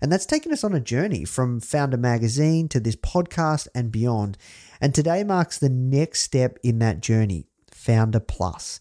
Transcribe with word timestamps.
and 0.00 0.12
that's 0.12 0.26
taken 0.26 0.52
us 0.52 0.64
on 0.64 0.74
a 0.74 0.80
journey 0.80 1.24
from 1.24 1.60
Foundr 1.60 1.98
Magazine 1.98 2.68
to 2.68 2.80
this 2.80 2.96
podcast 2.96 3.68
and 3.74 3.90
beyond. 3.90 4.36
And 4.80 4.94
today 4.94 5.24
marks 5.24 5.58
the 5.58 5.68
next 5.68 6.22
step 6.22 6.58
in 6.62 6.78
that 6.80 7.00
journey 7.00 7.46
Foundr 7.72 8.26
Plus. 8.26 8.80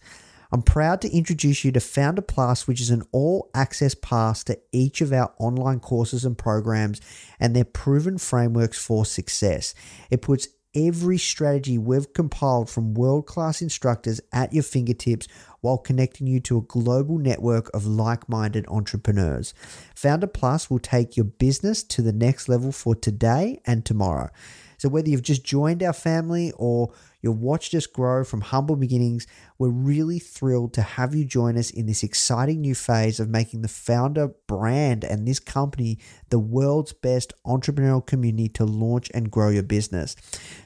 I'm 0.51 0.61
proud 0.61 1.01
to 1.01 1.11
introduce 1.11 1.65
you 1.65 1.71
to 1.73 1.79
Foundr 1.79 2.25
Plus, 2.25 2.67
which 2.67 2.79
is 2.79 2.89
an 2.89 3.03
all 3.11 3.49
access 3.53 3.95
pass 3.95 4.43
to 4.45 4.57
each 4.71 5.01
of 5.01 5.11
our 5.11 5.33
online 5.37 5.79
courses 5.79 6.23
and 6.23 6.37
programs 6.37 7.01
and 7.39 7.55
their 7.55 7.65
proven 7.65 8.17
frameworks 8.17 8.77
for 8.83 9.05
success. 9.05 9.73
It 10.09 10.21
puts 10.21 10.47
every 10.75 11.17
strategy 11.17 11.77
we've 11.77 12.13
compiled 12.13 12.69
from 12.69 12.93
world 12.93 13.25
class 13.25 13.61
instructors 13.61 14.19
at 14.31 14.53
your 14.53 14.63
fingertips 14.63 15.27
while 15.61 15.77
connecting 15.77 16.27
you 16.27 16.39
to 16.39 16.57
a 16.57 16.61
global 16.61 17.17
network 17.17 17.73
of 17.73 17.85
like 17.85 18.29
minded 18.29 18.65
entrepreneurs. 18.67 19.53
Foundr 19.95 20.31
Plus 20.31 20.69
will 20.69 20.79
take 20.79 21.17
your 21.17 21.23
business 21.23 21.81
to 21.81 22.01
the 22.01 22.13
next 22.13 22.47
level 22.47 22.71
for 22.71 22.93
today 22.93 23.59
and 23.65 23.85
tomorrow. 23.85 24.29
So, 24.77 24.89
whether 24.89 25.09
you've 25.09 25.21
just 25.21 25.43
joined 25.43 25.81
our 25.81 25.93
family 25.93 26.51
or 26.57 26.91
you've 27.25 27.41
watched 27.41 27.73
us 27.73 27.87
grow 27.87 28.23
from 28.23 28.41
humble 28.41 28.75
beginnings, 28.75 29.25
we're 29.57 29.69
really 29.69 30.19
thrilled 30.19 30.73
to 30.73 30.81
have 30.81 31.15
you 31.15 31.25
join 31.25 31.57
us 31.57 31.71
in 31.71 31.87
this 31.87 32.03
exciting 32.03 32.61
new 32.61 32.75
phase 32.75 33.19
of 33.19 33.29
making 33.29 33.63
the 33.63 33.67
founder 33.67 34.29
brand 34.47 35.03
and 35.03 35.27
this 35.27 35.39
company 35.39 35.97
the 36.29 36.39
world's 36.39 36.93
best 36.93 37.33
entrepreneurial 37.45 38.05
community 38.05 38.47
to 38.49 38.63
launch 38.63 39.09
and 39.13 39.31
grow 39.31 39.49
your 39.49 39.63
business. 39.63 40.15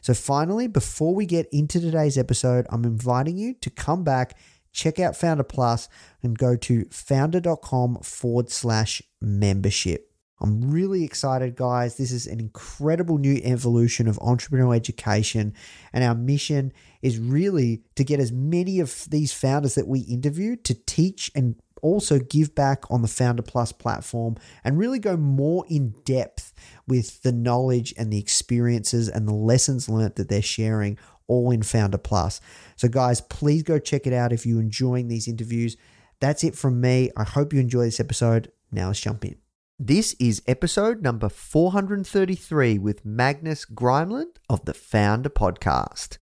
So, 0.01 0.13
finally, 0.13 0.67
before 0.67 1.15
we 1.15 1.25
get 1.25 1.47
into 1.51 1.79
today's 1.79 2.17
episode, 2.17 2.67
I'm 2.69 2.83
inviting 2.83 3.37
you 3.37 3.53
to 3.61 3.69
come 3.69 4.03
back 4.03 4.37
check 4.71 4.99
out 4.99 5.13
Foundr 5.13 5.47
Plus 5.47 5.89
and 6.21 6.37
go 6.37 6.55
to 6.55 6.85
foundr.com 6.85 7.97
forward 8.03 8.49
slash 8.51 9.01
membership. 9.19 10.08
I'm 10.41 10.71
really 10.71 11.03
excited, 11.03 11.55
guys. 11.55 11.97
This 11.97 12.11
is 12.11 12.25
an 12.25 12.39
incredible 12.39 13.17
new 13.17 13.41
evolution 13.43 14.07
of 14.07 14.17
entrepreneurial 14.17 14.75
education. 14.75 15.53
And 15.91 16.03
our 16.03 16.15
mission 16.15 16.71
is 17.01 17.19
really 17.19 17.81
to 17.95 18.03
get 18.03 18.19
as 18.19 18.31
many 18.31 18.79
of 18.79 19.05
these 19.09 19.33
founders 19.33 19.75
that 19.75 19.87
we 19.87 19.99
interview 20.01 20.55
to 20.57 20.73
teach 20.73 21.29
and 21.35 21.55
also 21.81 22.19
give 22.19 22.55
back 22.55 22.89
on 22.89 23.01
the 23.01 23.07
Foundr 23.07 23.45
Plus 23.45 23.71
platform 23.71 24.35
and 24.63 24.77
really 24.77 24.99
go 24.99 25.17
more 25.17 25.65
in 25.69 25.93
depth 26.05 26.53
with 26.87 27.21
the 27.23 27.31
knowledge 27.31 27.93
and 27.97 28.11
the 28.11 28.19
experiences 28.19 29.09
and 29.09 29.27
the 29.27 29.33
lessons 29.33 29.89
learned 29.89 30.15
that 30.15 30.29
they're 30.29 30.41
sharing 30.41 30.97
all 31.27 31.51
in 31.51 31.61
Foundr 31.61 32.01
Plus. 32.01 32.41
So, 32.75 32.87
guys, 32.87 33.21
please 33.21 33.63
go 33.63 33.77
check 33.77 34.07
it 34.07 34.13
out 34.13 34.33
if 34.33 34.45
you're 34.45 34.61
enjoying 34.61 35.07
these 35.07 35.27
interviews. 35.27 35.77
That's 36.19 36.43
it 36.43 36.55
from 36.55 36.81
me. 36.81 37.11
I 37.15 37.23
hope 37.23 37.53
you 37.53 37.59
enjoy 37.59 37.85
this 37.85 37.99
episode. 37.99 38.51
Now 38.71 38.87
let's 38.87 38.99
jump 38.99 39.25
in. 39.25 39.35
This 39.81 40.13
is 40.19 40.41
episode 40.45 41.01
number 41.01 41.29
433 41.29 42.77
with 42.79 43.05
Magnus 43.05 43.63
Grimeland 43.63 44.37
of 44.49 44.65
the 44.65 44.73
Foundr 44.73 45.29
Podcast. 45.29 46.17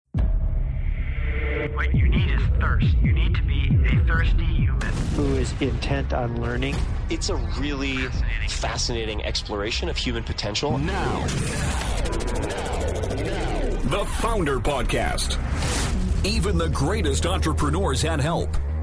What 1.73 1.95
you 1.95 2.09
need 2.09 2.31
is 2.31 2.41
thirst. 2.59 2.93
You 3.01 3.13
need 3.13 3.33
to 3.33 3.41
be 3.43 3.69
a 3.85 4.03
thirsty 4.05 4.43
human. 4.43 4.91
who 5.15 5.35
is 5.35 5.53
intent 5.61 6.11
on 6.11 6.41
learning. 6.41 6.75
It's 7.09 7.29
a 7.29 7.37
really 7.57 7.95
fascinating 8.49 9.23
exploration 9.23 9.87
of 9.87 9.95
human 9.95 10.25
potential. 10.25 10.77
Now. 10.77 11.25
The 13.85 14.03
Foundr 14.19 14.61
Podcast. 14.61 15.39
Even 16.25 16.57
the 16.57 16.67
greatest 16.67 17.25
entrepreneurs 17.25 18.01
had 18.01 18.19
help. 18.19 18.49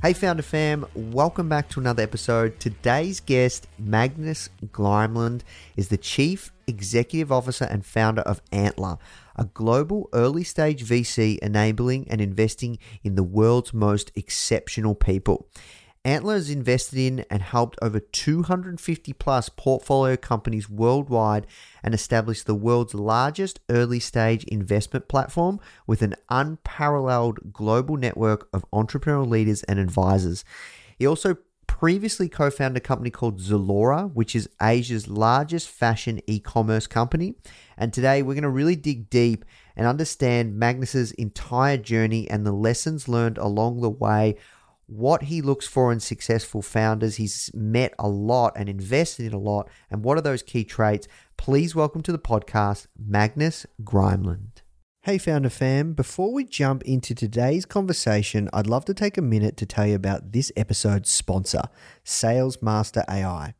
Hey, 0.00 0.12
Founder 0.12 0.44
Fam, 0.44 0.86
welcome 0.94 1.48
back 1.48 1.68
to 1.70 1.80
another 1.80 2.04
episode. 2.04 2.60
Today's 2.60 3.18
guest, 3.18 3.66
Magnus 3.80 4.48
Grimeland, 4.70 5.42
is 5.76 5.88
the 5.88 5.96
Chief 5.96 6.52
Executive 6.68 7.32
Officer 7.32 7.64
and 7.64 7.84
founder 7.84 8.22
of 8.22 8.40
Antler, 8.52 8.98
a 9.34 9.46
global 9.46 10.08
early 10.12 10.44
stage 10.44 10.84
VC 10.84 11.38
enabling 11.40 12.08
and 12.08 12.20
investing 12.20 12.78
in 13.02 13.16
the 13.16 13.24
world's 13.24 13.74
most 13.74 14.12
exceptional 14.14 14.94
people. 14.94 15.48
Antler 16.04 16.34
has 16.34 16.50
invested 16.50 16.98
in 16.98 17.24
and 17.30 17.42
helped 17.42 17.78
over 17.82 18.00
250 18.00 19.12
plus 19.14 19.48
portfolio 19.48 20.16
companies 20.16 20.68
worldwide 20.68 21.46
and 21.82 21.94
established 21.94 22.46
the 22.46 22.54
world's 22.54 22.94
largest 22.94 23.60
early 23.68 24.00
stage 24.00 24.44
investment 24.44 25.08
platform 25.08 25.60
with 25.86 26.02
an 26.02 26.14
unparalleled 26.28 27.52
global 27.52 27.96
network 27.96 28.48
of 28.52 28.64
entrepreneurial 28.72 29.28
leaders 29.28 29.62
and 29.64 29.78
advisors. 29.78 30.44
He 30.98 31.06
also 31.06 31.36
previously 31.66 32.28
co 32.28 32.50
founded 32.50 32.82
a 32.82 32.84
company 32.84 33.10
called 33.10 33.40
Zalora, 33.40 34.12
which 34.12 34.34
is 34.34 34.48
Asia's 34.60 35.06
largest 35.06 35.68
fashion 35.68 36.20
e 36.26 36.40
commerce 36.40 36.88
company. 36.88 37.34
And 37.76 37.92
today 37.92 38.22
we're 38.22 38.34
going 38.34 38.42
to 38.42 38.48
really 38.48 38.74
dig 38.74 39.08
deep 39.08 39.44
and 39.76 39.86
understand 39.86 40.58
Magnus's 40.58 41.12
entire 41.12 41.76
journey 41.76 42.28
and 42.28 42.44
the 42.44 42.52
lessons 42.52 43.08
learned 43.08 43.38
along 43.38 43.80
the 43.80 43.90
way 43.90 44.36
what 44.88 45.24
he 45.24 45.42
looks 45.42 45.66
for 45.66 45.92
in 45.92 46.00
successful 46.00 46.62
founders. 46.62 47.16
He's 47.16 47.50
met 47.52 47.94
a 47.98 48.08
lot 48.08 48.54
and 48.56 48.70
invested 48.70 49.26
in 49.26 49.34
a 49.34 49.38
lot. 49.38 49.68
And 49.90 50.02
what 50.02 50.16
are 50.16 50.22
those 50.22 50.42
key 50.42 50.64
traits? 50.64 51.06
Please 51.36 51.74
welcome 51.74 52.02
to 52.02 52.12
the 52.12 52.18
podcast, 52.18 52.86
Magnus 52.98 53.66
Grimeland. 53.84 54.62
Hey, 55.02 55.18
Founder 55.18 55.50
Fam. 55.50 55.92
Before 55.92 56.32
we 56.32 56.44
jump 56.44 56.82
into 56.84 57.14
today's 57.14 57.66
conversation, 57.66 58.48
I'd 58.52 58.66
love 58.66 58.86
to 58.86 58.94
take 58.94 59.18
a 59.18 59.22
minute 59.22 59.58
to 59.58 59.66
tell 59.66 59.86
you 59.86 59.94
about 59.94 60.32
this 60.32 60.50
episode's 60.56 61.10
sponsor, 61.10 61.64
Salesmaster 62.02 63.04
AI. 63.10 63.54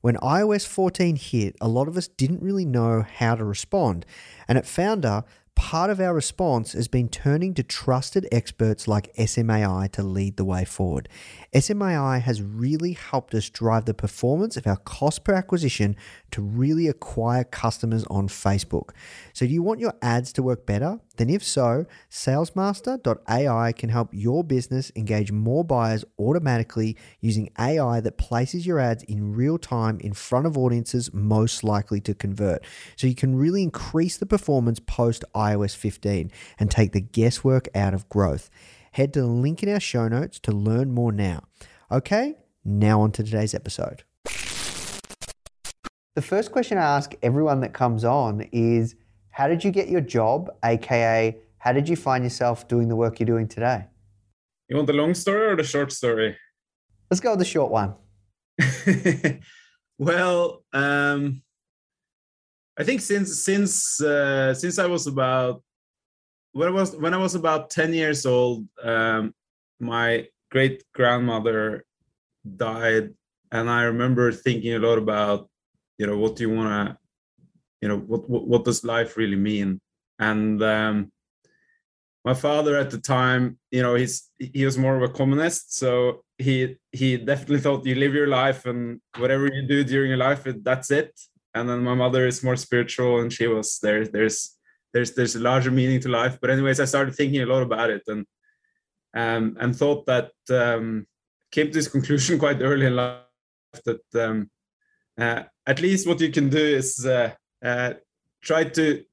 When 0.00 0.16
iOS 0.16 0.66
14 0.66 1.16
hit, 1.16 1.56
a 1.60 1.68
lot 1.68 1.88
of 1.88 1.96
us 1.96 2.08
didn't 2.08 2.42
really 2.42 2.66
know 2.66 3.02
how 3.02 3.36
to 3.36 3.44
respond. 3.44 4.04
And 4.48 4.58
at 4.58 4.64
Foundr, 4.64 5.24
part 5.54 5.90
of 5.90 6.00
our 6.00 6.14
response 6.14 6.72
has 6.72 6.88
been 6.88 7.08
turning 7.08 7.54
to 7.54 7.62
trusted 7.62 8.26
experts 8.32 8.88
like 8.88 9.14
SMAI 9.14 9.90
to 9.92 10.02
lead 10.02 10.36
the 10.36 10.44
way 10.44 10.64
forward. 10.64 11.08
SMAI 11.54 12.20
has 12.20 12.42
really 12.42 12.92
helped 12.92 13.34
us 13.34 13.48
drive 13.50 13.84
the 13.84 13.94
performance 13.94 14.56
of 14.56 14.66
our 14.66 14.76
cost 14.76 15.24
per 15.24 15.34
acquisition 15.34 15.96
to 16.32 16.42
really 16.42 16.88
acquire 16.88 17.44
customers 17.44 18.04
on 18.10 18.28
Facebook. 18.28 18.90
So, 19.32 19.46
do 19.46 19.52
you 19.52 19.62
want 19.62 19.80
your 19.80 19.94
ads 20.02 20.32
to 20.34 20.42
work 20.42 20.66
better? 20.66 21.00
Then, 21.16 21.30
if 21.30 21.44
so, 21.44 21.86
salesmaster.ai 22.10 23.72
can 23.72 23.88
help 23.88 24.08
your 24.12 24.42
business 24.42 24.90
engage 24.96 25.30
more 25.30 25.64
buyers 25.64 26.04
automatically 26.18 26.96
using 27.20 27.50
AI 27.58 28.00
that 28.00 28.18
places 28.18 28.66
your 28.66 28.80
ads 28.80 29.04
in 29.04 29.32
real 29.34 29.58
time 29.58 30.00
in 30.00 30.12
front 30.12 30.46
of 30.46 30.58
audiences 30.58 31.12
most 31.12 31.62
likely 31.62 32.00
to 32.00 32.14
convert. 32.14 32.64
So 32.96 33.06
you 33.06 33.14
can 33.14 33.36
really 33.36 33.62
increase 33.62 34.16
the 34.16 34.26
performance 34.26 34.80
post 34.80 35.24
iOS 35.34 35.76
15 35.76 36.32
and 36.58 36.70
take 36.70 36.92
the 36.92 37.00
guesswork 37.00 37.68
out 37.74 37.94
of 37.94 38.08
growth. 38.08 38.50
Head 38.92 39.12
to 39.14 39.20
the 39.20 39.26
link 39.26 39.62
in 39.62 39.68
our 39.68 39.80
show 39.80 40.08
notes 40.08 40.38
to 40.40 40.52
learn 40.52 40.92
more 40.92 41.12
now. 41.12 41.44
Okay, 41.90 42.34
now 42.64 43.00
on 43.02 43.12
to 43.12 43.22
today's 43.22 43.54
episode. 43.54 44.02
The 46.14 46.22
first 46.22 46.52
question 46.52 46.78
I 46.78 46.82
ask 46.82 47.12
everyone 47.22 47.60
that 47.60 47.72
comes 47.72 48.04
on 48.04 48.48
is 48.52 48.94
how 49.34 49.48
did 49.48 49.64
you 49.64 49.72
get 49.72 49.88
your 49.88 50.00
job, 50.00 50.48
aka 50.64 51.36
how 51.58 51.72
did 51.72 51.88
you 51.88 51.96
find 51.96 52.22
yourself 52.22 52.68
doing 52.68 52.88
the 52.88 52.94
work 52.94 53.18
you're 53.18 53.26
doing 53.26 53.48
today? 53.48 53.86
You 54.68 54.76
want 54.76 54.86
the 54.86 54.92
long 54.92 55.12
story 55.14 55.46
or 55.50 55.56
the 55.56 55.64
short 55.64 55.90
story? 55.90 56.36
Let's 57.10 57.20
go 57.20 57.30
with 57.30 57.40
the 57.40 57.44
short 57.44 57.72
one. 57.72 57.94
well, 59.98 60.62
um, 60.72 61.42
I 62.78 62.84
think 62.84 63.00
since 63.00 63.44
since 63.44 64.00
uh, 64.00 64.54
since 64.54 64.78
I 64.78 64.86
was 64.86 65.08
about 65.08 65.64
when 66.52 66.68
I 66.68 66.70
was 66.70 66.94
when 66.94 67.12
I 67.12 67.18
was 67.18 67.34
about 67.34 67.70
ten 67.70 67.92
years 67.92 68.24
old, 68.24 68.68
um, 68.84 69.34
my 69.80 70.28
great 70.52 70.84
grandmother 70.94 71.84
died, 72.56 73.14
and 73.50 73.68
I 73.68 73.82
remember 73.82 74.30
thinking 74.30 74.74
a 74.74 74.78
lot 74.78 74.98
about, 74.98 75.50
you 75.98 76.06
know, 76.06 76.18
what 76.18 76.36
do 76.36 76.44
you 76.44 76.54
want 76.54 76.68
to 76.68 77.03
you 77.84 77.88
know 77.88 77.98
what, 77.98 78.30
what, 78.30 78.46
what 78.48 78.64
does 78.64 78.82
life 78.82 79.18
really 79.18 79.36
mean? 79.36 79.78
And 80.18 80.62
um, 80.62 81.12
my 82.24 82.32
father 82.32 82.78
at 82.78 82.90
the 82.90 82.98
time 82.98 83.58
you 83.70 83.82
know 83.82 83.94
he's 83.94 84.30
he 84.38 84.64
was 84.64 84.78
more 84.78 84.96
of 84.96 85.02
a 85.02 85.12
communist 85.12 85.76
so 85.76 86.24
he 86.38 86.76
he 86.92 87.18
definitely 87.18 87.60
thought 87.60 87.84
you 87.84 87.94
live 87.94 88.14
your 88.14 88.32
life 88.42 88.64
and 88.64 89.02
whatever 89.18 89.44
you 89.52 89.68
do 89.68 89.84
during 89.84 90.08
your 90.08 90.24
life 90.28 90.46
that's 90.62 90.90
it. 90.90 91.12
And 91.56 91.68
then 91.68 91.84
my 91.84 91.94
mother 91.94 92.26
is 92.26 92.42
more 92.42 92.56
spiritual 92.56 93.20
and 93.20 93.30
she 93.30 93.46
was 93.46 93.78
there 93.82 94.06
there's 94.06 94.56
there's 94.94 95.12
there's 95.12 95.36
a 95.36 95.40
larger 95.50 95.70
meaning 95.70 96.00
to 96.00 96.08
life. 96.08 96.38
But 96.40 96.48
anyways 96.48 96.80
i 96.80 96.86
started 96.86 97.14
thinking 97.14 97.42
a 97.42 97.52
lot 97.54 97.62
about 97.62 97.90
it 97.90 98.04
and 98.06 98.24
um 99.14 99.58
and 99.60 99.76
thought 99.76 100.06
that 100.06 100.32
um 100.48 101.06
came 101.52 101.66
to 101.66 101.78
this 101.78 101.88
conclusion 101.96 102.38
quite 102.38 102.62
early 102.62 102.86
in 102.86 102.96
life 102.96 103.82
that 103.84 104.06
um 104.26 104.50
uh, 105.18 105.42
at 105.66 105.80
least 105.80 106.06
what 106.06 106.20
you 106.20 106.30
can 106.30 106.48
do 106.48 106.58
is 106.58 107.06
uh, 107.06 107.32
uh, 107.64 107.94
try 108.42 108.64
to 108.64 109.04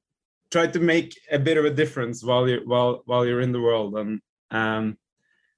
try 0.50 0.66
to 0.66 0.80
make 0.80 1.18
a 1.30 1.38
bit 1.38 1.56
of 1.56 1.64
a 1.64 1.70
difference 1.70 2.22
while 2.22 2.48
you 2.48 2.60
while 2.64 3.02
while 3.06 3.26
you're 3.26 3.40
in 3.40 3.52
the 3.52 3.60
world. 3.60 3.96
And 3.96 4.20
um, 4.50 4.98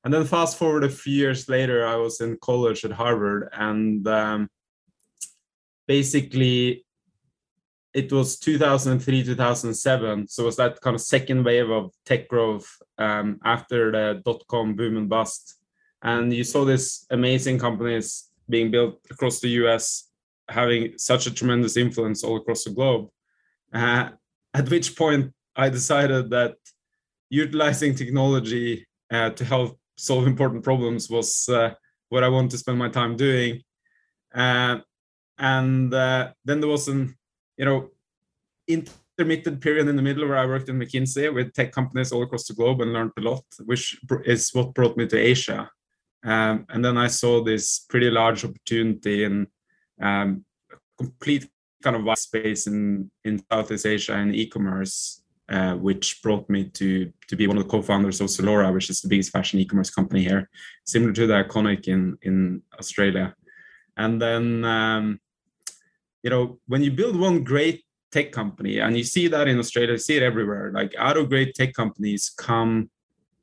and 0.04 0.12
then 0.12 0.24
fast 0.24 0.58
forward 0.58 0.84
a 0.84 0.88
few 0.88 1.14
years 1.14 1.48
later 1.48 1.86
i 1.86 1.96
was 1.96 2.20
in 2.20 2.36
college 2.42 2.84
at 2.84 2.92
harvard 2.92 3.48
and 3.54 4.06
um, 4.06 4.48
basically 5.86 6.84
it 7.94 8.12
was 8.12 8.38
2003 8.38 9.24
2007 9.24 10.28
so 10.28 10.42
it 10.42 10.46
was 10.46 10.56
that 10.56 10.80
kind 10.80 10.94
of 10.94 11.00
second 11.00 11.44
wave 11.44 11.70
of 11.70 11.90
tech 12.04 12.28
growth 12.28 12.68
um, 12.98 13.38
after 13.44 13.90
the 13.92 14.22
dot-com 14.24 14.74
boom 14.74 14.96
and 14.96 15.08
bust. 15.08 15.56
And 16.02 16.32
you 16.32 16.44
saw 16.44 16.64
these 16.64 17.06
amazing 17.10 17.58
companies 17.58 18.30
being 18.48 18.70
built 18.70 19.00
across 19.10 19.40
the 19.40 19.48
us 19.48 20.10
having 20.48 20.98
such 20.98 21.26
a 21.26 21.34
tremendous 21.34 21.76
influence 21.76 22.22
all 22.24 22.36
across 22.36 22.64
the 22.64 22.70
globe. 22.70 23.08
Uh, 23.72 24.10
at 24.52 24.68
which 24.70 24.96
point, 24.96 25.32
I 25.56 25.68
decided 25.68 26.30
that 26.30 26.56
utilizing 27.30 27.94
technology 27.94 28.86
uh, 29.10 29.30
to 29.30 29.44
help 29.44 29.78
solve 29.96 30.26
important 30.26 30.64
problems 30.64 31.08
was 31.08 31.48
uh, 31.48 31.74
what 32.08 32.24
I 32.24 32.28
want 32.28 32.50
to 32.50 32.58
spend 32.58 32.78
my 32.78 32.88
time 32.88 33.16
doing. 33.16 33.62
Uh, 34.34 34.78
and 35.38 35.92
uh, 35.92 36.32
then 36.44 36.60
there 36.60 36.70
was 36.70 36.88
an, 36.88 37.16
you 37.56 37.64
know, 37.64 37.90
intermittent 38.68 39.60
period 39.60 39.88
in 39.88 39.96
the 39.96 40.02
middle 40.02 40.26
where 40.26 40.38
I 40.38 40.46
worked 40.46 40.68
in 40.68 40.78
McKinsey 40.78 41.32
with 41.32 41.52
tech 41.52 41.72
companies 41.72 42.12
all 42.12 42.22
across 42.22 42.46
the 42.46 42.54
globe 42.54 42.80
and 42.80 42.92
learned 42.92 43.12
a 43.18 43.20
lot, 43.20 43.44
which 43.64 43.98
is 44.24 44.50
what 44.52 44.74
brought 44.74 44.96
me 44.96 45.06
to 45.06 45.18
Asia. 45.18 45.70
Um, 46.24 46.66
and 46.70 46.84
then 46.84 46.96
I 46.96 47.08
saw 47.08 47.42
this 47.42 47.80
pretty 47.80 48.10
large 48.10 48.44
opportunity 48.44 49.24
in 49.24 49.46
um, 50.00 50.44
complete 50.98 51.48
kind 51.82 51.96
of 51.96 52.04
white 52.04 52.18
space 52.18 52.66
in 52.66 53.10
in 53.24 53.42
Southeast 53.50 53.86
Asia 53.86 54.14
and 54.14 54.34
e-commerce, 54.34 55.22
uh, 55.48 55.74
which 55.74 56.22
brought 56.22 56.48
me 56.48 56.64
to 56.70 57.12
to 57.28 57.36
be 57.36 57.46
one 57.46 57.56
of 57.58 57.62
the 57.64 57.68
co-founders 57.68 58.20
of 58.20 58.28
Zalora, 58.28 58.72
which 58.72 58.90
is 58.90 59.00
the 59.00 59.08
biggest 59.08 59.30
fashion 59.30 59.60
e-commerce 59.60 59.90
company 59.90 60.22
here, 60.24 60.48
similar 60.84 61.12
to 61.12 61.26
the 61.26 61.44
Iconic 61.44 61.88
in 61.88 62.16
in 62.22 62.62
Australia. 62.78 63.34
And 63.96 64.20
then, 64.20 64.64
um, 64.64 65.20
you 66.22 66.30
know, 66.30 66.58
when 66.66 66.82
you 66.82 66.90
build 66.90 67.16
one 67.16 67.44
great 67.44 67.84
tech 68.10 68.32
company, 68.32 68.78
and 68.78 68.96
you 68.96 69.04
see 69.04 69.28
that 69.28 69.46
in 69.48 69.58
Australia, 69.58 69.92
you 69.92 69.98
see 69.98 70.16
it 70.16 70.22
everywhere. 70.22 70.72
Like 70.72 70.94
out 70.98 71.16
of 71.16 71.28
great 71.28 71.54
tech 71.54 71.74
companies 71.74 72.32
come 72.36 72.90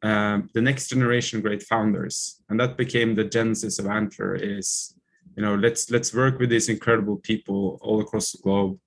um, 0.04 0.50
the 0.54 0.62
next 0.62 0.88
generation 0.90 1.42
great 1.42 1.64
founders, 1.64 2.42
and 2.50 2.60
that 2.60 2.76
became 2.76 3.14
the 3.14 3.24
genesis 3.24 3.80
of 3.80 3.86
Antler. 3.86 4.36
Is 4.36 4.96
you 5.36 5.44
know 5.44 5.56
let's 5.56 5.90
let's 5.90 6.14
work 6.14 6.40
with 6.40 6.50
these 6.50 6.70
incredible 6.70 7.18
people 7.18 7.80
all 7.82 8.02
across 8.02 8.32
the 8.32 8.40
globe 8.42 8.80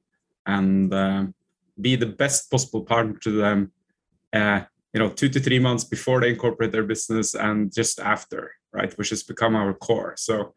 and 0.46 0.93
uh, 0.93 1.25
be 1.81 1.96
the 1.96 2.06
best 2.06 2.50
possible 2.50 2.82
partner 2.82 3.19
to 3.19 3.31
them 3.31 3.73
uh, 4.32 4.61
you 4.93 5.00
know 5.00 5.11
two 5.11 5.29
to 5.29 5.41
three 5.41 5.58
months 5.58 5.85
before 5.85 6.20
they 6.20 6.31
incorporate 6.31 6.73
their 6.73 6.85
business 6.85 7.35
and 7.35 7.73
just 7.75 7.99
after 8.00 8.52
right 8.73 8.96
which 8.99 9.11
has 9.11 9.23
become 9.23 9.55
our 9.56 9.73
core. 9.73 10.14
So 10.17 10.55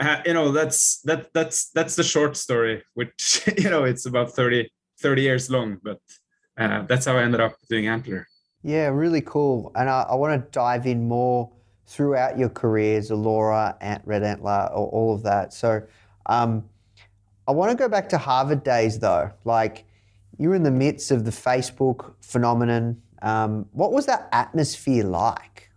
uh, 0.00 0.22
you 0.24 0.34
know 0.34 0.52
that's 0.52 1.00
that 1.02 1.32
that's 1.34 1.70
that's 1.70 1.96
the 1.96 2.02
short 2.02 2.36
story 2.36 2.82
which 2.94 3.42
you 3.58 3.68
know 3.68 3.84
it's 3.84 4.06
about 4.06 4.30
30 4.32 4.70
30 5.00 5.22
years 5.22 5.50
long 5.50 5.78
but 5.82 6.00
uh, 6.58 6.82
that's 6.82 7.06
how 7.06 7.16
i 7.16 7.22
ended 7.22 7.40
up 7.40 7.56
doing 7.68 7.88
antler. 7.88 8.26
Yeah 8.62 8.88
really 8.88 9.20
cool. 9.20 9.72
And 9.74 9.90
i, 9.90 10.02
I 10.08 10.14
want 10.14 10.40
to 10.40 10.50
dive 10.50 10.86
in 10.86 11.08
more 11.08 11.50
throughout 11.86 12.38
your 12.38 12.48
careers, 12.48 13.10
Zalora, 13.10 13.76
Ant, 13.80 14.02
Red 14.04 14.22
Antler, 14.22 14.68
or 14.72 14.88
all 14.88 15.14
of 15.14 15.22
that. 15.24 15.52
So 15.52 15.82
um, 16.26 16.64
I 17.46 17.52
want 17.52 17.70
to 17.70 17.76
go 17.76 17.88
back 17.88 18.08
to 18.10 18.18
Harvard 18.18 18.64
days 18.64 18.98
though. 18.98 19.30
Like 19.44 19.84
you're 20.38 20.54
in 20.54 20.62
the 20.62 20.70
midst 20.70 21.10
of 21.10 21.24
the 21.24 21.30
Facebook 21.30 22.14
phenomenon. 22.20 23.02
Um, 23.20 23.66
what 23.72 23.92
was 23.92 24.06
that 24.06 24.28
atmosphere 24.32 25.04
like? 25.04 25.70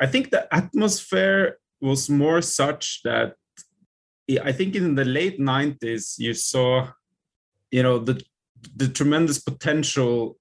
I 0.00 0.06
think 0.06 0.30
the 0.30 0.52
atmosphere 0.54 1.58
was 1.80 2.08
more 2.08 2.40
such 2.42 3.02
that 3.04 3.34
I 4.42 4.52
think 4.52 4.76
in 4.76 4.94
the 4.94 5.04
late 5.04 5.40
90s 5.40 6.18
you 6.18 6.34
saw, 6.34 6.88
you 7.70 7.82
know, 7.82 7.98
the 7.98 8.22
the 8.76 8.88
tremendous 8.88 9.38
potential, 9.38 10.36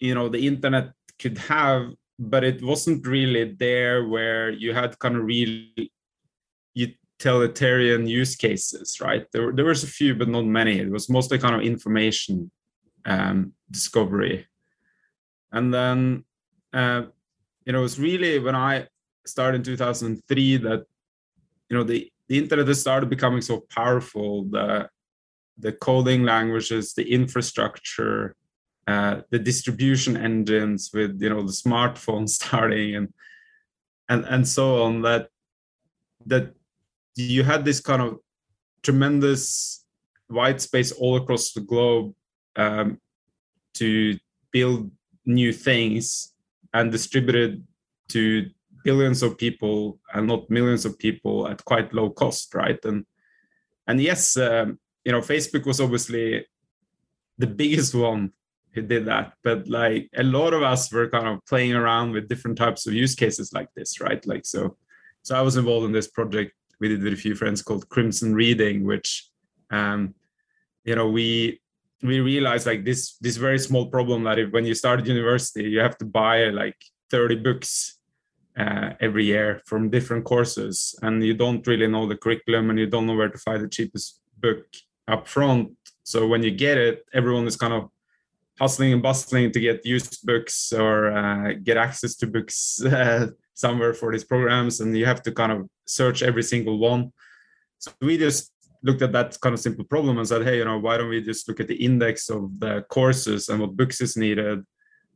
you 0.00 0.14
know, 0.14 0.28
the 0.28 0.46
internet 0.46 0.92
could 1.18 1.38
have 1.38 1.92
but 2.20 2.44
it 2.44 2.62
wasn't 2.62 3.06
really 3.06 3.44
there 3.58 4.06
where 4.06 4.50
you 4.50 4.74
had 4.74 4.98
kind 4.98 5.16
of 5.16 5.24
real 5.24 5.64
utilitarian 6.74 8.06
use 8.06 8.36
cases, 8.36 9.00
right? 9.00 9.24
There, 9.32 9.52
there 9.52 9.64
was 9.64 9.82
a 9.82 9.86
few, 9.86 10.14
but 10.14 10.28
not 10.28 10.44
many. 10.44 10.78
It 10.78 10.90
was 10.90 11.08
mostly 11.08 11.38
kind 11.38 11.54
of 11.54 11.62
information 11.62 12.50
um, 13.06 13.54
discovery. 13.70 14.46
And 15.50 15.72
then, 15.72 16.24
uh, 16.74 17.04
you 17.64 17.72
know, 17.72 17.78
it 17.78 17.82
was 17.82 17.98
really 17.98 18.38
when 18.38 18.54
I 18.54 18.86
started 19.24 19.56
in 19.56 19.62
2003 19.64 20.58
that, 20.58 20.84
you 21.70 21.76
know, 21.76 21.84
the, 21.84 22.12
the 22.28 22.36
internet 22.36 22.76
started 22.76 23.08
becoming 23.08 23.40
so 23.40 23.64
powerful, 23.74 24.44
the, 24.44 24.90
the 25.58 25.72
coding 25.72 26.24
languages, 26.24 26.92
the 26.92 27.10
infrastructure, 27.10 28.36
uh, 28.86 29.20
the 29.30 29.38
distribution 29.38 30.16
engines 30.16 30.90
with 30.92 31.20
you 31.20 31.28
know 31.30 31.42
the 31.42 31.52
smartphone 31.52 32.28
starting 32.38 32.96
and 32.96 33.12
and 34.08 34.24
and 34.24 34.46
so 34.46 34.82
on 34.82 35.02
that 35.02 35.28
that 36.26 36.54
you 37.16 37.42
had 37.42 37.64
this 37.64 37.80
kind 37.80 38.02
of 38.02 38.18
tremendous 38.82 39.84
white 40.28 40.60
space 40.60 40.92
all 40.92 41.16
across 41.16 41.52
the 41.52 41.60
globe 41.60 42.14
um, 42.56 42.98
to 43.74 44.18
build 44.52 44.90
new 45.26 45.52
things 45.52 46.32
and 46.72 46.90
distributed 46.90 47.62
to 48.08 48.48
billions 48.84 49.22
of 49.22 49.36
people 49.36 49.98
and 50.14 50.26
not 50.26 50.48
millions 50.50 50.84
of 50.84 50.98
people 50.98 51.46
at 51.46 51.64
quite 51.64 51.92
low 51.92 52.10
cost 52.10 52.54
right? 52.54 52.82
And 52.84 53.04
and 53.86 54.00
yes 54.00 54.36
um, 54.36 54.78
you 55.04 55.12
know 55.12 55.20
facebook 55.20 55.66
was 55.66 55.80
obviously 55.80 56.46
the 57.38 57.46
biggest 57.62 57.94
one 57.94 58.32
who 58.72 58.82
did 58.82 59.04
that. 59.06 59.32
But 59.42 59.68
like 59.68 60.08
a 60.16 60.22
lot 60.22 60.54
of 60.54 60.62
us 60.62 60.92
were 60.92 61.08
kind 61.08 61.28
of 61.28 61.44
playing 61.46 61.74
around 61.74 62.12
with 62.12 62.28
different 62.28 62.58
types 62.58 62.86
of 62.86 62.94
use 62.94 63.14
cases 63.14 63.52
like 63.52 63.68
this 63.74 64.00
right? 64.00 64.24
Like 64.26 64.46
so 64.46 64.76
so 65.22 65.36
i 65.36 65.42
was 65.42 65.56
involved 65.56 65.86
in 65.86 65.92
this 65.92 66.08
project. 66.08 66.52
We 66.80 66.88
did 66.88 67.02
with 67.02 67.12
a 67.12 67.16
few 67.16 67.34
friends 67.34 67.60
called 67.60 67.88
crimson 67.90 68.34
reading 68.34 68.84
which 68.84 69.28
um 69.70 70.14
you 70.84 70.94
know 70.94 71.08
we 71.08 71.60
we 72.02 72.20
realized 72.20 72.66
like 72.66 72.84
this 72.84 73.16
this 73.20 73.36
very 73.36 73.58
small 73.58 73.86
problem 73.86 74.24
that 74.24 74.38
if, 74.38 74.50
when 74.52 74.64
you 74.64 74.74
start 74.74 75.06
university 75.06 75.64
you 75.64 75.80
have 75.80 75.98
to 75.98 76.06
buy 76.06 76.48
like 76.48 76.76
30 77.10 77.36
books 77.36 77.98
uh, 78.58 78.90
every 79.00 79.24
year 79.24 79.60
from 79.66 79.90
different 79.90 80.24
courses 80.24 80.98
and 81.02 81.24
you 81.24 81.34
don't 81.34 81.66
really 81.66 81.86
know 81.86 82.06
the 82.06 82.16
curriculum 82.16 82.70
and 82.70 82.78
you 82.78 82.86
don't 82.86 83.06
know 83.06 83.14
where 83.14 83.28
to 83.28 83.38
find 83.38 83.62
the 83.62 83.68
cheapest 83.68 84.20
book 84.38 84.64
up 85.06 85.28
front 85.28 85.76
so 86.02 86.26
when 86.26 86.42
you 86.42 86.50
get 86.50 86.78
it 86.78 87.04
everyone 87.12 87.46
is 87.46 87.56
kind 87.56 87.72
of 87.74 87.90
hustling 88.60 88.92
and 88.92 89.02
bustling 89.02 89.50
to 89.50 89.58
get 89.58 89.86
used 89.86 90.24
books 90.24 90.72
or 90.72 91.10
uh, 91.10 91.54
get 91.64 91.78
access 91.78 92.14
to 92.16 92.26
books 92.26 92.84
uh, 92.84 93.28
somewhere 93.54 93.94
for 93.94 94.12
these 94.12 94.24
programs 94.24 94.80
and 94.80 94.96
you 94.96 95.06
have 95.06 95.22
to 95.22 95.32
kind 95.32 95.50
of 95.50 95.66
search 95.86 96.22
every 96.22 96.42
single 96.42 96.78
one. 96.78 97.10
So 97.78 97.90
we 98.02 98.18
just 98.18 98.52
looked 98.82 99.02
at 99.02 99.12
that 99.12 99.38
kind 99.40 99.54
of 99.54 99.60
simple 99.60 99.84
problem 99.84 100.18
and 100.18 100.28
said 100.28 100.42
hey 100.42 100.56
you 100.58 100.64
know 100.64 100.78
why 100.78 100.96
don't 100.96 101.10
we 101.10 101.20
just 101.22 101.46
look 101.48 101.60
at 101.60 101.68
the 101.68 101.84
index 101.84 102.30
of 102.30 102.58
the 102.58 102.82
courses 102.88 103.48
and 103.48 103.60
what 103.60 103.76
books 103.76 104.00
is 104.00 104.16
needed? 104.16 104.64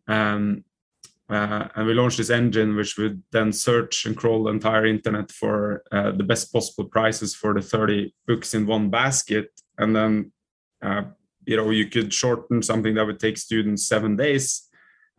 Um, 0.08 0.64
uh, 1.28 1.68
and 1.74 1.86
we 1.86 1.94
launched 1.94 2.18
this 2.18 2.30
engine 2.30 2.76
which 2.76 2.96
would 2.96 3.22
then 3.30 3.52
search 3.52 4.06
and 4.06 4.16
crawl 4.16 4.44
the 4.44 4.50
entire 4.50 4.86
internet 4.86 5.30
for 5.30 5.82
uh, 5.92 6.12
the 6.12 6.22
best 6.22 6.52
possible 6.52 6.84
prices 6.88 7.34
for 7.34 7.52
the 7.54 7.62
30 7.62 8.14
books 8.26 8.54
in 8.54 8.66
one 8.66 8.88
basket 8.90 9.48
and 9.78 9.94
then 9.94 10.32
uh, 10.82 11.02
you 11.46 11.56
know 11.56 11.70
you 11.70 11.88
could 11.88 12.12
shorten 12.12 12.62
something 12.62 12.94
that 12.94 13.06
would 13.06 13.20
take 13.20 13.38
students 13.38 13.86
seven 13.86 14.16
days 14.16 14.68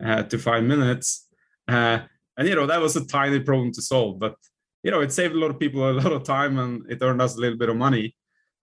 uh, 0.04 0.22
to 0.24 0.38
five 0.38 0.62
minutes 0.62 1.28
uh, 1.68 1.98
and 2.36 2.48
you 2.48 2.54
know 2.54 2.66
that 2.66 2.80
was 2.80 2.96
a 2.96 3.06
tiny 3.06 3.40
problem 3.40 3.72
to 3.72 3.82
solve 3.82 4.18
but 4.18 4.34
you 4.82 4.90
know 4.90 5.00
it 5.00 5.12
saved 5.12 5.34
a 5.34 5.38
lot 5.38 5.50
of 5.50 5.58
people 5.58 5.88
a 5.88 5.92
lot 5.92 6.12
of 6.12 6.22
time 6.22 6.58
and 6.58 6.90
it 6.90 7.02
earned 7.02 7.22
us 7.22 7.36
a 7.36 7.40
little 7.40 7.58
bit 7.58 7.68
of 7.68 7.76
money. 7.76 8.14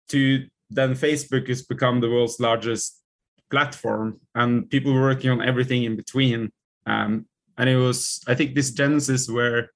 To 0.09 0.45
then 0.71 0.93
facebook 0.93 1.47
has 1.49 1.61
become 1.61 1.99
the 1.99 2.09
world's 2.09 2.39
largest 2.39 2.99
platform 3.51 4.19
and 4.33 4.69
people 4.69 4.93
were 4.93 5.01
working 5.01 5.29
on 5.29 5.41
everything 5.41 5.83
in 5.83 5.95
between 5.95 6.51
um, 6.85 7.25
and 7.59 7.69
it 7.69 7.75
was, 7.75 8.21
I 8.25 8.35
think, 8.35 8.55
this 8.55 8.71
genesis 8.71 9.29
where 9.29 9.71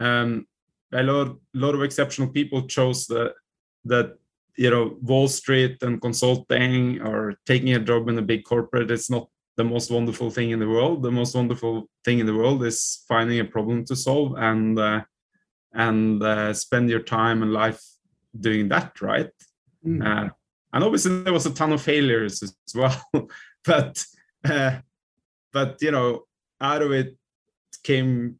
um, 0.00 0.46
a 0.92 1.02
lot, 1.02 1.36
lot 1.52 1.74
of 1.74 1.82
exceptional 1.82 2.28
people 2.28 2.66
chose 2.66 3.06
the, 3.06 3.34
that 3.84 4.16
you 4.56 4.70
know 4.70 4.96
Wall 5.02 5.28
Street 5.28 5.82
and 5.82 6.00
consulting 6.00 7.00
or 7.02 7.34
taking 7.46 7.74
a 7.74 7.78
job 7.78 8.08
in 8.08 8.18
a 8.18 8.22
big 8.22 8.44
corporate 8.44 8.90
it's 8.90 9.10
not 9.10 9.28
the 9.56 9.64
most 9.64 9.90
wonderful 9.90 10.30
thing 10.30 10.50
in 10.50 10.58
the 10.58 10.68
world. 10.68 11.02
The 11.02 11.10
most 11.10 11.34
wonderful 11.34 11.88
thing 12.04 12.18
in 12.18 12.26
the 12.26 12.34
world 12.34 12.62
is 12.64 13.04
finding 13.08 13.40
a 13.40 13.44
problem 13.44 13.84
to 13.86 13.96
solve 13.96 14.34
and 14.36 14.78
uh, 14.78 15.02
and 15.72 16.22
uh, 16.22 16.52
spend 16.52 16.88
your 16.90 17.00
time 17.00 17.42
and 17.42 17.52
life 17.52 17.82
doing 18.38 18.68
that, 18.68 19.00
right? 19.00 19.30
Mm. 19.84 20.04
Uh, 20.04 20.30
and 20.72 20.84
obviously 20.84 21.22
there 21.22 21.32
was 21.32 21.46
a 21.46 21.54
ton 21.54 21.72
of 21.72 21.82
failures 21.82 22.42
as 22.42 22.54
well, 22.74 23.28
but 23.64 24.04
uh, 24.44 24.78
but 25.52 25.78
you 25.80 25.90
know 25.90 26.24
out 26.60 26.82
of 26.82 26.92
it 26.92 27.16
came 27.82 28.38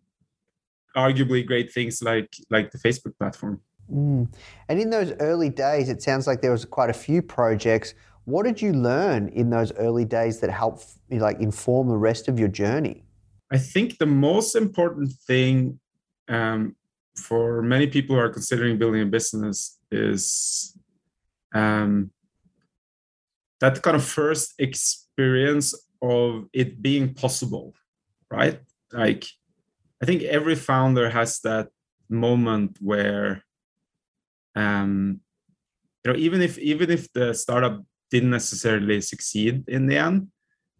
arguably 0.96 1.46
great 1.46 1.72
things 1.72 2.02
like 2.02 2.32
like 2.50 2.70
the 2.70 2.78
facebook 2.78 3.16
platform 3.18 3.60
mm. 3.92 4.28
and 4.68 4.80
in 4.80 4.90
those 4.90 5.12
early 5.20 5.50
days 5.50 5.88
it 5.88 6.02
sounds 6.02 6.26
like 6.26 6.40
there 6.40 6.52
was 6.52 6.64
quite 6.64 6.90
a 6.90 6.94
few 6.94 7.22
projects 7.22 7.94
what 8.24 8.44
did 8.44 8.60
you 8.60 8.72
learn 8.72 9.28
in 9.28 9.50
those 9.50 9.72
early 9.72 10.04
days 10.04 10.40
that 10.40 10.50
helped 10.50 10.94
like 11.10 11.38
inform 11.40 11.88
the 11.88 11.96
rest 11.96 12.28
of 12.28 12.38
your 12.38 12.48
journey 12.48 13.04
i 13.52 13.58
think 13.58 13.98
the 13.98 14.06
most 14.06 14.56
important 14.56 15.12
thing 15.26 15.78
um, 16.28 16.74
for 17.16 17.62
many 17.62 17.86
people 17.86 18.16
who 18.16 18.22
are 18.22 18.28
considering 18.28 18.78
building 18.78 19.02
a 19.02 19.06
business 19.06 19.78
is 19.90 20.76
um, 21.54 22.10
that 23.60 23.82
kind 23.82 23.96
of 23.96 24.04
first 24.04 24.54
experience 24.58 25.74
of 26.02 26.46
it 26.52 26.82
being 26.82 27.14
possible, 27.14 27.74
right? 28.30 28.60
Like, 28.92 29.24
I 30.02 30.06
think 30.06 30.22
every 30.22 30.54
founder 30.54 31.08
has 31.08 31.40
that 31.40 31.68
moment 32.08 32.76
where, 32.80 33.42
um, 34.56 35.20
you 36.04 36.12
know, 36.12 36.18
even 36.18 36.40
if 36.40 36.58
even 36.58 36.90
if 36.90 37.12
the 37.12 37.34
startup 37.34 37.84
didn't 38.10 38.30
necessarily 38.30 39.00
succeed 39.00 39.68
in 39.68 39.86
the 39.86 39.98
end, 39.98 40.28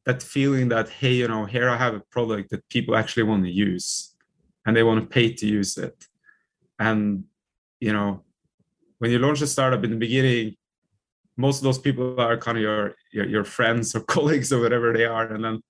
that 0.04 0.22
feeling 0.22 0.68
that 0.70 0.88
hey, 0.88 1.14
you 1.14 1.28
know, 1.28 1.44
here 1.44 1.68
I 1.68 1.76
have 1.76 1.94
a 1.94 2.02
product 2.10 2.50
that 2.50 2.68
people 2.68 2.96
actually 2.96 3.24
want 3.24 3.44
to 3.44 3.50
use, 3.50 4.14
and 4.64 4.76
they 4.76 4.82
want 4.82 5.00
to 5.00 5.06
pay 5.06 5.32
to 5.32 5.46
use 5.46 5.76
it, 5.76 6.06
and 6.78 7.24
you 7.80 7.92
know, 7.92 8.24
when 8.98 9.10
you 9.10 9.18
launch 9.18 9.42
a 9.42 9.46
startup 9.46 9.84
in 9.84 9.90
the 9.90 9.96
beginning, 9.96 10.56
most 11.36 11.58
of 11.58 11.64
those 11.64 11.78
people 11.78 12.18
are 12.18 12.38
kind 12.38 12.56
of 12.56 12.62
your, 12.62 12.94
your 13.12 13.26
your, 13.26 13.44
friends 13.44 13.94
or 13.94 14.00
colleagues 14.14 14.52
or 14.52 14.60
whatever 14.60 14.92
they 14.92 15.04
are. 15.04 15.30
And 15.32 15.44
then 15.44 15.60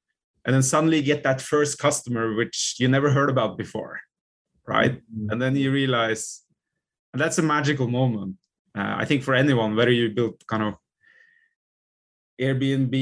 and 0.45 0.55
then 0.55 0.63
suddenly 0.63 1.03
get 1.03 1.25
that 1.25 1.41
first 1.41 1.79
customer 1.79 2.35
which 2.35 2.77
you 2.79 2.87
never 2.87 3.11
heard 3.11 3.31
about 3.31 3.59
before 3.59 4.01
right? 4.67 4.95
Mm-hmm. 4.95 5.31
and 5.31 5.41
then 5.41 5.57
you 5.57 5.73
realize 5.73 6.43
and 7.16 7.23
that's 7.23 7.38
a 7.38 7.42
magical 7.42 7.88
moment. 7.88 8.37
Uh, 8.76 8.94
i 9.02 9.04
think 9.06 9.23
for 9.23 9.35
anyone 9.35 9.75
whether 9.75 9.90
you 9.90 10.11
build 10.11 10.35
kind 10.46 10.62
of 10.62 10.75
airbnb 12.38 12.94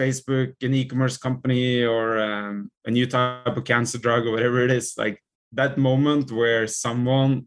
facebook 0.00 0.50
an 0.66 0.74
e-commerce 0.74 1.16
company 1.16 1.84
or 1.84 2.18
um, 2.18 2.68
a 2.84 2.90
new 2.90 3.06
type 3.06 3.56
of 3.56 3.62
cancer 3.62 3.98
drug 3.98 4.26
or 4.26 4.32
whatever 4.32 4.58
it 4.66 4.72
is 4.72 4.94
like 4.98 5.22
that 5.52 5.78
moment 5.78 6.32
where 6.32 6.66
someone 6.66 7.46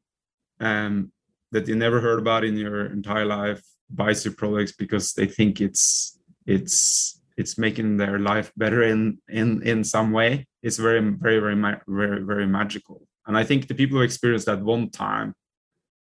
um, 0.62 1.12
that 1.51 1.67
you 1.67 1.75
never 1.75 2.00
heard 2.00 2.19
about 2.19 2.45
in 2.45 2.55
your 2.55 2.86
entire 2.86 3.25
life 3.25 3.62
buys 3.89 4.24
your 4.24 4.33
products 4.33 4.71
because 4.71 5.12
they 5.12 5.27
think 5.38 5.60
it's 5.60 6.17
it's 6.45 7.19
it's 7.36 7.57
making 7.57 7.98
their 7.98 8.17
life 8.17 8.50
better 8.55 8.81
in 8.83 9.17
in 9.27 9.62
in 9.63 9.83
some 9.83 10.13
way 10.13 10.48
it's 10.63 10.77
very 10.77 11.01
very 11.25 11.39
very 11.41 11.57
very 11.86 12.21
very 12.31 12.48
magical. 12.48 12.98
And 13.27 13.38
i 13.38 13.43
think 13.43 13.67
the 13.67 13.79
people 13.81 13.98
who 13.98 14.03
experience 14.03 14.45
that 14.45 14.62
one 14.75 14.89
time 14.89 15.36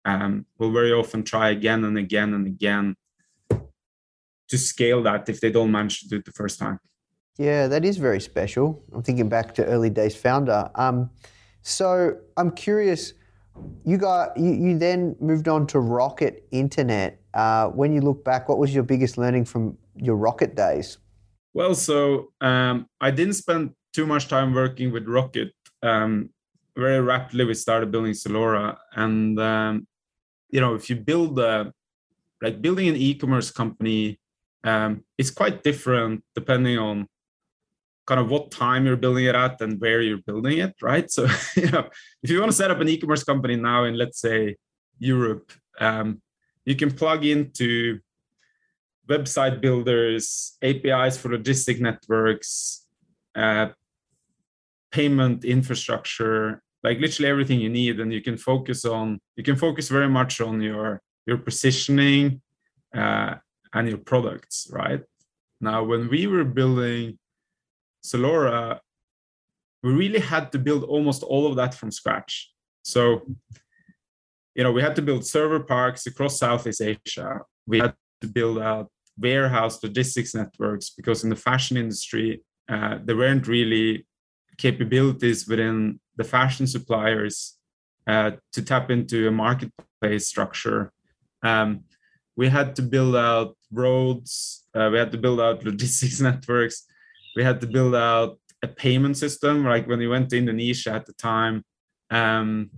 um, 0.08 0.46
will 0.58 0.72
very 0.72 0.92
often 0.92 1.24
try 1.24 1.50
again 1.50 1.84
and 1.84 1.98
again 1.98 2.34
and 2.34 2.48
again 2.48 2.96
to 4.50 4.58
scale 4.58 5.04
that 5.04 5.28
if 5.30 5.42
they 5.42 5.52
don't 5.52 5.72
manage 5.72 6.00
to 6.02 6.08
do 6.08 6.16
it 6.18 6.26
the 6.26 6.32
first 6.32 6.58
time 6.60 6.80
yeah 7.38 7.68
that 7.68 7.84
is 7.86 7.98
very 7.98 8.22
special 8.22 8.84
i'm 8.94 9.04
thinking 9.04 9.30
back 9.30 9.54
to 9.54 9.64
early 9.66 9.90
days 9.90 10.16
founder 10.16 10.70
um, 10.76 11.10
so 11.62 12.18
i'm 12.38 12.52
curious 12.52 13.14
you 13.86 13.98
got 13.98 14.36
you, 14.38 14.52
you 14.54 14.78
then 14.78 15.16
moved 15.20 15.48
on 15.48 15.68
to 15.68 15.80
rocket 15.80 16.48
internet 16.52 17.20
uh, 17.38 17.68
when 17.68 17.94
you 17.94 18.02
look 18.02 18.26
back, 18.26 18.50
what 18.50 18.58
was 18.58 18.74
your 18.74 18.84
biggest 18.84 19.16
learning 19.18 19.46
from 19.46 19.78
your 19.96 20.16
Rocket 20.16 20.56
days? 20.56 20.98
Well, 21.54 21.76
so 21.76 22.34
um, 22.42 22.88
I 23.00 23.12
didn't 23.12 23.36
spend 23.36 23.74
too 23.94 24.08
much 24.08 24.28
time 24.28 24.56
working 24.56 24.92
with 24.92 25.08
Rocket. 25.08 25.54
Um, 25.84 26.32
very 26.76 27.00
rapidly, 27.00 27.46
we 27.46 27.54
started 27.54 27.92
building 27.92 28.14
Zalora, 28.14 28.78
and 28.96 29.40
um, 29.40 29.88
you 30.50 30.62
know, 30.62 30.75
if 30.75 30.89
you 30.89 30.96
build 30.96 31.39
a 31.39 31.74
like 32.42 32.62
building 32.62 32.88
an 32.88 32.96
e-commerce 32.96 33.51
company, 33.51 34.20
um, 34.63 35.04
it's 35.18 35.32
quite 35.32 35.63
different 35.63 36.24
depending 36.36 36.77
on 36.77 37.08
kind 38.06 38.22
of 38.22 38.30
what 38.30 38.51
time 38.51 38.86
you're 38.86 38.96
building 38.96 39.25
it 39.25 39.36
at 39.36 39.60
and 39.62 39.80
where 39.82 40.01
you're 40.01 40.25
building 40.25 40.60
it, 40.60 40.75
right? 40.82 41.12
So, 41.12 41.27
you 41.56 41.70
know, 41.72 41.89
if 42.24 42.30
you 42.30 42.39
want 42.39 42.51
to 42.51 42.58
set 42.58 42.72
up 42.72 42.80
an 42.80 42.88
e-commerce 42.88 43.24
company 43.24 43.56
now 43.56 43.84
in, 43.84 43.98
let's 43.98 44.22
say, 44.22 44.56
Europe, 44.98 45.51
um, 45.80 46.22
you 46.66 46.75
can 46.75 46.92
plug 46.92 47.25
into 47.25 48.00
website 49.08 49.62
builders, 49.62 50.58
APIs 50.62 51.18
for 51.18 51.30
logistic 51.30 51.80
networks, 51.80 52.86
uh, 53.36 53.68
payment 54.92 55.46
infrastructure, 55.46 56.62
like 56.88 57.00
literally 57.00 57.29
everything 57.29 57.60
you 57.60 57.70
need, 57.82 57.96
and 58.00 58.10
you 58.17 58.22
can 58.22 58.38
focus 58.38 58.79
on. 58.86 59.20
You 59.38 59.44
can 59.50 59.58
focus 59.65 59.89
very 59.98 60.10
much 60.20 60.34
on 60.41 60.62
your 60.62 61.01
your 61.29 61.39
positioning 61.50 62.41
uh, 63.01 63.34
and 63.74 63.89
your 63.89 64.01
products, 64.12 64.67
right? 64.72 65.01
Now, 65.60 65.84
when 65.84 66.03
we 66.13 66.22
were 66.27 66.48
building 66.60 67.17
Zalora 68.10 68.79
we 69.84 69.94
really 69.94 70.20
had 70.20 70.51
to 70.51 70.60
build 70.60 70.84
almost 70.84 71.24
all 71.24 71.48
of 71.48 71.56
that 71.56 71.74
from 71.74 71.91
scratch. 71.91 72.51
So 72.84 73.22
you 74.56 74.63
know, 74.63 74.72
we 74.72 74.82
had 74.82 74.96
to 74.96 75.03
build 75.03 75.25
server 75.25 75.60
parks 75.60 76.08
across 76.08 76.39
Southeast 76.39 76.82
Asia. 76.82 77.41
We 77.67 77.79
had 77.79 77.94
to 78.22 78.27
build 78.27 78.58
out 78.58 78.89
warehouse 79.17 79.82
logistics 79.84 80.34
networks 80.34 80.89
because 80.89 81.24
in 81.24 81.29
the 81.29 81.36
fashion 81.36 81.77
industry, 81.77 82.41
uh, 82.67 82.98
there 83.03 83.15
weren't 83.15 83.48
really 83.48 84.08
capabilities 84.58 85.48
within 85.48 86.00
the 86.16 86.24
fashion 86.24 86.68
suppliers 86.68 87.58
uh, 88.08 88.32
to 88.54 88.62
tap 88.62 88.90
into 88.90 89.28
a 89.28 89.32
marketplace 89.32 90.28
structure. 90.28 90.92
Um, 91.44 91.84
we 92.36 92.50
had 92.50 92.76
to 92.78 92.82
build 92.82 93.16
out 93.16 93.56
roads. 93.72 94.66
Uh, 94.74 94.90
we 94.92 94.98
had 94.98 95.12
to 95.12 95.18
build 95.18 95.40
out 95.40 95.64
logistics 95.70 96.22
networks. 96.22 96.86
We 97.36 97.44
had 97.44 97.62
to 97.62 97.68
build 97.68 97.96
out 97.96 98.40
a 98.64 98.68
payment 98.68 99.18
system. 99.18 99.64
Like 99.64 99.88
when 99.88 100.00
we 100.00 100.08
went 100.08 100.30
to 100.30 100.38
Indonesia 100.38 100.92
at 100.92 101.06
the 101.06 101.14
time, 101.14 101.64
um, 102.10 102.70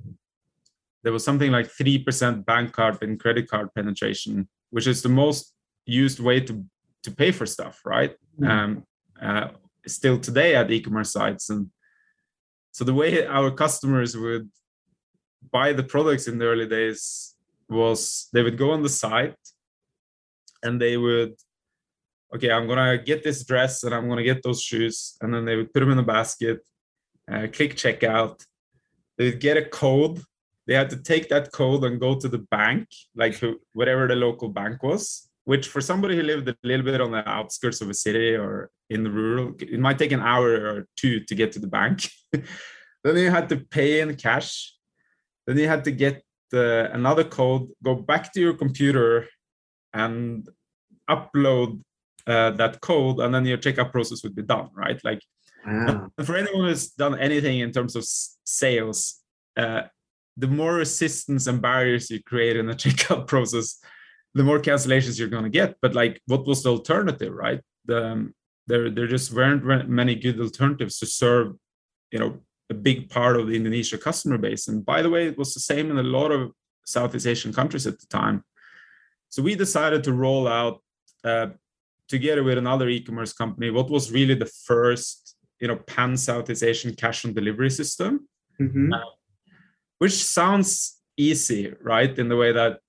there 1.04 1.14
was 1.14 1.24
something 1.24 1.52
like 1.52 1.68
3% 1.68 2.46
bank 2.46 2.74
card 2.74 3.02
and 3.02 3.20
credit 3.20 3.50
card 3.50 3.70
penetration, 3.74 4.50
which 4.70 4.88
is 4.88 5.02
the 5.02 5.10
most 5.10 5.54
used 5.86 6.20
way 6.20 6.40
to 6.42 6.66
to 7.04 7.12
pay 7.12 7.32
for 7.32 7.46
stuff, 7.46 7.80
right? 7.86 8.14
Um, 8.46 8.84
uh, 9.22 9.50
still 9.88 10.20
today 10.20 10.56
at 10.56 10.72
e-commerce 10.72 11.12
sites, 11.12 11.50
and 11.50 11.70
so 12.72 12.84
the 12.84 12.94
way 12.94 13.26
our 13.26 13.52
customers 13.52 14.16
would 14.16 14.50
buy 15.52 15.74
the 15.74 15.84
products 15.84 16.28
in 16.28 16.38
the 16.38 16.46
early 16.46 16.68
days 16.68 17.36
was 17.70 18.28
they 18.34 18.44
would 18.44 18.58
go 18.58 18.72
on 18.72 18.84
the 18.84 18.90
site 18.90 19.36
and 20.64 20.82
they 20.82 20.98
would 20.98 21.34
okay 22.34 22.52
i'm 22.52 22.68
gonna 22.68 22.98
get 22.98 23.24
this 23.24 23.44
dress 23.46 23.84
and 23.84 23.94
i'm 23.94 24.10
gonna 24.10 24.24
get 24.24 24.44
those 24.44 24.62
shoes. 24.62 25.18
And 25.22 25.34
then 25.34 25.46
they 25.46 25.56
would 25.56 25.74
put 25.74 25.80
them 25.80 25.92
in 25.92 26.00
a 26.00 26.04
basket 26.04 26.60
uh, 27.32 27.48
click 27.52 27.76
checkout. 27.76 28.44
They 29.18 29.26
would 29.26 29.40
get 29.40 29.58
a 29.58 29.66
code. 29.66 30.22
They 30.66 30.74
had 30.74 30.90
to 30.92 30.98
take 30.98 31.30
that 31.30 31.52
code 31.52 31.84
and 31.84 32.00
go 32.00 32.16
to 32.16 32.28
the 32.28 32.40
bank 32.40 32.88
like 33.16 33.42
whatever 33.74 34.08
the 34.08 34.16
local 34.16 34.50
bank 34.50 34.84
was 34.84 35.29
which 35.50 35.68
for 35.68 35.82
somebody 35.82 36.16
who 36.16 36.22
lived 36.22 36.48
a 36.48 36.56
little 36.62 36.86
bit 36.86 37.02
on 37.02 37.10
the 37.10 37.28
outskirts 37.28 37.82
of 37.82 37.90
a 37.90 37.94
city 38.06 38.36
or 38.36 38.70
in 38.92 39.04
the 39.04 39.10
rural 39.10 39.56
it 39.60 39.80
might 39.80 39.98
take 39.98 40.12
an 40.12 40.26
hour 40.32 40.50
or 40.70 40.88
two 40.96 41.16
to 41.22 41.34
get 41.34 41.52
to 41.52 41.60
the 41.60 41.74
bank. 41.80 41.98
Then 43.04 43.16
you 43.16 43.32
had 43.32 43.48
to 43.50 43.58
pay 43.78 44.02
in 44.02 44.16
cash. 44.16 44.76
Then 45.48 45.58
you 45.58 45.68
had 45.68 45.86
to 45.86 45.92
get 45.92 46.22
the, 46.52 46.90
another 46.94 47.24
code 47.24 47.64
go 47.82 47.96
back 47.96 48.32
to 48.34 48.40
your 48.46 48.54
computer 48.64 49.28
and 49.92 50.48
upload 51.10 51.82
uh, 52.28 52.52
that 52.62 52.82
code 52.82 53.20
and 53.20 53.34
then 53.34 53.46
your 53.46 53.58
checkout 53.58 53.92
process 53.92 54.22
would 54.24 54.36
be 54.36 54.44
done 54.54 54.70
right? 54.84 55.00
Like 55.04 55.22
Wow. 55.66 56.12
for 56.28 56.36
anyone 56.38 56.66
who's 56.68 56.90
done 57.04 57.16
anything 57.28 57.58
in 57.60 57.72
terms 57.72 57.96
of 57.96 58.04
sales, 58.62 59.00
uh, 59.58 59.82
the 60.38 60.48
more 60.60 60.76
resistance 60.76 61.48
and 61.48 61.62
barriers 61.62 62.10
you 62.12 62.22
create 62.32 62.56
in 62.56 62.68
the 62.68 62.80
checkout 62.84 63.26
process, 63.28 63.68
the 64.34 64.44
more 64.44 64.60
cancellations 64.60 65.18
you're 65.20 65.28
going 65.28 65.44
to 65.44 65.50
get. 65.50 65.76
But 65.82 65.96
like, 65.96 66.22
what 66.28 66.46
was 66.46 66.64
the 66.64 66.72
alternative, 66.72 67.34
right? 67.34 67.62
The, 67.86 68.06
um, 68.06 68.34
there, 68.68 68.90
there 68.90 69.08
just 69.08 69.34
weren't 69.34 69.90
many 69.90 70.16
good 70.16 70.40
alternatives 70.40 71.00
to 71.00 71.06
serve, 71.06 71.56
you 72.12 72.20
know, 72.20 72.40
a 72.70 72.76
big 72.76 73.10
part 73.10 73.36
of 73.36 73.48
the 73.48 73.56
Indonesia 73.56 73.98
customer 73.98 74.38
base. 74.38 74.68
And 74.68 74.86
by 74.86 75.02
the 75.02 75.10
way, 75.10 75.28
it 75.28 75.38
was 75.38 75.54
the 75.54 75.60
same 75.60 75.90
in 75.90 75.98
a 75.98 76.04
lot 76.04 76.32
of 76.32 76.52
Southeast 76.86 77.26
Asian 77.26 77.52
countries 77.52 77.88
at 77.88 78.00
the 78.00 78.06
time. 78.08 78.44
So 79.30 79.42
we 79.42 79.56
decided 79.56 80.04
to 80.04 80.14
roll 80.14 80.48
out 80.48 80.82
uh, 81.24 81.48
together 82.10 82.44
with 82.44 82.58
another 82.58 82.90
e-commerce 82.90 83.32
company 83.32 83.70
what 83.70 83.90
was 83.90 84.12
really 84.12 84.34
the 84.34 84.52
first 84.66 85.36
you 85.62 85.68
know 85.68 85.76
pan 85.76 86.18
southeast 86.18 86.64
asian 86.64 86.94
cash 86.96 87.24
on 87.24 87.34
delivery 87.34 87.70
system 87.70 88.28
Mhm. 88.60 88.90
which 90.00 90.14
sounds 90.14 91.00
easy 91.16 91.74
right 91.82 92.18
in 92.20 92.28
the 92.28 92.36
way 92.36 92.52
that 92.52 92.80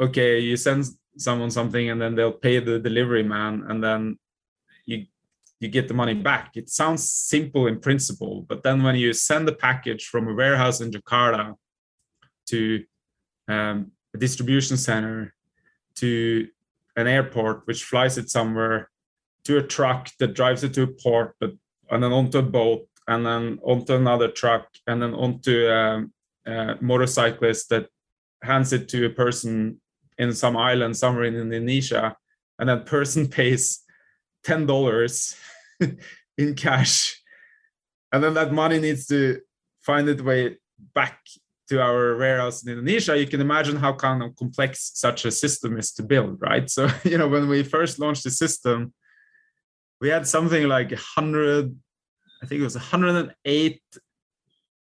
okay 0.00 0.38
you 0.40 0.56
send 0.56 0.84
someone 1.16 1.50
something 1.50 1.90
and 1.90 2.00
then 2.00 2.14
they'll 2.14 2.32
pay 2.32 2.58
the 2.58 2.78
delivery 2.78 3.22
man 3.22 3.64
and 3.68 3.82
then 3.84 4.18
you 4.86 5.06
you 5.60 5.68
get 5.68 5.88
the 5.88 5.94
money 5.94 6.14
back. 6.14 6.56
It 6.56 6.70
sounds 6.70 7.12
simple 7.12 7.66
in 7.66 7.80
principle 7.80 8.46
but 8.48 8.62
then 8.62 8.82
when 8.82 8.96
you 8.96 9.12
send 9.12 9.46
the 9.46 9.52
package 9.52 10.06
from 10.06 10.28
a 10.28 10.34
warehouse 10.34 10.80
in 10.80 10.90
jakarta 10.90 11.54
to 12.46 12.84
um, 13.48 13.92
a 14.14 14.18
distribution 14.18 14.76
center 14.76 15.34
to 15.96 16.48
an 16.96 17.06
airport 17.06 17.66
which 17.66 17.84
flies 17.84 18.16
it 18.18 18.30
somewhere 18.30 18.90
to 19.44 19.58
a 19.58 19.62
truck 19.62 20.10
that 20.18 20.34
drives 20.34 20.64
it 20.64 20.72
to 20.74 20.82
a 20.82 20.86
port 20.86 21.34
but 21.40 21.52
and 21.90 22.02
then 22.02 22.12
onto 22.12 22.38
a 22.38 22.42
boat 22.42 22.86
and 23.08 23.26
then 23.26 23.58
onto 23.62 23.94
another 23.94 24.28
truck 24.28 24.68
and 24.86 25.02
then 25.02 25.12
onto 25.14 25.68
um, 25.68 26.12
a 26.46 26.76
motorcyclist 26.80 27.68
that 27.68 27.86
hands 28.42 28.72
it 28.72 28.88
to 28.88 29.06
a 29.06 29.10
person 29.10 29.80
in 30.20 30.32
some 30.32 30.56
island 30.56 30.96
somewhere 30.96 31.24
in 31.24 31.34
Indonesia 31.34 32.04
and 32.58 32.68
that 32.68 32.86
person 32.86 33.28
pays 33.40 33.80
ten 34.44 34.66
dollars 34.66 35.34
in 36.38 36.54
cash 36.54 37.20
and 38.12 38.22
then 38.22 38.34
that 38.34 38.52
money 38.52 38.78
needs 38.78 39.06
to 39.06 39.40
find 39.82 40.08
its 40.08 40.22
way 40.22 40.56
back 40.94 41.18
to 41.68 41.80
our 41.80 42.16
warehouse 42.16 42.64
in 42.64 42.72
Indonesia, 42.72 43.16
you 43.16 43.26
can 43.26 43.40
imagine 43.40 43.76
how 43.76 43.92
kind 43.92 44.22
of 44.22 44.34
complex 44.34 44.90
such 44.94 45.24
a 45.24 45.30
system 45.30 45.78
is 45.78 45.92
to 45.92 46.02
build, 46.02 46.40
right? 46.40 46.68
So, 46.68 46.88
you 47.04 47.16
know, 47.16 47.28
when 47.28 47.48
we 47.48 47.62
first 47.62 47.98
launched 47.98 48.24
the 48.24 48.30
system, 48.30 48.92
we 50.00 50.08
had 50.08 50.26
something 50.26 50.66
like 50.66 50.90
100, 50.90 51.76
I 52.42 52.46
think 52.46 52.60
it 52.60 52.64
was 52.64 52.74
108 52.74 53.82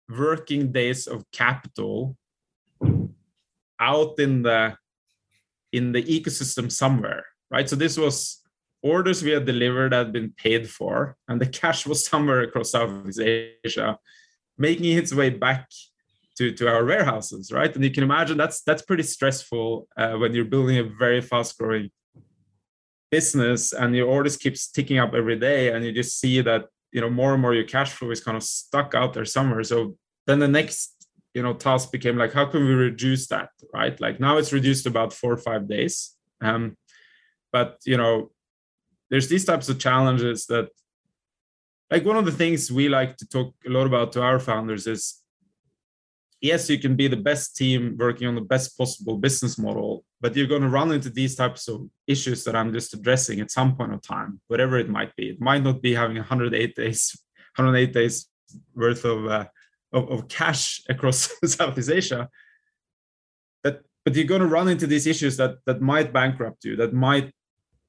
working 0.10 0.72
days 0.72 1.08
of 1.08 1.24
capital 1.32 2.18
out 3.80 4.20
in 4.20 4.42
the 4.44 4.76
in 5.76 5.92
the 5.92 6.04
ecosystem 6.04 6.72
somewhere, 6.72 7.26
right? 7.52 7.70
So 7.70 7.76
this 7.76 7.98
was 7.98 8.42
orders 8.82 9.24
we 9.24 9.32
had 9.32 9.46
delivered 9.46 9.94
had 9.94 10.14
been 10.14 10.32
paid 10.38 10.70
for, 10.70 11.18
and 11.28 11.42
the 11.42 11.48
cash 11.48 11.86
was 11.86 12.06
somewhere 12.06 12.42
across 12.42 12.72
Southeast 12.72 13.20
Asia, 13.20 13.98
making 14.58 14.98
its 14.98 15.14
way 15.14 15.30
back 15.30 15.68
to, 16.38 16.52
to 16.52 16.68
our 16.68 16.86
warehouses, 16.86 17.52
right? 17.52 17.74
And 17.74 17.84
you 17.84 17.92
can 17.92 18.04
imagine 18.04 18.38
that's 18.38 18.62
that's 18.62 18.82
pretty 18.82 19.04
stressful 19.04 19.88
uh, 19.98 20.14
when 20.14 20.34
you're 20.34 20.46
building 20.46 20.78
a 20.78 20.84
very 20.84 21.22
fast 21.22 21.58
growing 21.58 21.90
business 23.12 23.72
and 23.74 23.96
your 23.96 24.08
orders 24.08 24.38
keeps 24.38 24.70
ticking 24.72 25.00
up 25.00 25.14
every 25.14 25.40
day, 25.40 25.72
and 25.72 25.84
you 25.86 25.92
just 25.92 26.20
see 26.20 26.42
that 26.42 26.66
you 26.92 27.02
know 27.02 27.10
more 27.10 27.34
and 27.34 27.42
more 27.42 27.54
your 27.54 27.72
cash 27.76 27.92
flow 27.92 28.12
is 28.12 28.24
kind 28.24 28.38
of 28.38 28.44
stuck 28.44 28.96
out 28.96 29.14
there 29.14 29.26
somewhere. 29.26 29.64
So 29.64 29.98
then 30.28 30.40
the 30.40 30.48
next 30.48 30.95
you 31.36 31.44
know 31.44 31.54
task 31.54 31.92
became 31.92 32.18
like 32.18 32.34
how 32.34 32.46
can 32.46 32.66
we 32.66 32.74
reduce 32.74 33.28
that, 33.28 33.50
right? 33.74 34.00
Like 34.00 34.20
now 34.20 34.38
it's 34.38 34.54
reduced 34.54 34.88
about 34.88 35.14
four 35.14 35.34
or 35.34 35.38
five 35.38 35.68
days, 35.68 36.16
um, 36.42 36.78
but 37.52 37.78
you 37.86 37.98
know 37.98 38.32
there's 39.10 39.28
these 39.28 39.46
types 39.46 39.70
of 39.70 39.78
challenges 39.78 40.46
that 40.48 40.70
like 41.92 42.06
one 42.06 42.18
of 42.18 42.26
the 42.26 42.32
things 42.32 42.72
we 42.72 42.90
like 42.90 43.18
to 43.18 43.28
talk 43.28 43.54
a 43.68 43.70
lot 43.70 43.86
about 43.86 44.12
to 44.14 44.22
our 44.22 44.40
founders 44.40 44.88
is 44.88 45.22
yes 46.42 46.70
you 46.70 46.80
can 46.80 46.96
be 46.96 47.08
the 47.08 47.26
best 47.32 47.56
team 47.56 47.96
working 47.98 48.28
on 48.28 48.36
the 48.36 48.42
best 48.42 48.78
possible 48.78 49.18
business 49.18 49.58
model 49.58 50.04
but 50.22 50.36
you're 50.36 50.48
going 50.48 50.62
to 50.62 50.68
run 50.80 50.92
into 50.92 51.10
these 51.10 51.36
types 51.36 51.68
of 51.68 51.88
issues 52.08 52.44
that 52.44 52.56
i'm 52.56 52.74
just 52.74 52.94
addressing 52.94 53.40
at 53.40 53.52
some 53.52 53.76
point 53.76 53.94
of 53.94 54.02
time 54.02 54.40
whatever 54.48 54.78
it 54.78 54.90
might 54.90 55.16
be 55.16 55.30
it 55.30 55.40
might 55.40 55.64
not 55.64 55.82
be 55.82 55.94
having 55.94 56.18
108 56.18 56.76
days 56.76 57.16
108 57.56 57.94
days 57.94 58.28
worth 58.76 59.06
of 59.06 59.26
uh, 59.28 59.46
of, 59.96 60.04
of 60.12 60.28
cash 60.28 60.82
across 60.90 61.32
southeast 61.46 61.90
asia 61.90 62.30
that 63.64 63.82
but 64.04 64.16
you're 64.16 64.32
going 64.34 64.42
to 64.42 64.56
run 64.58 64.68
into 64.68 64.88
these 64.88 65.08
issues 65.08 65.38
that 65.38 65.54
that 65.66 65.82
might 65.82 66.14
bankrupt 66.14 66.64
you 66.66 66.76
that 66.76 66.94
might 66.94 67.32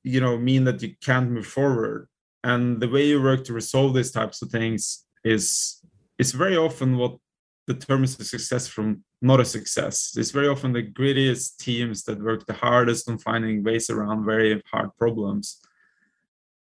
you 0.06 0.20
know 0.20 0.38
mean 0.38 0.62
that 0.64 0.80
you 0.80 0.94
can't 1.02 1.30
move 1.30 1.46
forward. 1.46 2.08
And 2.44 2.80
the 2.80 2.88
way 2.88 3.06
you 3.06 3.20
work 3.20 3.42
to 3.44 3.52
resolve 3.52 3.92
these 3.92 4.12
types 4.12 4.40
of 4.40 4.50
things 4.50 5.04
is 5.24 5.82
is 6.18 6.32
very 6.32 6.56
often 6.56 6.96
what 6.96 7.16
determines 7.66 8.18
a 8.20 8.24
success 8.24 8.68
from 8.68 9.02
not 9.20 9.40
a 9.40 9.44
success. 9.44 10.14
It's 10.16 10.30
very 10.30 10.46
often 10.46 10.72
the 10.72 10.84
grittiest 10.84 11.56
teams 11.56 12.04
that 12.04 12.22
work 12.22 12.46
the 12.46 12.52
hardest 12.52 13.10
on 13.10 13.18
finding 13.18 13.64
ways 13.64 13.90
around 13.90 14.24
very 14.24 14.62
hard 14.72 14.90
problems 14.96 15.60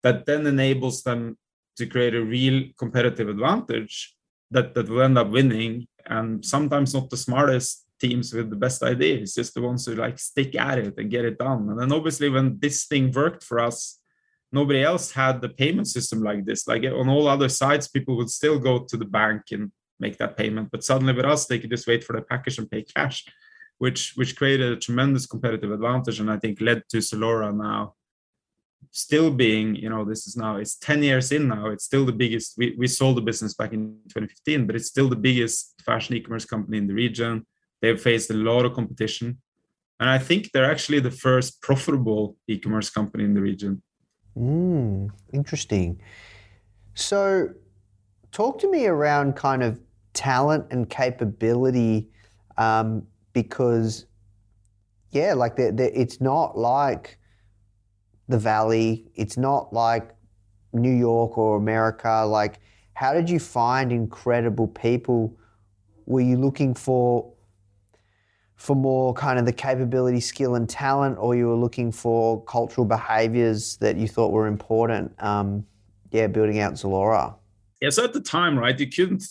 that 0.04 0.26
then 0.26 0.46
enables 0.46 1.04
them 1.04 1.38
to 1.78 1.86
create 1.86 2.16
a 2.16 2.26
real 2.26 2.66
competitive 2.78 3.30
advantage 3.30 4.14
that 4.52 4.74
that 4.76 4.90
will 4.90 5.02
end 5.02 5.18
up 5.18 5.30
winning. 5.30 5.88
And 6.06 6.44
sometimes 6.46 6.94
not 6.94 7.10
the 7.10 7.18
smartest 7.18 7.86
teams 8.00 8.34
with 8.34 8.50
the 8.50 8.56
best 8.56 8.82
ideas 8.82 9.36
just 9.36 9.54
the 9.54 9.62
ones 9.62 9.86
who 9.86 9.94
like 9.94 10.18
stick 10.18 10.56
at 10.56 10.80
it 10.80 10.98
and 10.98 11.12
get 11.12 11.26
it 11.26 11.38
done. 11.38 11.70
And 11.70 11.80
then 11.80 11.92
obviously 11.92 12.30
when 12.30 12.60
this 12.60 12.86
thing 12.86 13.12
worked 13.12 13.44
for 13.44 13.60
us 13.60 14.00
nobody 14.52 14.84
else 14.84 15.12
had 15.12 15.40
the 15.40 15.48
payment 15.48 15.88
system 15.88 16.22
like 16.22 16.44
this. 16.44 16.68
Like 16.68 16.84
on 16.84 17.08
all 17.08 17.28
other 17.28 17.48
sides 17.48 17.88
people 17.88 18.18
would 18.18 18.30
still 18.30 18.60
go 18.60 18.80
to 18.80 18.98
the 18.98 19.06
bank 19.06 19.44
and 19.52 19.72
make 20.00 20.18
that 20.18 20.36
payment. 20.36 20.70
But 20.72 20.84
suddenly 20.84 21.14
with 21.14 21.26
us 21.26 21.46
they 21.46 21.60
could 21.60 21.70
just 21.70 21.88
wait 21.88 22.04
for 22.04 22.14
the 22.14 22.24
package 22.24 22.58
and 22.58 22.70
pay 22.70 22.84
cash 22.84 23.26
which 23.82 24.14
which 24.16 24.36
created 24.36 24.72
a 24.72 24.76
tremendous 24.76 25.26
competitive 25.26 25.72
advantage 25.72 26.20
and 26.20 26.30
i 26.30 26.38
think 26.38 26.62
led 26.62 26.84
to 26.88 26.98
Zalora 26.98 27.52
now 27.52 27.96
still 28.92 29.32
being 29.32 29.74
you 29.76 29.90
know 29.90 30.04
this 30.04 30.28
is 30.28 30.36
now 30.36 30.58
it's 30.58 30.76
10 30.76 31.02
years 31.02 31.32
in 31.32 31.48
now 31.48 31.68
it's 31.68 31.86
still 31.86 32.06
the 32.06 32.12
biggest 32.12 32.56
we, 32.58 32.76
we 32.78 32.88
sold 32.88 33.16
the 33.16 33.22
business 33.22 33.54
back 33.54 33.72
in 33.72 33.96
2015 34.10 34.68
but 34.68 34.76
it's 34.76 34.88
still 34.88 35.08
the 35.08 35.16
biggest 35.16 35.72
fashion 35.82 36.16
e-commerce 36.16 36.46
company 36.46 36.78
in 36.78 36.88
the 36.88 36.94
region. 36.94 37.46
They've 37.82 38.00
faced 38.00 38.30
a 38.30 38.36
lot 38.36 38.66
of 38.66 38.74
competition. 38.74 39.42
And 40.00 40.10
i 40.10 40.18
think 40.18 40.52
they're 40.52 40.70
actually 40.70 41.00
the 41.00 41.12
first 41.12 41.62
profitable 41.62 42.36
e-commerce 42.48 42.90
company 42.90 43.24
in 43.24 43.34
the 43.34 43.42
region. 43.42 43.82
Mm, 44.36 45.12
interesting. 45.32 46.02
So, 46.96 47.50
talk 48.32 48.60
to 48.60 48.72
me 48.72 48.88
around 48.88 49.36
kind 49.36 49.62
of 49.62 49.80
talent 50.14 50.66
and 50.72 50.90
capability, 50.90 52.10
um, 52.58 53.06
because, 53.34 54.06
yeah, 55.12 55.34
like 55.34 55.56
the, 55.56 55.72
the, 55.72 56.00
it's 56.00 56.20
not 56.20 56.58
like 56.58 57.20
the 58.28 58.38
Valley. 58.38 59.12
It's 59.16 59.38
not 59.38 59.74
like 59.74 60.16
New 60.74 60.94
York 60.94 61.38
or 61.38 61.58
America. 61.58 62.26
Like, 62.26 62.60
how 62.94 63.14
did 63.14 63.30
you 63.30 63.40
find 63.40 63.92
incredible 63.92 64.68
people? 64.68 65.38
Were 66.06 66.22
you 66.22 66.38
looking 66.38 66.74
for 66.74 67.34
for 68.56 68.76
more 68.76 69.12
kind 69.16 69.40
of 69.40 69.46
the 69.48 69.54
capability, 69.54 70.20
skill, 70.20 70.54
and 70.54 70.70
talent, 70.70 71.18
or 71.18 71.36
you 71.36 71.48
were 71.48 71.56
looking 71.56 71.92
for 71.92 72.44
cultural 72.46 72.86
behaviors 72.86 73.78
that 73.78 73.98
you 73.98 74.08
thought 74.08 74.32
were 74.32 74.48
important? 74.48 75.12
Um, 75.20 75.66
yeah, 76.12 76.28
building 76.28 76.60
out 76.60 76.74
Zalora. 76.74 77.36
Yeah, 77.82 77.90
so 77.90 78.04
at 78.04 78.14
the 78.14 78.22
time, 78.22 78.60
right, 78.60 78.80
you 78.80 78.88
couldn't 78.88 79.24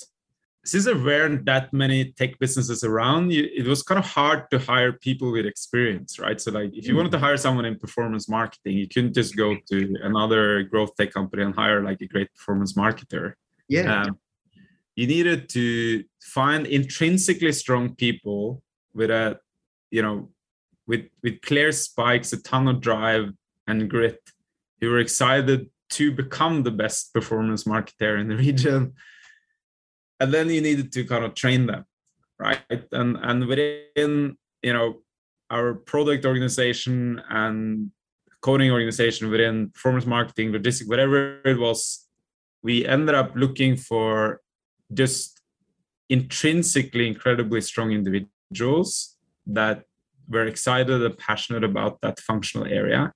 since 0.64 0.84
there 0.84 0.96
weren't 0.96 1.46
that 1.46 1.72
many 1.72 2.12
tech 2.12 2.38
businesses 2.38 2.84
around, 2.84 3.32
you, 3.32 3.48
it 3.54 3.66
was 3.66 3.82
kind 3.82 3.98
of 3.98 4.04
hard 4.04 4.50
to 4.50 4.58
hire 4.58 4.92
people 4.92 5.32
with 5.32 5.46
experience, 5.46 6.18
right? 6.18 6.38
So, 6.40 6.50
like, 6.50 6.74
if 6.74 6.86
you 6.86 6.94
wanted 6.96 7.12
to 7.12 7.18
hire 7.18 7.38
someone 7.38 7.64
in 7.64 7.78
performance 7.78 8.28
marketing, 8.28 8.76
you 8.76 8.86
couldn't 8.86 9.14
just 9.14 9.36
go 9.36 9.56
to 9.70 9.96
another 10.02 10.62
growth 10.64 10.94
tech 10.96 11.12
company 11.12 11.44
and 11.44 11.54
hire 11.54 11.82
like 11.82 12.02
a 12.02 12.06
great 12.06 12.32
performance 12.34 12.74
marketer. 12.74 13.34
Yeah. 13.68 14.02
Um, 14.02 14.18
you 14.96 15.06
needed 15.06 15.48
to 15.50 16.04
find 16.20 16.66
intrinsically 16.66 17.52
strong 17.52 17.94
people 17.94 18.62
with 18.92 19.10
a, 19.10 19.40
you 19.90 20.02
know, 20.02 20.28
with 20.86 21.06
with 21.22 21.40
clear 21.40 21.72
spikes, 21.72 22.34
a 22.34 22.42
ton 22.42 22.68
of 22.68 22.80
drive 22.80 23.32
and 23.66 23.88
grit, 23.88 24.20
who 24.80 24.90
were 24.90 24.98
excited 24.98 25.70
to 25.90 26.12
become 26.12 26.64
the 26.64 26.70
best 26.70 27.14
performance 27.14 27.64
marketer 27.64 28.20
in 28.20 28.28
the 28.28 28.36
region 28.46 28.92
and 30.20 30.32
then 30.32 30.48
you 30.48 30.60
needed 30.60 30.92
to 30.92 31.04
kind 31.04 31.24
of 31.24 31.34
train 31.34 31.66
them 31.66 31.84
right? 32.40 32.60
And 32.90 33.18
and 33.22 33.46
within 33.46 34.36
you 34.62 34.72
know 34.72 35.02
our 35.50 35.74
product 35.74 36.24
organization 36.24 37.22
and 37.28 37.90
coding 38.40 38.70
organization 38.70 39.30
within 39.30 39.70
performance 39.70 40.06
marketing 40.06 40.50
logistics 40.50 40.88
whatever 40.88 41.42
it 41.44 41.58
was 41.58 42.08
we 42.62 42.86
ended 42.86 43.14
up 43.14 43.32
looking 43.34 43.76
for 43.76 44.40
just 44.94 45.40
intrinsically 46.08 47.06
incredibly 47.06 47.60
strong 47.60 47.92
individuals 47.92 49.16
that 49.46 49.84
were 50.28 50.46
excited 50.46 51.02
and 51.02 51.18
passionate 51.18 51.64
about 51.64 52.00
that 52.00 52.18
functional 52.20 52.66
area. 52.66 53.12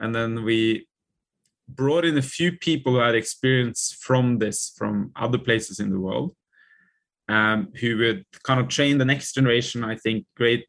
And 0.00 0.14
then 0.14 0.44
we 0.44 0.86
brought 1.74 2.04
in 2.04 2.16
a 2.18 2.22
few 2.22 2.52
people 2.52 2.92
who 2.92 2.98
had 2.98 3.14
experience 3.14 3.96
from 4.00 4.38
this 4.38 4.72
from 4.76 5.12
other 5.16 5.38
places 5.38 5.80
in 5.80 5.90
the 5.90 6.00
world 6.00 6.34
um, 7.28 7.68
who 7.80 7.96
would 7.98 8.24
kind 8.42 8.60
of 8.60 8.68
train 8.68 8.98
the 8.98 9.04
next 9.04 9.34
generation 9.34 9.84
i 9.84 9.96
think 9.96 10.26
great 10.36 10.66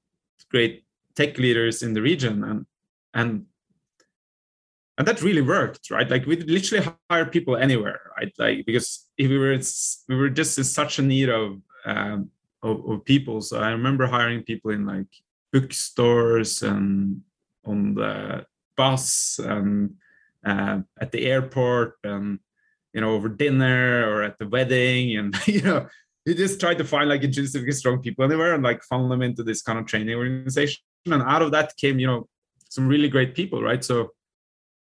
great 0.49 0.83
tech 1.15 1.37
leaders 1.37 1.83
in 1.83 1.93
the 1.93 2.01
region. 2.01 2.43
And 2.43 2.65
and 3.13 3.45
and 4.97 5.07
that 5.07 5.21
really 5.21 5.41
worked 5.41 5.89
right? 5.89 6.09
Like 6.09 6.25
we 6.25 6.37
literally 6.37 6.87
hire 7.09 7.25
people 7.25 7.57
anywhere 7.57 8.11
right? 8.17 8.31
Like 8.37 8.65
because 8.65 9.07
if 9.17 9.29
we 9.29 9.37
were 9.37 9.59
we 10.09 10.15
were 10.15 10.29
just 10.29 10.57
in 10.57 10.63
such 10.63 10.99
a 10.99 11.01
need 11.01 11.29
of 11.29 11.59
um 11.85 12.29
of, 12.61 12.89
of 12.89 13.05
people. 13.05 13.41
So 13.41 13.59
i 13.59 13.71
remember 13.71 14.05
hiring 14.05 14.43
people 14.43 14.71
in 14.71 14.85
like 14.85 15.11
bookstores 15.51 16.63
and 16.63 17.21
on 17.65 17.95
the 17.95 18.45
bus 18.75 19.39
and 19.39 19.95
uh, 20.45 20.79
at 20.99 21.11
the 21.11 21.25
airport 21.25 21.95
and 22.03 22.39
you 22.93 23.01
know 23.01 23.11
over 23.11 23.29
dinner 23.29 24.09
or 24.09 24.23
at 24.23 24.37
the 24.39 24.47
wedding. 24.47 25.17
And 25.17 25.35
you 25.47 25.61
know 25.61 25.87
you 26.25 26.33
just 26.33 26.59
try 26.59 26.73
to 26.73 26.83
find 26.83 27.09
like 27.09 27.23
intrinsically 27.23 27.71
strong 27.71 28.01
people 28.01 28.23
anywhere 28.23 28.53
and 28.53 28.63
like 28.63 28.83
funnel 28.83 29.09
them 29.09 29.21
into 29.21 29.43
this 29.43 29.61
kind 29.61 29.79
of 29.79 29.85
training 29.85 30.15
organization. 30.15 30.81
And 31.05 31.21
out 31.21 31.41
of 31.41 31.51
that 31.51 31.75
came 31.77 31.99
you 31.99 32.07
know 32.07 32.27
some 32.69 32.87
really 32.87 33.09
great 33.09 33.35
people 33.35 33.61
right? 33.61 33.83
So 33.83 34.11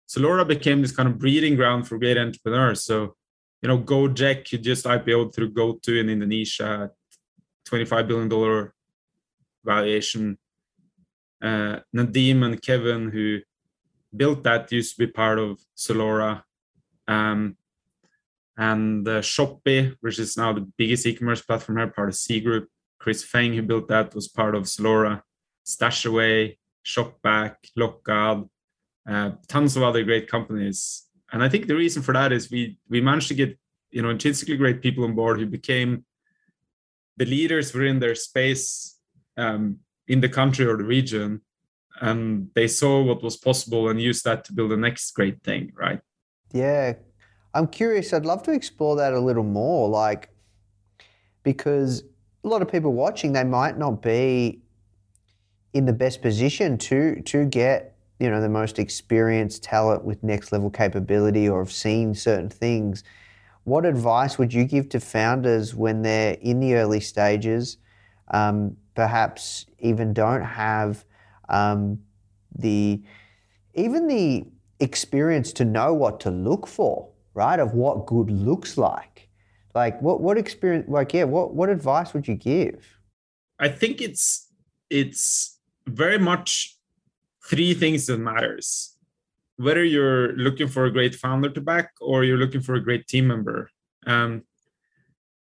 Zalora 0.09 0.47
became 0.47 0.81
this 0.81 0.95
kind 0.95 1.07
of 1.07 1.19
breeding 1.19 1.55
ground 1.55 1.87
for 1.87 1.97
great 1.97 2.17
entrepreneurs. 2.17 2.83
So 2.83 3.15
you 3.61 3.67
know 3.67 3.79
Gojek 3.79 4.51
you 4.51 4.57
just 4.57 4.85
IPO'd 4.85 5.33
through 5.33 5.51
GoTo 5.51 5.93
in 5.93 6.09
Indonesia 6.09 6.91
25 7.65 8.07
billion 8.07 8.29
dollar 8.29 8.73
valuation. 9.63 10.37
Uh, 11.41 11.79
Nadiem 11.95 12.43
and 12.43 12.61
Kevin 12.61 13.09
who 13.09 13.39
built 14.15 14.43
that 14.43 14.71
used 14.71 14.95
to 14.95 15.05
be 15.05 15.11
part 15.11 15.39
of 15.39 15.59
Zalora. 15.77 16.43
Um, 17.07 17.57
and 18.57 19.07
uh, 19.07 19.21
Shopee, 19.21 19.95
which 20.01 20.19
is 20.19 20.35
now 20.35 20.53
the 20.53 20.67
biggest 20.77 21.05
e-commerce 21.05 21.41
platform 21.41 21.77
here, 21.77 21.87
part 21.87 22.09
of 22.09 22.15
Sea 22.15 22.39
Group. 22.39 22.69
Chris 22.99 23.23
Feng, 23.23 23.53
who 23.53 23.61
built 23.61 23.87
that, 23.87 24.13
was 24.13 24.27
part 24.27 24.55
of 24.55 24.63
Zalora. 24.63 25.21
Stashaway, 25.65 26.57
Shopback, 26.85 27.55
Locad, 27.77 28.49
uh, 29.07 29.31
tons 29.47 29.77
of 29.77 29.83
other 29.83 30.03
great 30.03 30.29
companies. 30.29 31.05
And 31.31 31.43
I 31.43 31.49
think 31.49 31.67
the 31.67 31.75
reason 31.75 32.01
for 32.01 32.13
that 32.13 32.31
is 32.31 32.51
we 32.51 32.77
we 32.89 33.01
managed 33.01 33.27
to 33.29 33.33
get 33.35 33.57
you 33.91 34.01
know 34.01 34.09
intrinsically 34.09 34.57
great 34.57 34.81
people 34.81 35.03
on 35.03 35.15
board 35.15 35.39
who 35.39 35.45
became 35.45 36.05
the 37.17 37.25
leaders 37.25 37.73
within 37.73 37.99
their 37.99 38.15
space 38.15 38.97
um, 39.37 39.77
in 40.07 40.21
the 40.21 40.29
country 40.29 40.65
or 40.65 40.77
the 40.77 40.83
region 40.83 41.41
and 42.01 42.49
they 42.55 42.67
saw 42.67 43.01
what 43.01 43.23
was 43.23 43.38
possible 43.38 43.89
and 43.89 44.01
used 44.01 44.23
that 44.25 44.43
to 44.45 44.53
build 44.53 44.71
the 44.71 44.77
next 44.77 45.12
great 45.12 45.41
thing 45.43 45.71
right? 45.75 45.99
Yeah. 46.53 46.93
I'm 47.53 47.67
curious 47.67 48.13
i'd 48.13 48.25
love 48.25 48.43
to 48.43 48.51
explore 48.51 48.95
that 48.97 49.13
a 49.13 49.19
little 49.19 49.43
more 49.43 49.89
like 49.89 50.29
because 51.43 52.03
a 52.43 52.47
lot 52.47 52.62
of 52.62 52.71
people 52.71 52.93
watching 52.93 53.33
they 53.33 53.43
might 53.43 53.77
not 53.77 54.01
be 54.01 54.62
in 55.73 55.85
the 55.85 55.93
best 55.93 56.21
position 56.21 56.77
to 56.77 57.21
to 57.21 57.45
get 57.45 57.95
you 58.19 58.29
know 58.29 58.41
the 58.41 58.49
most 58.49 58.79
experienced 58.79 59.63
talent 59.63 60.03
with 60.03 60.21
next 60.23 60.51
level 60.51 60.69
capability 60.69 61.47
or 61.47 61.59
have 61.59 61.71
seen 61.71 62.13
certain 62.13 62.49
things. 62.49 63.03
What 63.63 63.85
advice 63.85 64.38
would 64.38 64.53
you 64.53 64.65
give 64.65 64.89
to 64.89 64.99
founders 64.99 65.75
when 65.75 66.01
they're 66.01 66.38
in 66.41 66.59
the 66.59 66.75
early 66.75 66.99
stages 66.99 67.77
um, 68.31 68.77
perhaps 68.95 69.65
even 69.79 70.13
don't 70.13 70.43
have 70.43 71.05
um, 71.49 71.99
the 72.57 73.01
even 73.75 74.07
the 74.07 74.45
experience 74.79 75.51
to 75.53 75.65
know 75.65 75.93
what 75.93 76.19
to 76.21 76.31
look 76.31 76.67
for, 76.67 77.09
right? 77.33 77.59
Of 77.59 77.73
what 77.73 78.05
good 78.05 78.31
looks 78.31 78.77
like. 78.77 79.29
Like 79.75 80.01
what 80.01 80.21
what 80.21 80.38
experience 80.38 80.85
like 80.89 81.13
yeah, 81.13 81.25
what 81.25 81.53
what 81.53 81.69
advice 81.69 82.13
would 82.13 82.27
you 82.27 82.35
give? 82.35 82.97
I 83.59 83.69
think 83.69 84.01
it's 84.01 84.47
it's 84.89 85.59
very 85.88 86.17
much 86.17 86.75
three 87.45 87.73
things 87.73 88.07
that 88.07 88.19
matters. 88.19 88.95
Whether 89.57 89.83
you're 89.83 90.33
looking 90.38 90.67
for 90.67 90.85
a 90.85 90.91
great 90.91 91.15
founder 91.15 91.49
to 91.49 91.62
back 91.62 91.91
or 91.99 92.23
you're 92.23 92.38
looking 92.38 92.62
for 92.62 92.75
a 92.75 92.83
great 92.83 93.07
team 93.07 93.27
member. 93.27 93.69
Um, 94.07 94.43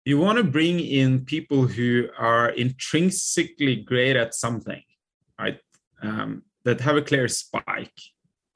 you 0.05 0.19
want 0.19 0.39
to 0.39 0.45
bring 0.45 0.81
in 0.81 1.25
people 1.25 1.67
who 1.67 2.09
are 2.19 2.49
intrinsically 2.51 3.77
great 3.77 4.17
at 4.17 4.35
something? 4.35 4.83
Um, 6.03 6.43
that 6.65 6.81
have 6.81 6.97
a 6.97 7.03
clear 7.03 7.29
spike. 7.29 8.01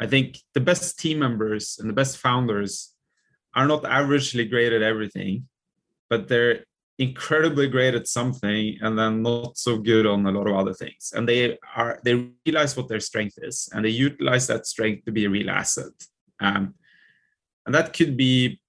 I 0.00 0.06
think 0.06 0.38
the 0.54 0.60
best 0.60 0.98
team 0.98 1.18
members 1.18 1.78
and 1.78 1.88
the 1.88 1.94
best 1.94 2.18
founders 2.18 2.94
are 3.54 3.66
not 3.66 3.84
averagely 3.84 4.48
great 4.48 4.72
at 4.72 4.82
everything, 4.82 5.48
but 6.10 6.28
they're 6.28 6.64
incredibly 6.98 7.68
great 7.68 7.94
at 7.94 8.06
something 8.06 8.76
and 8.80 8.98
then 8.98 9.22
not 9.22 9.56
so 9.58 9.76
good 9.78 10.06
on 10.06 10.26
a 10.26 10.30
lot 10.30 10.46
of 10.46 10.56
other 10.56 10.74
things. 10.74 11.12
And 11.14 11.28
they 11.28 11.58
are 11.74 12.00
they 12.04 12.30
realize 12.46 12.76
what 12.76 12.88
their 12.88 13.00
strength 13.00 13.38
is 13.42 13.68
and 13.72 13.84
they 13.84 13.90
utilize 13.90 14.46
that 14.46 14.66
strength 14.66 15.04
to 15.04 15.12
be 15.12 15.24
a 15.24 15.30
real 15.30 15.50
asset. 15.50 15.92
Um, 16.40 16.74
and 17.66 17.74
that 17.74 17.92
could 17.92 18.16
be, 18.16 18.60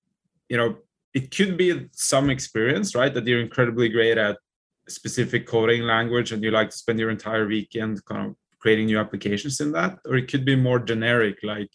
you 0.49 0.57
know, 0.57 0.77
it 1.13 1.35
could 1.35 1.57
be 1.57 1.88
some 1.91 2.29
experience, 2.29 2.95
right? 2.95 3.13
That 3.13 3.27
you're 3.27 3.41
incredibly 3.41 3.89
great 3.89 4.17
at 4.17 4.38
specific 4.88 5.47
coding 5.47 5.83
language 5.83 6.31
and 6.31 6.43
you 6.43 6.51
like 6.51 6.69
to 6.69 6.77
spend 6.77 6.99
your 6.99 7.09
entire 7.09 7.47
weekend 7.47 8.03
kind 8.05 8.29
of 8.29 8.35
creating 8.65 8.88
new 8.88 8.99
applications 8.99 9.62
in 9.62 9.71
that 9.71 9.99
or 10.06 10.15
it 10.15 10.28
could 10.28 10.45
be 10.45 10.56
more 10.56 10.80
generic 10.80 11.38
like 11.43 11.69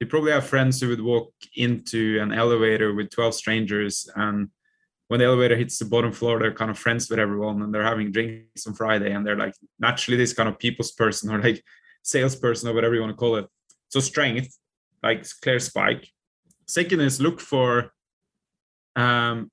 you 0.00 0.06
probably 0.06 0.32
have 0.32 0.46
friends 0.46 0.80
who 0.80 0.88
would 0.88 1.02
walk 1.02 1.32
into 1.56 2.18
an 2.20 2.32
elevator 2.32 2.94
with 2.94 3.10
12 3.10 3.34
strangers 3.34 4.08
and 4.16 4.48
when 5.08 5.20
the 5.20 5.26
elevator 5.26 5.56
hits 5.56 5.78
the 5.78 5.84
bottom 5.84 6.10
floor 6.10 6.38
they're 6.38 6.54
kind 6.54 6.70
of 6.70 6.78
friends 6.78 7.10
with 7.10 7.18
everyone 7.18 7.60
and 7.62 7.74
they're 7.74 7.92
having 7.92 8.10
drinks 8.10 8.66
on 8.66 8.72
friday 8.72 9.12
and 9.12 9.26
they're 9.26 9.36
like 9.44 9.54
naturally 9.78 10.16
this 10.16 10.32
kind 10.32 10.48
of 10.48 10.58
people's 10.58 10.92
person 10.92 11.30
or 11.30 11.38
like 11.42 11.62
salesperson 12.02 12.68
or 12.68 12.74
whatever 12.74 12.94
you 12.94 13.00
want 13.00 13.12
to 13.12 13.16
call 13.16 13.36
it. 13.36 13.48
So 13.88 14.00
strength 14.00 14.56
like 15.02 15.26
clear 15.40 15.58
spike. 15.58 16.08
Second 16.66 17.00
is 17.00 17.20
look 17.20 17.40
for 17.40 17.92
um 18.94 19.50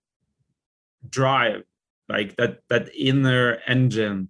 drive 1.09 1.63
like 2.09 2.35
that 2.35 2.59
that 2.69 2.89
inner 2.93 3.59
engine 3.67 4.29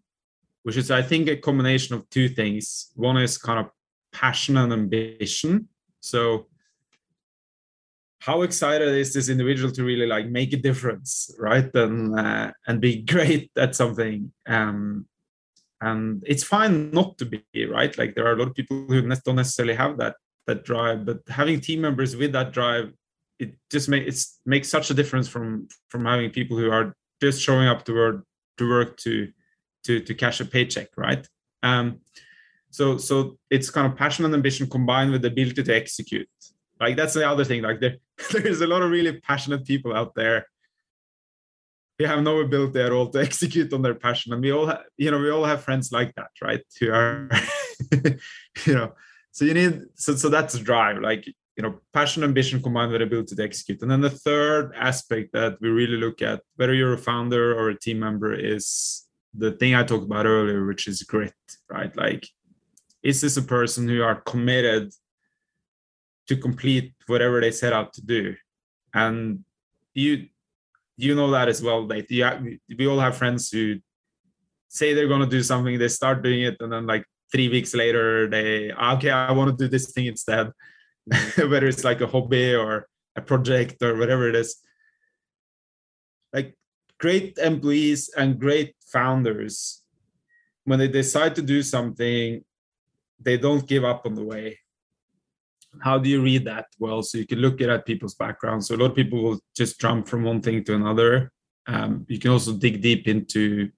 which 0.64 0.78
is 0.78 0.92
I 0.92 1.02
think 1.02 1.28
a 1.28 1.38
combination 1.38 1.96
of 1.96 2.10
two 2.10 2.30
things. 2.30 2.92
One 2.96 3.18
is 3.18 3.38
kind 3.38 3.60
of 3.60 3.72
passion 4.12 4.58
and 4.58 4.74
ambition. 4.74 5.70
So 6.02 6.48
how 8.20 8.42
excited 8.42 8.90
is 8.90 9.14
this 9.14 9.30
individual 9.30 9.72
to 9.72 9.84
really 9.84 10.06
like 10.06 10.28
make 10.28 10.54
a 10.54 10.58
difference, 10.58 11.34
right? 11.40 11.74
And 11.74 12.20
uh, 12.20 12.52
and 12.68 12.82
be 12.82 13.02
great 13.14 13.52
at 13.58 13.76
something. 13.76 14.32
Um, 14.48 15.06
and 15.82 16.24
it's 16.28 16.44
fine 16.44 16.92
not 16.92 17.18
to 17.20 17.26
be 17.26 17.44
right. 17.66 17.98
Like 17.98 18.16
there 18.16 18.28
are 18.28 18.34
a 18.34 18.36
lot 18.36 18.50
of 18.50 18.56
people 18.56 18.86
who 18.88 19.02
don't 19.02 19.36
necessarily 19.36 19.76
have 19.76 19.98
that 19.98 20.16
that 20.48 20.66
drive, 20.66 21.06
but 21.06 21.20
having 21.30 21.62
team 21.62 21.82
members 21.82 22.16
with 22.16 22.34
that 22.34 22.52
drive, 22.52 22.92
it 23.40 23.56
just 23.72 23.88
makes 23.88 24.40
it 24.44 24.50
makes 24.50 24.68
such 24.68 24.90
a 24.90 24.94
difference 24.94 25.28
from 25.30 25.68
from 25.88 26.06
having 26.06 26.32
people 26.32 26.58
who 26.58 26.70
are 26.70 26.96
just 27.22 27.42
showing 27.42 27.68
up 27.68 27.86
to 27.86 27.94
work 27.94 28.26
to 28.58 28.70
work 28.70 28.98
to 28.98 29.32
to 29.90 30.00
to 30.00 30.14
cash 30.14 30.40
a 30.40 30.46
paycheck, 30.46 30.90
right? 30.96 31.28
Um, 31.64 32.02
so 32.70 32.98
so 32.98 33.38
it's 33.50 33.72
kind 33.72 33.88
of 33.88 33.98
passion 33.98 34.26
and 34.26 34.34
ambition 34.34 34.70
combined 34.70 35.12
with 35.12 35.24
the 35.24 35.30
ability 35.30 35.64
to 35.64 35.76
execute. 35.76 36.30
Like 36.80 36.96
that's 36.96 37.16
the 37.16 37.28
other 37.28 37.44
thing. 37.44 37.64
Like 37.64 37.80
there, 37.80 37.98
there's 38.32 38.62
a 38.62 38.68
lot 38.68 38.84
of 38.84 38.92
really 38.92 39.20
passionate 39.20 39.66
people 39.66 39.96
out 39.96 40.14
there 40.16 40.46
We 42.00 42.06
have 42.06 42.22
no 42.24 42.40
ability 42.40 42.80
at 42.80 42.92
all 42.92 43.10
to 43.10 43.20
execute 43.30 43.74
on 43.74 43.82
their 43.82 43.96
passion, 43.96 44.34
and 44.34 44.42
we 44.42 44.52
all 44.52 44.68
have, 44.68 44.84
you 44.98 45.10
know, 45.12 45.20
we 45.20 45.32
all 45.32 45.46
have 45.46 45.64
friends 45.64 45.92
like 45.92 46.14
that, 46.16 46.32
right? 46.42 46.64
Who 46.80 46.92
are, 46.92 47.30
you 48.68 48.76
know, 48.78 48.94
so 49.32 49.46
you 49.46 49.54
need 49.54 49.74
so 49.96 50.16
so 50.16 50.30
that's 50.30 50.58
drive. 50.60 50.98
Like 51.10 51.24
you 51.58 51.64
know 51.64 51.74
passion 51.92 52.24
ambition 52.24 52.62
combined 52.62 52.92
with 52.92 53.02
ability 53.02 53.36
to 53.36 53.44
execute 53.44 53.82
and 53.82 53.92
then 53.92 54.00
the 54.00 54.18
third 54.28 54.72
aspect 54.90 55.34
that 55.34 55.60
we 55.60 55.68
really 55.68 55.98
look 55.98 56.22
at 56.22 56.42
whether 56.56 56.74
you're 56.74 56.94
a 56.94 57.06
founder 57.10 57.46
or 57.60 57.68
a 57.70 57.78
team 57.78 58.00
member 58.00 58.34
is 58.34 59.09
the 59.34 59.52
thing 59.52 59.76
i 59.76 59.84
talked 59.84 60.06
about 60.06 60.26
earlier 60.26 60.66
which 60.66 60.88
is 60.88 61.04
grit 61.04 61.34
right? 61.70 61.96
Like 61.96 62.28
is 63.04 63.22
this 63.22 63.38
a 63.38 63.42
person 63.42 63.88
who 63.88 64.02
are 64.02 64.22
committed 64.22 64.92
to 66.28 66.36
complete 66.36 66.94
whatever 67.08 67.42
they 67.42 67.52
set 67.52 67.74
out 67.74 67.94
to 67.94 68.02
do? 68.02 68.36
And 68.94 69.44
you 69.94 70.28
you 70.98 71.16
know 71.16 71.32
that 71.32 71.48
as 71.48 71.62
well. 71.62 71.88
Like 71.88 72.08
we 72.10 72.88
all 72.88 73.00
have 73.00 73.18
friends 73.18 73.50
who 73.50 73.80
say 74.68 74.94
they're 74.94 75.08
going 75.08 75.22
to 75.22 75.38
do 75.38 75.42
something 75.42 75.80
they 75.80 75.88
start 75.88 76.22
doing 76.22 76.42
it 76.42 76.58
and 76.60 76.72
then 76.72 76.86
like 76.86 77.06
three 77.32 77.50
weeks 77.50 77.74
later 77.74 78.30
they 78.30 78.72
ah, 78.72 78.96
okay 78.96 79.10
i 79.10 79.32
want 79.32 79.50
to 79.50 79.64
do 79.64 79.70
this 79.70 79.92
thing 79.92 80.08
instead. 80.08 80.52
Whether 81.38 81.68
it's 81.68 81.84
like 81.84 82.02
a 82.02 82.08
hobby 82.08 82.54
or 82.54 82.88
a 83.16 83.22
project 83.22 83.82
or 83.82 83.98
whatever 83.98 84.30
it 84.30 84.36
is. 84.36 84.58
Like 86.34 86.56
great 87.00 87.38
employees 87.38 88.10
and 88.16 88.40
great 88.40 88.76
founders 88.92 89.84
when 90.66 90.80
they 90.80 90.88
decide 90.88 91.36
to 91.36 91.42
do 91.42 91.62
something 91.62 92.44
they 93.22 93.38
don't 93.38 93.68
give 93.68 93.84
up 93.84 94.06
on 94.06 94.16
the 94.16 94.24
way. 94.24 94.58
How 95.82 95.98
do 95.98 96.10
you 96.10 96.22
read 96.22 96.46
that? 96.46 96.68
Well 96.80 97.04
so 97.04 97.18
you 97.18 97.28
can 97.28 97.40
look 97.40 97.62
at 97.62 97.86
people's 97.86 98.16
backgrounds. 98.16 98.68
So 98.68 98.76
a 98.76 98.78
lot 98.78 98.92
of 98.92 98.96
people 98.96 99.22
will 99.22 99.40
just 99.56 99.80
jump 99.80 100.08
from 100.08 100.24
one 100.24 100.42
thing 100.42 100.64
to 100.64 100.76
another. 100.76 101.32
Um, 101.68 102.06
you 102.08 102.20
can 102.20 102.32
also 102.32 102.54
dig 102.54 102.82
deep 102.82 103.08
into 103.08 103.70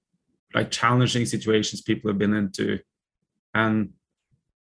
like 0.54 0.70
challenging 0.70 1.26
situations 1.26 1.82
people 1.82 2.10
have 2.10 2.18
been 2.18 2.34
into 2.34 2.78
and 3.54 3.90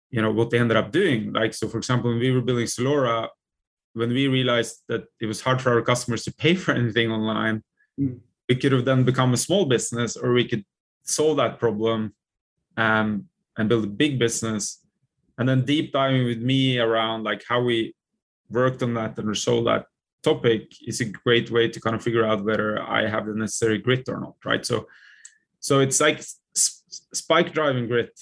you 0.09 0.21
know 0.21 0.31
what 0.31 0.49
they 0.49 0.59
ended 0.59 0.77
up 0.77 0.91
doing. 0.91 1.33
Like 1.33 1.53
so 1.53 1.67
for 1.67 1.77
example 1.77 2.09
when 2.09 2.19
we 2.19 2.31
were 2.31 2.41
building 2.41 2.65
Zalora 2.65 3.29
when 3.93 4.09
we 4.09 4.27
realized 4.27 4.83
that 4.89 5.05
it 5.19 5.25
was 5.25 5.41
hard 5.41 5.61
for 5.61 5.71
our 5.73 5.81
customers 5.81 6.23
to 6.23 6.33
pay 6.33 6.55
for 6.55 6.71
anything 6.81 7.11
online 7.11 7.63
mm. 7.99 8.19
We 8.47 8.55
could 8.55 8.71
have 8.71 8.85
then 8.85 9.03
become 9.03 9.33
a 9.33 9.37
small 9.37 9.65
business 9.65 10.15
or 10.15 10.33
we 10.33 10.47
could 10.47 10.63
solve 11.03 11.37
that 11.37 11.59
problem 11.59 12.13
um, 12.77 13.25
and 13.57 13.69
build 13.69 13.83
a 13.83 13.87
big 13.87 14.19
business. 14.19 14.79
And 15.37 15.47
then 15.47 15.65
deep 15.65 15.93
diving 15.93 16.25
with 16.25 16.39
me 16.39 16.79
around 16.79 17.23
like 17.23 17.43
how 17.47 17.61
we 17.61 17.95
worked 18.49 18.81
on 18.83 18.93
that 18.95 19.17
and 19.17 19.27
resolved 19.27 19.67
that 19.67 19.85
topic 20.23 20.71
is 20.85 21.01
a 21.01 21.05
great 21.05 21.51
way 21.51 21.67
to 21.67 21.79
kind 21.79 21.95
of 21.95 22.01
figure 22.01 22.25
out 22.25 22.43
whether 22.43 22.81
i 22.81 23.07
have 23.07 23.27
the 23.27 23.33
necessary 23.33 23.77
grit 23.77 24.09
or 24.09 24.19
not 24.19 24.35
right? 24.43 24.65
So 24.65 24.87
so 25.59 25.79
it's 25.79 25.99
like 25.99 26.23
spike 27.13 27.53
driving 27.53 27.87
grit. 27.87 28.19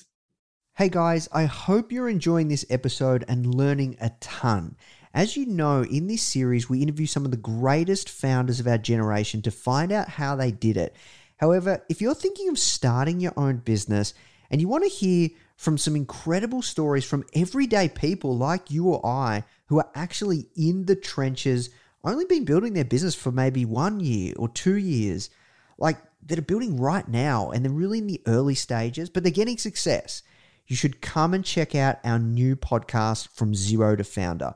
Hey 0.74 0.90
guys, 0.90 1.30
I 1.32 1.46
hope 1.46 1.92
you're 1.92 2.10
enjoying 2.10 2.50
this 2.50 2.66
episode 2.70 3.24
and 3.28 3.56
learning 3.56 3.98
a 4.02 4.12
ton. 4.20 4.76
As 5.16 5.38
you 5.38 5.46
know, 5.46 5.82
in 5.82 6.08
this 6.08 6.22
series, 6.22 6.70
we 6.70 6.82
interview 6.82 7.06
some 7.06 7.24
of 7.24 7.32
the 7.32 7.38
greatest 7.38 8.10
founders 8.10 8.60
of 8.60 8.68
our 8.68 8.78
generation 8.78 9.42
to 9.44 9.50
find 9.50 9.94
out 9.94 10.10
how 10.10 10.36
they 10.36 10.52
did 10.52 10.76
it. 10.76 10.94
However, 11.38 11.86
if 11.88 12.02
you're 12.02 12.14
thinking 12.14 12.50
of 12.50 12.60
starting 12.60 13.22
your 13.22 13.32
own 13.38 13.60
business 13.60 14.14
and 14.52 14.60
you 14.60 14.68
want 14.68 14.84
to 14.84 14.90
hear 14.90 15.30
from 15.56 15.78
some 15.78 15.96
incredible 15.96 16.62
stories 16.62 17.06
from 17.06 17.24
everyday 17.34 17.88
people 17.88 18.36
like 18.36 18.70
you 18.70 18.90
or 18.90 19.06
I 19.06 19.46
who 19.68 19.80
are 19.80 19.90
actually 19.96 20.50
in 20.54 20.86
the 20.86 20.98
trenches, 20.98 21.70
only 22.04 22.26
been 22.26 22.44
building 22.44 22.74
their 22.74 22.84
business 22.84 23.16
for 23.16 23.32
maybe 23.32 23.64
one 23.64 24.02
year 24.02 24.34
or 24.36 24.50
two 24.50 24.76
years, 24.76 25.30
like 25.78 25.98
that 26.26 26.40
are 26.40 26.42
building 26.42 26.76
right 26.76 27.08
now 27.08 27.52
and 27.52 27.64
they're 27.64 27.72
really 27.72 28.00
in 28.00 28.08
the 28.08 28.22
early 28.28 28.56
stages, 28.56 29.10
but 29.10 29.24
they're 29.24 29.32
getting 29.32 29.58
success 29.58 30.24
you 30.68 30.76
should 30.76 31.02
come 31.02 31.34
and 31.34 31.46
check 31.46 31.76
out 31.76 32.00
our 32.04 32.20
new 32.20 32.56
podcast, 32.56 33.28
From 33.30 33.54
Zero 33.54 33.96
to 33.96 34.04
Foundr, 34.04 34.56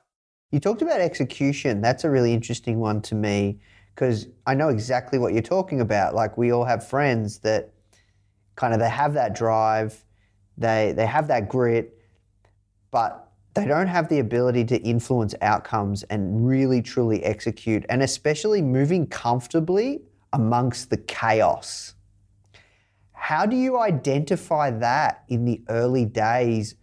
You 0.51 0.59
talked 0.59 0.81
about 0.81 0.99
execution. 0.99 1.81
That's 1.81 2.03
a 2.03 2.09
really 2.09 2.33
interesting 2.33 2.79
one 2.79 3.01
to 3.03 3.15
me 3.15 3.59
because 3.95 4.27
I 4.45 4.53
know 4.53 4.67
exactly 4.67 5.17
what 5.17 5.31
you're 5.33 5.41
talking 5.41 5.79
about. 5.79 6.13
Like 6.13 6.37
we 6.37 6.51
all 6.51 6.65
have 6.65 6.85
friends 6.85 7.39
that 7.39 7.71
kind 8.55 8.73
of 8.73 8.81
they 8.81 8.89
have 8.89 9.13
that 9.13 9.33
drive, 9.33 10.03
they 10.57 10.93
they 10.95 11.05
have 11.05 11.29
that 11.29 11.47
grit, 11.47 11.97
but 12.91 13.31
they 13.53 13.65
don't 13.65 13.87
have 13.87 14.09
the 14.09 14.19
ability 14.19 14.65
to 14.65 14.77
influence 14.81 15.35
outcomes 15.41 16.03
and 16.03 16.45
really 16.45 16.81
truly 16.81 17.23
execute 17.23 17.85
and 17.89 18.01
especially 18.01 18.61
moving 18.61 19.07
comfortably 19.07 20.01
amongst 20.33 20.89
the 20.89 20.97
chaos. 20.97 21.95
How 23.13 23.45
do 23.45 23.55
you 23.55 23.79
identify 23.79 24.71
that 24.71 25.23
in 25.29 25.45
the 25.45 25.61
early 25.69 26.05
days 26.05 26.75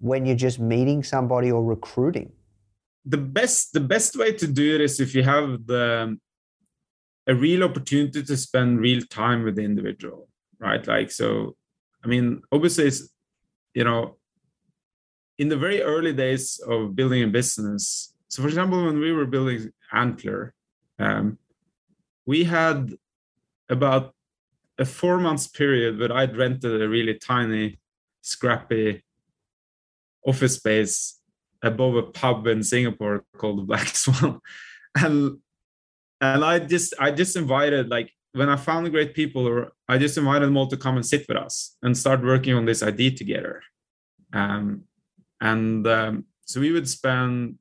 when 0.00 0.24
you're 0.26 0.36
just 0.36 0.60
meeting 0.60 1.02
somebody 1.02 1.50
or 1.50 1.64
recruiting? 1.64 2.32
The 3.04 3.16
best 3.16 3.72
the 3.72 3.80
best 3.80 4.16
way 4.16 4.32
to 4.32 4.46
do 4.46 4.74
it 4.74 4.80
is 4.80 5.00
if 5.00 5.14
you 5.14 5.22
have 5.22 5.66
the 5.66 6.18
a 7.28 7.34
real 7.34 7.62
opportunity 7.62 8.22
to 8.22 8.36
spend 8.36 8.80
real 8.80 9.02
time 9.02 9.44
with 9.44 9.56
the 9.56 9.62
individual, 9.62 10.28
right? 10.58 10.84
Like 10.86 11.10
so, 11.10 11.56
I 12.02 12.08
mean, 12.08 12.40
obviously, 12.50 12.86
it's, 12.86 13.10
you 13.74 13.84
know, 13.84 14.16
in 15.36 15.48
the 15.50 15.56
very 15.56 15.82
early 15.82 16.14
days 16.14 16.58
of 16.66 16.96
building 16.96 17.22
a 17.22 17.26
business. 17.26 18.14
So, 18.28 18.42
for 18.42 18.48
example, 18.48 18.82
when 18.84 18.98
we 18.98 19.12
were 19.12 19.26
building 19.26 19.70
Antler, 19.92 20.54
um, 20.98 21.38
we 22.24 22.44
had 22.44 22.94
about 23.68 24.14
a 24.78 24.86
four 24.86 25.18
months 25.18 25.46
period 25.46 25.98
where 25.98 26.12
I'd 26.12 26.36
rented 26.36 26.80
a 26.80 26.88
really 26.88 27.14
tiny, 27.14 27.78
scrappy 28.22 29.04
office 30.26 30.56
space 30.56 31.17
above 31.62 31.96
a 31.96 32.02
pub 32.02 32.46
in 32.46 32.62
Singapore 32.62 33.24
called 33.36 33.58
the 33.58 33.62
Black 33.62 33.88
Swan. 33.94 34.40
and 34.94 35.38
and 36.20 36.44
I 36.44 36.58
just 36.58 36.94
I 36.98 37.10
just 37.10 37.36
invited 37.36 37.88
like 37.88 38.12
when 38.32 38.48
I 38.48 38.56
found 38.56 38.90
great 38.90 39.14
people, 39.14 39.66
I 39.88 39.98
just 39.98 40.18
invited 40.18 40.46
them 40.46 40.56
all 40.56 40.66
to 40.68 40.76
come 40.76 40.96
and 40.96 41.06
sit 41.06 41.26
with 41.28 41.36
us 41.36 41.76
and 41.82 41.96
start 41.96 42.22
working 42.22 42.54
on 42.54 42.66
this 42.66 42.82
idea 42.82 43.10
together. 43.10 43.62
Um, 44.32 44.84
and 45.40 45.86
um, 45.86 46.24
so 46.44 46.60
we 46.60 46.72
would 46.72 46.88
spend, 46.88 47.56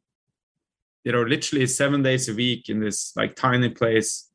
you 1.03 1.12
know, 1.12 1.23
literally 1.23 1.67
seven 1.67 2.03
days 2.03 2.27
a 2.27 2.33
week 2.33 2.69
in 2.69 2.79
this 2.79 3.13
like 3.15 3.36
tiny 3.36 3.69
place. 3.69 4.29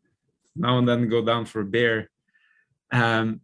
Now 0.56 0.78
and 0.78 0.88
then 0.88 1.08
go 1.08 1.24
down 1.24 1.44
for 1.44 1.60
a 1.60 1.64
beer. 1.64 2.10
Um, 2.92 3.40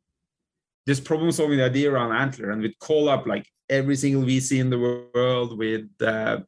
just 0.88 1.04
problem 1.04 1.30
solving 1.30 1.58
the 1.58 1.66
idea 1.66 1.92
around 1.92 2.12
Antler, 2.12 2.50
and 2.50 2.62
we'd 2.62 2.78
call 2.78 3.10
up 3.10 3.26
like 3.26 3.46
every 3.68 3.94
single 3.94 4.22
VC 4.22 4.58
in 4.58 4.70
the 4.70 4.78
world. 4.78 5.58
We'd 5.58 5.90
uh, 6.02 6.38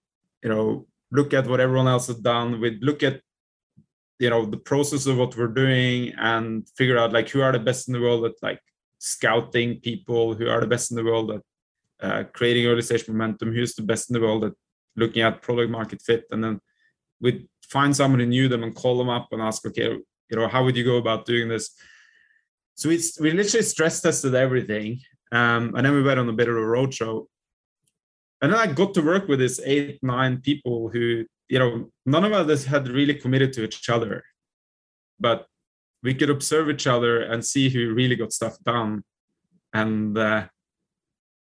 you 0.42 0.48
know 0.48 0.86
look 1.12 1.34
at 1.34 1.46
what 1.46 1.60
everyone 1.60 1.88
else 1.88 2.06
has 2.06 2.16
done. 2.16 2.58
We'd 2.58 2.82
look 2.82 3.02
at 3.02 3.20
you 4.18 4.30
know 4.30 4.46
the 4.46 4.56
process 4.56 5.04
of 5.04 5.18
what 5.18 5.36
we're 5.36 5.58
doing 5.62 6.14
and 6.16 6.66
figure 6.74 6.96
out 6.96 7.12
like 7.12 7.28
who 7.28 7.42
are 7.42 7.52
the 7.52 7.58
best 7.58 7.86
in 7.86 7.92
the 7.92 8.00
world 8.00 8.24
at 8.24 8.32
like 8.40 8.60
scouting 8.98 9.78
people, 9.80 10.34
who 10.34 10.48
are 10.48 10.62
the 10.62 10.66
best 10.74 10.90
in 10.90 10.96
the 10.96 11.04
world 11.04 11.30
at 11.32 11.42
uh, 12.00 12.24
creating 12.32 12.64
early 12.64 12.80
stage 12.80 13.06
momentum, 13.06 13.52
who's 13.52 13.74
the 13.74 13.82
best 13.82 14.08
in 14.08 14.14
the 14.14 14.20
world 14.26 14.44
at 14.44 14.54
looking 14.96 15.20
at 15.20 15.42
product 15.42 15.70
market 15.70 16.00
fit, 16.00 16.24
and 16.30 16.42
then 16.42 16.58
we'd 17.20 17.46
find 17.68 17.94
somebody 17.94 18.24
new 18.24 18.48
them 18.48 18.62
and 18.62 18.74
call 18.74 18.96
them 18.96 19.10
up 19.10 19.28
and 19.32 19.42
ask, 19.42 19.66
okay, 19.66 19.98
you 20.30 20.36
know, 20.36 20.48
how 20.48 20.64
would 20.64 20.76
you 20.78 20.84
go 20.84 20.96
about 20.96 21.26
doing 21.26 21.46
this? 21.46 21.74
So 22.74 22.88
we 22.88 23.00
we 23.20 23.32
literally 23.32 23.64
stress 23.64 24.00
tested 24.00 24.34
everything 24.34 25.00
um, 25.32 25.74
and 25.74 25.84
then 25.84 25.94
we 25.94 26.02
went 26.02 26.18
on 26.18 26.28
a 26.28 26.32
bit 26.32 26.48
of 26.48 26.56
a 26.56 26.60
roadshow. 26.60 27.26
And 28.42 28.52
then 28.52 28.58
I 28.58 28.66
got 28.72 28.94
to 28.94 29.02
work 29.02 29.28
with 29.28 29.40
these 29.40 29.60
eight, 29.64 30.02
nine 30.02 30.40
people 30.40 30.88
who, 30.88 31.26
you 31.48 31.58
know, 31.58 31.90
none 32.06 32.24
of 32.24 32.32
us 32.32 32.64
had 32.64 32.88
really 32.88 33.14
committed 33.14 33.52
to 33.54 33.64
each 33.64 33.88
other. 33.88 34.24
But 35.18 35.46
we 36.02 36.14
could 36.14 36.30
observe 36.30 36.70
each 36.70 36.86
other 36.86 37.20
and 37.20 37.44
see 37.44 37.68
who 37.68 37.92
really 37.92 38.16
got 38.16 38.32
stuff 38.32 38.56
done. 38.64 39.04
And 39.74 40.16
uh, 40.16 40.46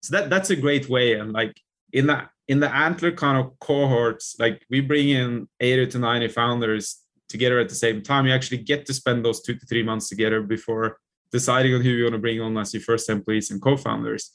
so 0.04 0.18
that 0.18 0.30
that's 0.30 0.50
a 0.50 0.56
great 0.56 0.90
way 0.90 1.14
and 1.14 1.32
like 1.32 1.60
in 1.94 2.08
that 2.08 2.30
in 2.50 2.60
the 2.60 2.74
antler 2.76 3.12
kind 3.12 3.38
of 3.38 3.58
cohorts 3.60 4.36
like 4.38 4.62
we 4.70 4.82
bring 4.82 5.10
in 5.10 5.48
80 5.62 5.88
to 5.88 6.00
90 6.00 6.28
founders 6.28 7.00
together 7.30 7.60
at 7.60 7.70
the 7.70 7.76
same 7.76 8.02
time 8.02 8.28
you 8.28 8.34
actually 8.34 8.58
get 8.58 8.86
to 8.86 8.94
spend 8.94 9.24
those 9.24 9.42
two 9.42 9.56
to 9.56 9.66
three 9.66 9.82
months 9.82 10.10
together 10.10 10.42
before 10.42 10.98
deciding 11.34 11.74
on 11.74 11.82
who 11.82 11.90
you 11.90 12.04
want 12.04 12.14
to 12.14 12.20
bring 12.20 12.40
on 12.40 12.58
as 12.58 12.74
your 12.74 12.84
first 12.84 13.10
employees 13.10 13.52
and 13.52 13.62
co-founders. 13.62 14.32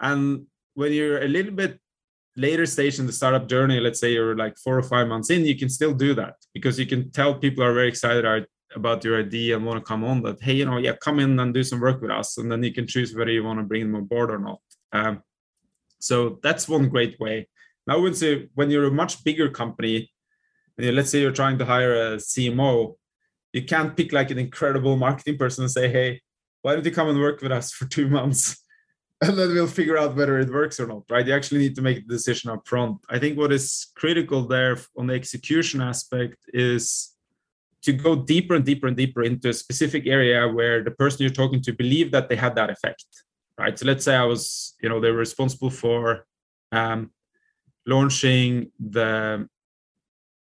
And 0.00 0.46
when 0.74 0.92
you're 0.92 1.22
a 1.22 1.28
little 1.28 1.52
bit 1.52 1.80
later 2.36 2.66
stage 2.66 2.98
in 2.98 3.06
the 3.06 3.12
startup 3.12 3.48
journey 3.48 3.80
let's 3.80 3.98
say 3.98 4.12
you're 4.12 4.36
like 4.36 4.56
four 4.58 4.76
or 4.78 4.82
five 4.82 5.08
months 5.08 5.30
in 5.30 5.44
you 5.44 5.56
can 5.56 5.70
still 5.70 5.94
do 5.94 6.14
that 6.14 6.34
because 6.52 6.78
you 6.78 6.86
can 6.86 7.10
tell 7.10 7.34
people 7.34 7.64
are 7.64 7.72
very 7.72 7.88
excited 7.88 8.46
about 8.74 9.02
your 9.04 9.18
idea 9.18 9.56
and 9.56 9.64
want 9.64 9.78
to 9.78 9.88
come 9.92 10.04
on 10.04 10.22
that 10.22 10.40
hey 10.42 10.52
you 10.52 10.66
know 10.66 10.76
yeah 10.76 10.94
come 11.06 11.18
in 11.18 11.38
and 11.40 11.54
do 11.54 11.64
some 11.64 11.80
work 11.80 12.00
with 12.02 12.10
us 12.10 12.36
and 12.36 12.52
then 12.52 12.62
you 12.62 12.72
can 12.74 12.86
choose 12.86 13.14
whether 13.14 13.30
you 13.30 13.42
want 13.42 13.58
to 13.58 13.64
bring 13.64 13.80
them 13.82 13.96
on 13.96 14.04
board 14.04 14.30
or 14.30 14.38
not. 14.38 14.60
Um, 14.92 15.22
so 15.98 16.38
that's 16.42 16.68
one 16.68 16.90
great 16.90 17.18
way. 17.18 17.48
Now 17.86 17.94
i 17.94 18.00
would 18.04 18.16
say 18.16 18.48
when 18.54 18.70
you're 18.70 18.88
a 18.88 19.00
much 19.02 19.24
bigger 19.24 19.48
company 19.48 20.10
let's 20.78 21.10
say 21.10 21.20
you're 21.22 21.40
trying 21.40 21.58
to 21.58 21.64
hire 21.64 21.94
a 21.94 22.16
cmo 22.16 22.96
you 23.56 23.64
can't 23.64 23.96
pick 23.96 24.12
like 24.12 24.30
an 24.30 24.38
incredible 24.38 24.96
marketing 24.96 25.38
person 25.38 25.64
and 25.64 25.70
say 25.70 25.88
hey 25.88 26.20
why 26.62 26.74
don't 26.74 26.84
you 26.84 26.90
come 26.90 27.08
and 27.08 27.20
work 27.20 27.40
with 27.40 27.52
us 27.52 27.72
for 27.72 27.86
two 27.86 28.08
months? 28.08 28.56
And 29.22 29.38
then 29.38 29.48
we'll 29.54 29.66
figure 29.66 29.96
out 29.96 30.14
whether 30.14 30.38
it 30.40 30.52
works 30.52 30.78
or 30.78 30.86
not 30.86 31.04
right? 31.10 31.26
You 31.26 31.32
actually 31.32 31.60
need 31.60 31.76
to 31.76 31.80
make 31.80 32.06
the 32.06 32.14
decision 32.14 32.50
up 32.50 32.68
front 32.68 32.98
i 33.08 33.18
think 33.18 33.38
what 33.38 33.50
is 33.58 33.66
critical 33.96 34.40
there 34.46 34.76
on 34.98 35.06
the 35.06 35.14
execution 35.14 35.80
aspect 35.80 36.36
is 36.52 37.14
to 37.84 37.92
go 37.94 38.10
deeper 38.34 38.54
and 38.56 38.66
deeper 38.66 38.88
and 38.88 38.96
deeper 38.96 39.22
into 39.22 39.48
a 39.48 39.54
specific 39.64 40.06
area 40.06 40.46
where 40.46 40.84
the 40.84 40.90
person 41.02 41.22
you're 41.22 41.40
talking 41.42 41.62
to 41.62 41.72
believe 41.72 42.10
that 42.12 42.28
they 42.28 42.36
had 42.36 42.54
that 42.56 42.68
effect 42.68 43.06
right? 43.58 43.78
So 43.78 43.86
let's 43.86 44.04
say 44.04 44.14
i 44.14 44.28
was 44.34 44.44
you 44.82 44.88
know 44.90 45.00
they 45.00 45.10
were 45.10 45.24
responsible 45.28 45.70
for 45.70 46.26
um, 46.72 47.10
launching 47.86 48.70
the 48.78 49.48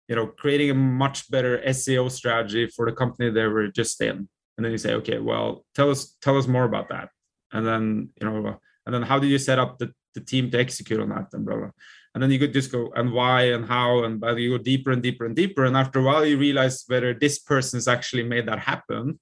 you 0.09 0.17
know 0.17 0.27
creating 0.27 0.71
a 0.71 0.75
much 0.75 1.31
better 1.31 1.59
seo 1.69 2.11
strategy 2.11 2.67
for 2.67 2.87
the 2.87 2.97
company 2.97 3.31
they 3.31 3.47
were 3.47 3.69
just 3.69 4.01
in. 4.01 4.29
And 4.57 4.65
then 4.65 4.73
you 4.73 4.79
say 4.79 4.95
okay 4.95 5.19
well 5.19 5.65
tell 5.75 5.91
us 5.91 6.17
tell 6.21 6.37
us 6.37 6.47
more 6.47 6.65
about 6.65 6.89
that. 6.89 7.11
And 7.53 7.67
then 7.67 8.11
you 8.21 8.29
know 8.29 8.59
and 8.87 8.95
then 8.95 9.03
how 9.03 9.19
do 9.19 9.27
you 9.27 9.39
set 9.39 9.59
up 9.59 9.79
the, 9.79 9.93
the 10.15 10.21
team 10.21 10.51
to 10.51 10.59
execute 10.59 11.01
on 11.01 11.11
that 11.11 11.33
umbrella 11.35 11.73
and 12.15 12.23
then 12.23 12.31
you 12.31 12.39
could 12.39 12.53
just 12.53 12.73
go 12.73 12.91
and 12.97 13.13
why 13.13 13.53
and 13.53 13.65
how? 13.65 14.05
And 14.05 14.19
but 14.19 14.37
you 14.39 14.57
go 14.57 14.63
deeper 14.63 14.91
and 14.91 15.01
deeper 15.01 15.25
and 15.25 15.37
deeper. 15.37 15.65
And 15.65 15.77
after 15.77 16.01
a 16.01 16.03
while 16.03 16.27
you 16.27 16.39
realize 16.39 16.85
whether 16.87 17.15
this 17.15 17.39
person 17.39 17.77
has 17.77 17.87
actually 17.87 18.25
made 18.25 18.47
that 18.49 18.59
happen 18.59 19.21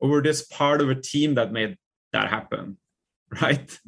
or 0.00 0.10
we're 0.10 0.22
just 0.22 0.50
part 0.50 0.80
of 0.80 0.90
a 0.90 0.94
team 0.94 1.34
that 1.34 1.52
made 1.52 1.76
that 2.12 2.28
happen 2.28 2.76
right? 3.42 3.78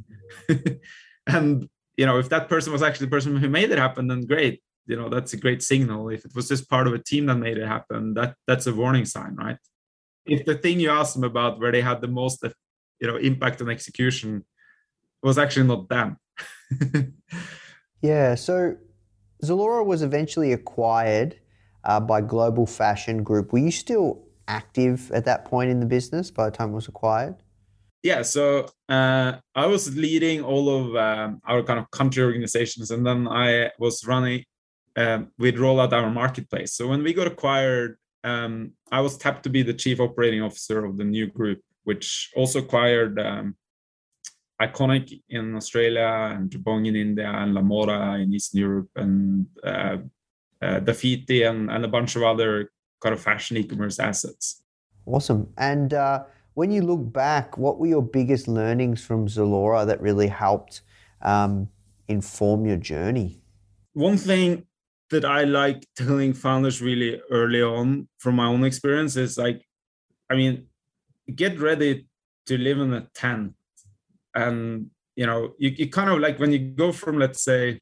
And 1.27 1.69
you 1.97 2.07
know 2.07 2.19
if 2.19 2.29
that 2.29 2.49
person 2.49 2.73
was 2.73 2.83
actually 2.83 3.07
the 3.07 3.11
person 3.11 3.37
who 3.37 3.49
made 3.49 3.71
it 3.71 3.79
happen 3.79 4.07
then 4.07 4.27
great 4.27 4.63
you 4.91 4.97
know 4.97 5.09
that's 5.09 5.33
a 5.33 5.37
great 5.37 5.63
signal. 5.63 6.09
If 6.09 6.25
it 6.25 6.35
was 6.35 6.49
just 6.49 6.69
part 6.69 6.89
of 6.89 6.93
a 6.93 6.99
team 6.99 7.27
that 7.27 7.37
made 7.37 7.59
it 7.59 7.67
happen 7.67 8.15
that 8.15 8.35
that's 8.47 8.67
a 8.67 8.75
warning 8.75 9.05
sign 9.05 9.37
right? 9.37 9.57
If 10.27 10.45
the 10.45 10.57
thing 10.57 10.81
you 10.81 10.91
asked 10.91 11.15
them 11.15 11.25
about 11.25 11.61
where 11.61 11.73
they 11.73 11.81
had 11.81 12.01
the 12.01 12.09
most 12.09 12.45
you 13.01 13.07
know 13.07 13.17
impact 13.17 13.63
on 13.63 13.71
execution 13.71 14.45
was 15.23 15.39
actually 15.39 15.69
not 15.69 15.89
them. 15.89 16.17
Yeah 18.03 18.35
so 18.35 18.77
zalora 19.45 19.85
was 19.85 20.01
eventually 20.03 20.55
acquired 20.55 21.39
uh, 21.85 22.01
by 22.01 22.23
global 22.23 22.67
fashion 22.67 23.23
group. 23.23 23.53
Were 23.53 23.59
you 23.59 23.71
still 23.71 24.25
active 24.49 25.13
at 25.13 25.27
that 25.27 25.45
point 25.45 25.71
in 25.71 25.81
the 25.81 25.87
business 25.87 26.31
by 26.31 26.47
the 26.47 26.51
time 26.51 26.71
it 26.71 26.75
was 26.75 26.89
acquired? 26.89 27.37
Yeah 28.03 28.23
so 28.23 28.71
uh, 28.89 29.33
i 29.55 29.67
was 29.67 29.95
leading 29.97 30.43
all 30.43 30.67
of 30.79 30.97
um, 30.97 31.41
our 31.47 31.63
kind 31.63 31.79
of 31.79 31.91
country 31.91 32.23
organizations 32.23 32.91
and 32.91 33.07
then 33.07 33.29
i 33.29 33.71
was 33.79 34.07
running 34.07 34.43
um, 34.97 35.29
we'd 35.39 35.59
roll 35.59 35.81
out 35.81 35.93
our 35.93 36.11
marketplace. 36.11 36.75
So 36.75 36.89
when 36.89 37.03
we 37.03 37.13
got 37.13 37.27
acquired 37.27 37.97
um, 38.25 38.73
i 38.93 39.01
was 39.01 39.17
tapped 39.17 39.43
to 39.45 39.51
be 39.51 39.63
the 39.63 39.75
chief 39.75 40.01
operating 40.01 40.43
officer 40.43 40.85
of 40.85 40.97
the 40.97 41.05
new 41.05 41.27
group 41.27 41.61
which 41.85 42.31
also 42.37 42.59
acquired 42.59 43.19
um, 43.19 43.57
iconic 44.61 45.21
in 45.29 45.57
australia 45.57 46.35
and 46.35 46.51
jabong 46.51 46.87
in 46.87 46.97
india 46.97 47.31
and 47.31 47.57
lamoda 47.57 48.23
in 48.23 48.33
eastern 48.33 48.61
europe 48.61 48.91
and 48.97 49.47
uh, 49.65 49.97
uh, 50.63 50.81
dafiti 50.81 51.49
and, 51.49 51.71
and 51.71 51.85
a 51.85 51.89
bunch 51.89 52.17
of 52.17 52.23
other 52.23 52.71
kind 53.01 53.15
of 53.15 53.21
fashion 53.21 53.57
e-commerce 53.57 53.99
assets. 53.99 54.63
Awesome. 55.07 55.49
And 55.57 55.95
uh 55.95 56.25
when 56.55 56.73
you 56.73 56.83
look 56.83 57.13
back, 57.13 57.57
what 57.57 57.79
were 57.79 57.87
your 57.87 58.03
biggest 58.03 58.49
learnings 58.49 59.03
from 59.03 59.29
Zalora 59.29 59.87
that 59.87 60.03
really 60.03 60.27
helped 60.27 60.83
um, 61.23 61.71
inform 62.09 62.67
your 62.67 62.77
journey? 62.77 63.41
One 63.95 64.19
thing 64.19 64.67
that 65.11 65.25
I 65.25 65.45
like 65.45 65.87
telling 65.97 66.33
founders 66.33 66.81
really 66.81 67.21
early 67.31 67.63
on 67.63 68.09
from 68.19 68.37
my 68.37 68.47
own 68.47 68.65
experience 68.65 69.17
is 69.17 69.37
like, 69.37 69.65
I 70.31 70.37
mean, 70.37 70.67
get 71.35 71.61
ready 71.61 72.07
to 72.47 72.59
live 72.59 72.79
in 72.79 72.93
a 72.93 73.09
tent. 73.15 73.55
And, 74.35 74.91
you 75.17 75.27
know, 75.27 75.55
you, 75.59 75.71
you 75.71 75.91
kind 75.91 76.11
of 76.11 76.21
like 76.21 76.39
when 76.39 76.53
you 76.53 76.59
go 76.59 76.93
from, 76.93 77.19
let's 77.19 77.43
say, 77.43 77.81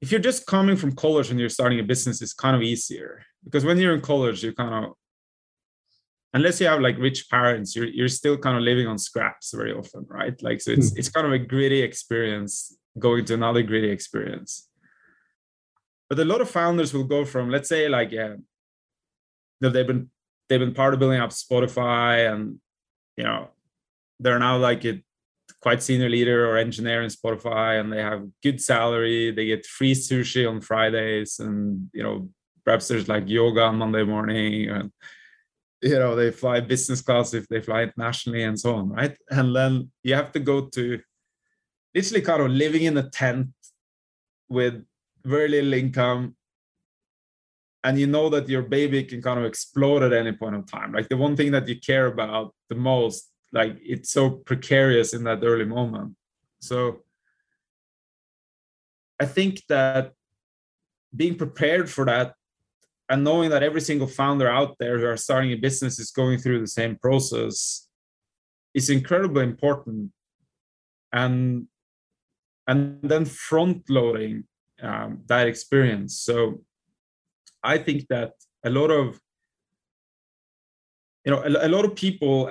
if 0.00 0.10
you're 0.10 0.20
just 0.20 0.46
coming 0.46 0.76
from 0.76 0.92
college 0.92 1.30
and 1.30 1.40
you're 1.40 1.48
starting 1.48 1.80
a 1.80 1.84
business, 1.84 2.20
it's 2.20 2.34
kind 2.34 2.56
of 2.56 2.62
easier 2.62 3.22
because 3.44 3.64
when 3.64 3.78
you're 3.78 3.94
in 3.94 4.00
college, 4.00 4.42
you 4.42 4.52
kind 4.52 4.84
of 4.84 4.92
unless 6.34 6.60
you 6.60 6.66
have 6.66 6.80
like 6.80 6.98
rich 6.98 7.30
parents 7.30 7.74
you're 7.74 7.86
you're 7.86 8.08
still 8.08 8.36
kind 8.36 8.56
of 8.56 8.62
living 8.62 8.86
on 8.86 8.98
scraps 8.98 9.54
very 9.54 9.72
often 9.72 10.04
right 10.08 10.42
like 10.42 10.60
so 10.60 10.72
it's 10.72 10.90
mm. 10.90 10.98
it's 10.98 11.08
kind 11.08 11.26
of 11.26 11.32
a 11.32 11.38
gritty 11.38 11.80
experience 11.80 12.76
going 12.98 13.24
to 13.24 13.34
another 13.34 13.62
gritty 13.62 13.88
experience 13.88 14.68
but 16.08 16.18
a 16.18 16.24
lot 16.24 16.40
of 16.40 16.50
founders 16.50 16.92
will 16.92 17.04
go 17.04 17.24
from 17.24 17.50
let's 17.50 17.68
say 17.68 17.88
like 17.88 18.10
yeah 18.12 18.34
they've 19.60 19.86
been 19.86 20.10
they've 20.48 20.60
been 20.60 20.74
part 20.74 20.94
of 20.94 21.00
building 21.00 21.20
up 21.20 21.30
spotify 21.30 22.30
and 22.30 22.58
you 23.16 23.24
know 23.24 23.48
they're 24.20 24.38
now 24.38 24.56
like 24.56 24.84
a 24.84 25.02
quite 25.60 25.82
senior 25.82 26.08
leader 26.08 26.48
or 26.48 26.56
engineer 26.56 27.02
in 27.02 27.10
spotify 27.10 27.80
and 27.80 27.92
they 27.92 28.02
have 28.02 28.28
good 28.42 28.60
salary. 28.60 29.30
They 29.30 29.46
get 29.46 29.66
free 29.66 29.94
sushi 29.94 30.48
on 30.48 30.60
fridays 30.60 31.38
and 31.38 31.88
you 31.92 32.02
know 32.02 32.28
perhaps 32.64 32.88
there's 32.88 33.08
like 33.08 33.28
yoga 33.28 33.62
on 33.62 33.76
monday 33.76 34.04
morning 34.04 34.70
and 34.70 34.90
you 35.82 35.98
know 35.98 36.14
they 36.16 36.30
fly 36.30 36.60
business 36.60 37.02
class 37.02 37.34
if 37.34 37.46
they 37.48 37.60
fly 37.60 37.82
internationally 37.82 38.42
and 38.42 38.58
so 38.58 38.74
on 38.74 38.90
right? 38.90 39.16
And 39.30 39.54
then 39.56 39.90
you 40.02 40.14
have 40.14 40.32
to 40.32 40.40
go 40.40 40.66
to 40.66 41.00
literally 41.94 42.22
kind 42.22 42.42
of 42.42 42.50
living 42.50 42.84
in 42.84 42.96
a 42.96 43.08
tent 43.08 43.48
with 44.48 44.84
very 45.24 45.48
little 45.48 45.72
income 45.74 46.36
and 47.82 47.98
you 47.98 48.06
know 48.06 48.30
that 48.30 48.48
your 48.48 48.62
baby 48.62 49.04
can 49.04 49.20
kind 49.20 49.38
of 49.38 49.44
explode 49.44 50.02
at 50.02 50.12
any 50.12 50.32
point 50.32 50.56
of 50.56 50.70
time. 50.70 50.92
Like 50.92 51.08
the 51.08 51.18
one 51.18 51.36
thing 51.36 51.52
that 51.52 51.68
you 51.68 51.78
care 51.78 52.06
about 52.06 52.54
the 52.68 52.74
most 52.74 53.30
like 53.52 53.76
it's 53.80 54.10
so 54.10 54.30
precarious 54.30 55.14
in 55.14 55.24
that 55.24 55.42
early 55.42 55.64
moment. 55.64 56.16
So 56.60 57.00
i 59.20 59.24
think 59.24 59.62
that 59.68 60.12
being 61.14 61.36
prepared 61.36 61.88
for 61.88 62.04
that 62.04 62.34
and 63.08 63.22
knowing 63.22 63.50
that 63.50 63.62
every 63.62 63.80
single 63.80 64.06
founder 64.06 64.48
out 64.48 64.76
there 64.78 64.98
who 64.98 65.06
are 65.06 65.16
starting 65.16 65.52
a 65.52 65.56
business 65.56 65.98
is 65.98 66.10
going 66.10 66.38
through 66.38 66.60
the 66.60 66.66
same 66.66 66.96
process 66.96 67.88
is 68.72 68.90
incredibly 68.90 69.44
important. 69.44 70.10
And 71.12 71.68
and 72.66 72.98
then 73.02 73.24
front 73.24 73.88
loading 73.88 74.44
um, 74.84 75.22
that 75.26 75.48
experience. 75.48 76.18
So 76.18 76.60
i 77.64 77.78
think 77.78 78.06
that 78.08 78.32
a 78.64 78.70
lot 78.70 78.90
of 78.90 79.18
you 81.24 81.32
know 81.32 81.42
a, 81.42 81.66
a 81.66 81.70
lot 81.74 81.84
of 81.84 81.96
people 81.96 82.48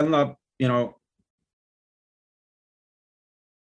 end 0.00 0.14
up 0.14 0.38
you 0.58 0.68
know 0.68 0.96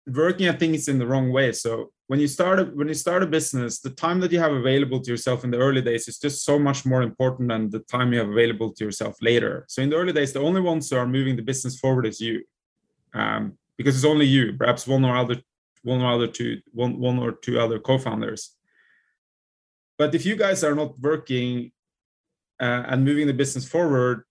working 0.07 0.47
at 0.47 0.61
things 0.61 0.87
in 0.87 1.01
the 1.01 1.07
wrong 1.07 1.33
way. 1.33 1.51
So 1.51 1.91
when 2.07 2.21
you 2.21 2.29
start 2.29 2.61
a, 2.61 2.65
when 2.67 2.87
you 2.87 2.95
start 2.95 3.25
a 3.25 3.27
business 3.27 3.81
the 3.81 3.91
time 3.91 4.21
that 4.21 4.31
you 4.31 4.39
have 4.39 4.53
available 4.53 5.01
to 5.01 5.11
yourself 5.11 5.43
in 5.43 5.51
the 5.51 5.59
early 5.59 5.83
days 5.83 6.07
is 6.07 6.19
just 6.19 6.45
so 6.45 6.57
much 6.59 6.87
more 6.87 7.03
important 7.03 7.49
than 7.49 7.71
the 7.71 7.81
time 7.81 8.13
you 8.13 8.21
have 8.21 8.29
available 8.29 8.73
to 8.75 8.85
yourself 8.85 9.17
later. 9.21 9.65
So 9.69 9.83
in 9.83 9.91
the 9.91 9.97
early 9.97 10.13
days 10.13 10.33
the 10.33 10.47
only 10.49 10.61
ones 10.61 10.89
who 10.89 10.97
are 10.97 11.09
moving 11.09 11.35
the 11.35 11.43
business 11.43 11.79
forward 11.81 12.07
is 12.07 12.21
you 12.21 12.45
um, 13.15 13.59
because 13.77 13.97
it's 13.97 14.05
only 14.05 14.27
you 14.27 14.53
perhaps 14.57 14.87
one 14.87 15.05
or 15.05 15.17
other 15.17 15.37
one 15.87 16.03
or 16.03 16.13
other 16.13 16.27
two 16.27 16.61
one 16.73 16.99
one 16.99 17.19
or 17.19 17.33
two 17.33 17.59
other 17.59 17.79
co-founders. 17.79 18.43
But 19.99 20.15
if 20.15 20.27
you 20.27 20.37
guys 20.37 20.63
are 20.63 20.75
not 20.75 20.99
working 21.01 21.73
uh, 22.61 22.83
and 22.91 23.05
moving 23.05 23.27
the 23.27 23.33
business 23.43 23.67
forward 23.67 24.25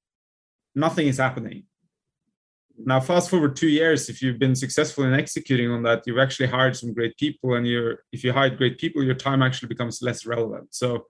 nothing 0.76 1.08
is 1.08 1.18
happening. 1.18 1.64
Now 2.78 3.00
fast 3.00 3.30
forward 3.30 3.56
two 3.56 3.70
years 3.70 4.10
if 4.10 4.22
you've 4.22 4.38
been 4.38 4.56
successful 4.56 5.06
in 5.06 5.14
executing 5.14 5.72
on 5.72 5.84
that 5.84 6.04
you've 6.06 6.20
actually 6.20 6.48
hired 6.48 6.76
some 6.76 6.94
great 6.94 7.16
people 7.18 7.56
and 7.56 7.66
you're 7.66 8.04
if 8.12 8.24
you 8.24 8.34
hired 8.34 8.58
great 8.58 8.78
people 8.78 9.02
your 9.02 9.16
time 9.16 9.42
actually 9.42 9.70
becomes 9.70 10.02
less 10.02 10.26
relevant. 10.26 10.76
So 10.76 11.08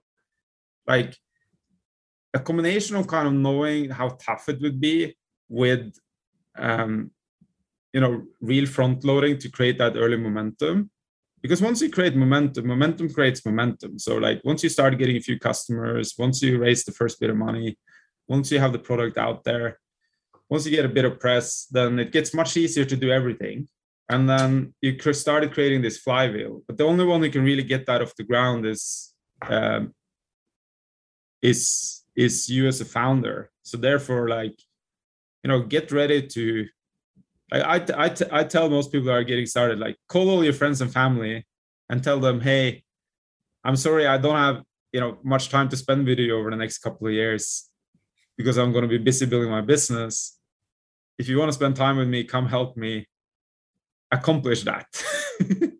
like 0.86 1.16
a 2.32 2.38
combination 2.38 2.94
of 2.94 3.08
kind 3.08 3.26
of 3.26 3.34
knowing 3.34 3.90
how 3.90 4.10
tough 4.10 4.48
it 4.48 4.60
would 4.60 4.80
be 4.80 5.16
with 5.48 5.92
um 6.56 7.10
you 7.92 8.00
know 8.00 8.22
real 8.40 8.66
front 8.66 9.04
loading 9.04 9.38
to 9.38 9.50
create 9.50 9.78
that 9.78 9.96
early 9.96 10.16
momentum. 10.16 10.90
Because 11.42 11.62
once 11.62 11.80
you 11.80 11.90
create 11.90 12.16
momentum 12.16 12.66
momentum 12.66 13.12
creates 13.12 13.44
momentum. 13.44 13.98
So 13.98 14.16
like 14.16 14.40
once 14.44 14.62
you 14.62 14.68
start 14.68 14.98
getting 14.98 15.16
a 15.16 15.20
few 15.20 15.38
customers 15.38 16.14
once 16.18 16.42
you 16.42 16.58
raise 16.58 16.84
the 16.84 16.92
first 16.92 17.20
bit 17.20 17.30
of 17.30 17.36
money 17.36 17.78
once 18.28 18.50
you 18.50 18.58
have 18.58 18.72
the 18.72 18.78
product 18.78 19.16
out 19.16 19.44
there 19.44 19.78
once 20.48 20.64
you 20.64 20.72
get 20.72 20.84
a 20.84 20.88
bit 20.88 21.04
of 21.04 21.20
press 21.20 21.66
then 21.70 21.98
it 21.98 22.12
gets 22.12 22.34
much 22.34 22.56
easier 22.56 22.84
to 22.84 22.96
do 22.96 23.10
everything. 23.10 23.68
And 24.08 24.28
then 24.28 24.74
you 24.80 24.96
started 25.12 25.52
creating 25.52 25.82
this 25.82 25.98
flywheel. 25.98 26.62
But 26.66 26.78
the 26.78 26.84
only 26.84 27.04
one 27.04 27.22
who 27.22 27.30
can 27.30 27.42
really 27.42 27.64
get 27.64 27.86
that 27.86 28.02
off 28.02 28.14
the 28.14 28.22
ground 28.22 28.64
is 28.64 29.12
um, 29.48 29.94
is 31.42 32.02
is 32.16 32.48
you 32.48 32.66
as 32.66 32.80
a 32.80 32.84
founder. 32.84 33.50
So 33.62 33.76
therefore 33.76 34.28
like 34.28 34.58
you 35.42 35.48
know 35.48 35.62
get 35.62 35.90
ready 35.90 36.26
to 36.26 36.66
I, 37.52 37.78
I, 37.78 38.14
I, 38.32 38.44
tell 38.44 38.68
most 38.68 38.90
people 38.90 39.10
are 39.10 39.22
getting 39.22 39.46
started 39.46 39.78
like 39.78 39.96
call 40.08 40.30
all 40.30 40.42
your 40.42 40.52
friends 40.52 40.80
and 40.80 40.92
family 40.92 41.46
and 41.88 42.02
tell 42.02 42.18
them 42.18 42.40
hey 42.40 42.82
i'm 43.62 43.76
sorry 43.76 44.04
i 44.04 44.18
don't 44.18 44.36
have 44.36 44.62
you 44.92 45.00
know 45.00 45.18
much 45.22 45.48
time 45.48 45.68
to 45.68 45.76
spend 45.76 46.06
with 46.06 46.18
you 46.18 46.36
over 46.36 46.50
the 46.50 46.56
next 46.56 46.78
couple 46.78 47.06
of 47.06 47.12
years 47.12 47.68
because 48.36 48.58
i'm 48.58 48.72
going 48.72 48.82
to 48.82 48.88
be 48.88 48.98
busy 48.98 49.26
building 49.26 49.50
my 49.50 49.60
business. 49.60 50.38
If 51.18 51.28
you 51.28 51.38
want 51.38 51.48
to 51.48 51.54
spend 51.54 51.76
time 51.76 51.96
with 51.96 52.08
me 52.08 52.24
come 52.24 52.46
help 52.46 52.76
me 52.76 53.06
accomplish 54.10 54.62
that. 54.64 54.86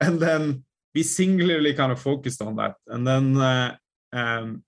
And 0.00 0.20
then 0.20 0.64
be 0.92 1.02
singularly 1.02 1.72
kind 1.72 1.90
of 1.90 2.00
focused 2.00 2.42
on 2.42 2.56
that. 2.56 2.74
And 2.88 3.06
then 3.06 3.36
uh, 3.36 3.76
um, 4.12 4.62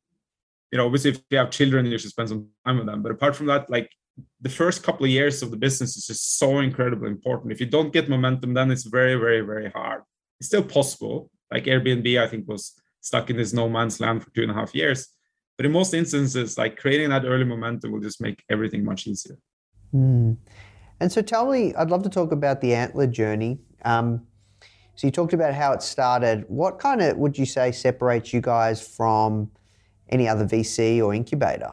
you 0.71 0.79
know 0.79 0.87
obviously 0.87 1.11
if 1.11 1.21
you 1.31 1.39
have 1.39 1.51
children 1.51 1.87
you 1.87 1.99
should 1.99 2.11
spend 2.11 2.29
some 2.29 2.49
time 2.65 2.79
with 2.79 2.87
them. 2.87 3.03
But 3.03 3.13
apart 3.13 3.37
from 3.37 3.47
that 3.47 3.69
like 3.69 3.91
the 4.41 4.49
first 4.49 4.83
couple 4.83 5.05
of 5.05 5.11
years 5.11 5.43
of 5.43 5.51
the 5.51 5.57
business 5.57 5.97
is 5.97 6.07
just 6.07 6.39
so 6.39 6.61
incredibly 6.61 7.11
important. 7.11 7.53
If 7.53 7.61
you 7.61 7.67
don't 7.67 7.93
get 7.93 8.09
momentum, 8.09 8.55
then 8.55 8.71
it's 8.71 8.85
very, 8.85 9.15
very, 9.17 9.41
very 9.41 9.71
hard. 9.71 10.03
It's 10.39 10.49
still 10.49 10.63
possible. 10.63 11.31
Like 11.51 11.65
Airbnb, 11.65 12.21
I 12.21 12.29
think 12.29 12.49
was 12.49 12.81
stuck 13.01 13.31
in 13.31 13.37
this 13.37 13.53
no 13.53 13.69
man's 13.69 14.01
land 14.01 14.23
for 14.23 14.31
two 14.31 14.43
and 14.43 14.51
a 14.51 14.55
half 14.55 14.75
years. 14.75 15.09
But 15.57 15.67
in 15.67 15.73
most 15.73 15.95
instances, 15.95 16.59
like 16.59 16.77
creating 16.77 17.11
that 17.11 17.25
early 17.25 17.45
momentum 17.45 17.93
will 17.93 18.01
just 18.01 18.21
make 18.21 18.43
everything 18.51 18.85
much 18.85 19.07
easier. 19.07 19.39
Mm. 19.95 20.37
And 21.01 21.13
so 21.13 21.23
tell 21.23 21.51
me, 21.51 21.75
I'd 21.75 21.91
love 21.91 22.03
to 22.03 22.09
talk 22.09 22.33
about 22.33 22.61
the 22.61 22.75
Antler 22.75 23.07
journey. 23.07 23.59
Um, 23.85 24.27
so 24.97 25.07
you 25.07 25.11
talked 25.11 25.35
about 25.35 25.55
how 25.55 25.73
it 25.73 25.83
started. 25.83 26.45
What 26.49 26.79
kind 26.79 27.03
of 27.03 27.17
would 27.19 27.39
you 27.39 27.47
say 27.47 27.73
separates 27.73 28.33
you 28.33 28.41
guys 28.41 28.87
from 28.87 29.51
any 30.09 30.29
other 30.29 30.47
VC 30.47 31.03
or 31.03 31.15
incubator? 31.15 31.73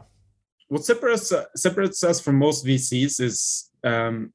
What 0.68 0.84
separates 0.84 1.32
separates 1.56 2.02
us 2.04 2.20
from 2.20 2.36
most 2.36 2.64
VCs 2.64 3.20
is 3.20 3.70
um, 3.84 4.32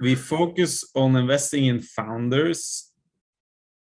we 0.00 0.14
focus 0.14 0.84
on 0.94 1.16
investing 1.16 1.66
in 1.66 1.80
founders 1.80 2.92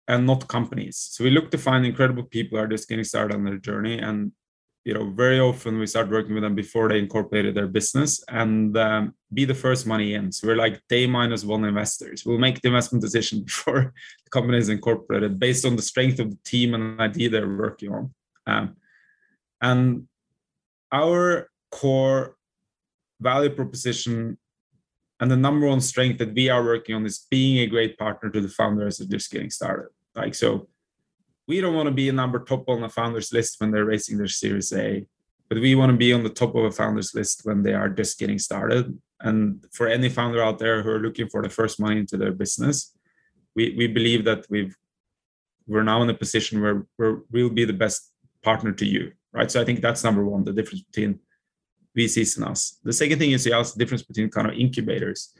and 0.07 0.26
not 0.26 0.47
companies. 0.47 0.97
So 1.11 1.24
we 1.24 1.32
look 1.32 1.49
to 1.51 1.57
find 1.57 1.86
incredible 1.86 2.24
people 2.24 2.57
who 2.57 2.63
are 2.63 2.67
just 2.67 2.89
getting 2.89 3.05
started 3.05 3.36
on 3.36 3.45
their 3.45 3.57
journey, 3.57 3.99
and 3.99 4.32
you 4.86 4.93
know, 4.93 5.09
very 5.11 5.39
often 5.39 5.80
we 5.80 5.88
start 5.88 6.09
working 6.09 6.34
with 6.34 6.43
them 6.43 6.55
before 6.55 6.89
they 6.89 6.99
incorporated 6.99 7.55
their 7.55 7.67
business 7.67 8.21
and 8.28 8.78
um, 8.78 9.13
be 9.34 9.45
the 9.45 9.53
first 9.53 9.88
money 9.88 10.13
in. 10.13 10.30
So 10.32 10.47
we're 10.47 10.57
like 10.57 10.82
day 10.89 11.07
minus 11.07 11.45
one 11.45 11.63
investors. 11.63 12.26
We'll 12.26 12.38
make 12.38 12.61
the 12.61 12.67
investment 12.67 13.01
decision 13.01 13.43
before 13.45 13.93
the 14.26 14.30
company 14.30 14.57
is 14.57 14.69
incorporated 14.69 15.39
based 15.39 15.65
on 15.65 15.78
the 15.78 15.82
strength 15.82 16.19
of 16.19 16.32
the 16.32 16.38
team 16.43 16.74
and 16.74 16.99
idea 16.99 17.30
they're 17.30 17.47
working 17.47 17.93
on. 17.93 18.13
Um, 18.45 18.76
and 19.61 20.07
our 20.91 21.49
core 21.80 22.36
value 23.19 23.49
proposition 23.49 24.38
and 25.19 25.32
the 25.32 25.38
number 25.38 25.67
one 25.67 25.82
strength 25.82 26.17
that 26.19 26.34
we 26.34 26.49
are 26.49 26.63
working 26.63 26.95
on 26.95 27.05
is 27.05 27.28
being 27.32 27.59
a 27.59 27.67
great 27.67 27.97
partner 27.97 28.30
to 28.30 28.41
the 28.41 28.49
founders 28.49 28.97
that 28.97 29.05
are 29.07 29.17
just 29.17 29.32
getting 29.32 29.49
started. 29.49 29.89
Like 30.15 30.36
so, 30.36 30.67
we 31.47 31.61
don't 31.61 31.76
want 31.76 31.88
to 31.88 31.93
be 31.93 32.09
a 32.09 32.13
number 32.13 32.39
top 32.39 32.67
on 32.67 32.82
the 32.82 32.89
founders 32.89 33.32
list 33.32 33.55
when 33.59 33.71
they're 33.71 33.86
raising 33.86 34.17
their 34.17 34.28
Series 34.28 34.74
A, 34.74 35.05
but 35.49 35.59
we 35.59 35.76
want 35.76 35.91
to 35.91 35.97
be 35.97 36.13
on 36.13 36.24
the 36.24 36.30
top 36.30 36.55
of 36.55 36.65
a 36.65 36.71
founders 36.71 37.13
list 37.13 37.41
when 37.43 37.63
they 37.63 37.74
are 37.74 37.89
just 37.89 38.19
getting 38.19 38.39
started. 38.39 38.97
And 39.21 39.65
for 39.71 39.88
any 39.88 40.09
founder 40.09 40.43
out 40.43 40.59
there 40.59 40.84
who 40.84 40.89
are 40.91 40.99
looking 40.99 41.30
for 41.30 41.41
the 41.41 41.49
first 41.49 41.80
money 41.80 41.99
into 41.99 42.17
their 42.17 42.34
business, 42.34 42.95
we 43.55 43.74
we 43.78 43.88
believe 43.88 44.26
that 44.26 44.45
we've 44.49 44.76
we're 45.67 45.84
now 45.84 46.01
in 46.03 46.09
a 46.09 46.13
position 46.13 46.61
where, 46.61 46.86
where 46.97 47.21
we'll 47.32 47.49
be 47.61 47.65
the 47.65 47.82
best 47.86 48.11
partner 48.41 48.74
to 48.74 48.86
you, 48.86 49.13
right? 49.32 49.49
So 49.49 49.61
I 49.61 49.65
think 49.65 49.80
that's 49.80 50.03
number 50.03 50.26
one, 50.26 50.43
the 50.43 50.51
difference 50.51 50.84
between 50.84 51.19
VCs 51.98 52.38
and 52.38 52.48
us. 52.48 52.80
The 52.84 52.94
second 52.94 53.20
thing 53.20 53.32
is 53.32 53.46
you 53.46 53.54
ask 53.54 53.74
the 53.74 53.80
difference 53.80 54.04
between 54.04 54.30
kind 54.30 54.48
of 54.48 54.54
incubators. 54.54 55.34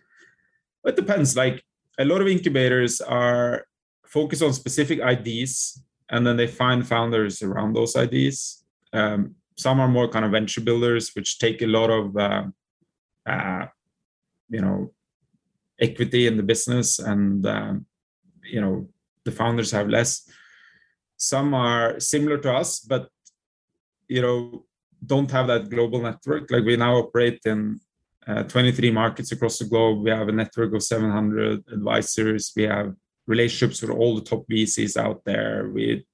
It 0.86 0.96
depends. 0.96 1.36
Like 1.36 1.64
a 1.98 2.06
lot 2.06 2.22
of 2.22 2.28
incubators 2.28 3.02
are 3.02 3.66
focused 4.06 4.44
on 4.44 4.54
specific 4.54 5.00
IDs, 5.00 5.82
and 6.10 6.26
then 6.26 6.38
they 6.38 6.48
find 6.48 6.88
founders 6.88 7.42
around 7.42 7.74
those 7.74 7.96
IDs. 7.96 8.64
Um, 8.92 9.36
some 9.58 9.80
are 9.80 9.88
more 9.88 10.08
kind 10.08 10.26
of 10.26 10.32
venture 10.32 10.62
builders, 10.62 11.12
which 11.16 11.40
take 11.40 11.62
a 11.62 11.68
lot 11.68 11.90
of 11.90 12.18
uh, 12.18 12.44
uh, 13.26 13.66
you 14.50 14.62
know 14.62 14.92
equity 15.80 16.28
in 16.28 16.38
the 16.38 16.44
business, 16.44 17.00
and 17.00 17.46
um, 17.46 17.86
you 18.44 18.62
know 18.62 18.88
the 19.26 19.32
founders 19.32 19.72
have 19.72 19.90
less. 19.90 20.30
Some 21.18 21.54
are 21.54 22.00
similar 22.00 22.38
to 22.40 22.54
us, 22.54 22.80
but 22.80 23.10
you 24.08 24.22
know 24.22 24.66
don't 25.06 25.32
have 25.32 25.48
that 25.48 25.70
global 25.70 26.02
network. 26.02 26.50
Like 26.52 26.64
we 26.64 26.76
now 26.78 26.96
operate 26.96 27.40
in 27.46 27.80
uh, 28.28 28.44
23 28.44 28.92
markets 28.92 29.32
across 29.32 29.60
the 29.60 29.66
globe. 29.66 30.04
We 30.04 30.12
have 30.12 30.30
a 30.30 30.32
network 30.32 30.74
of 30.74 30.84
700 30.84 31.64
advisors. 31.72 32.54
We 32.56 32.64
have 32.64 32.96
relationships 33.28 33.82
with 33.82 33.92
all 33.92 34.16
the 34.16 34.22
top 34.22 34.46
VCs 34.50 34.98
out 34.98 35.22
there. 35.26 35.70
We 35.74 36.06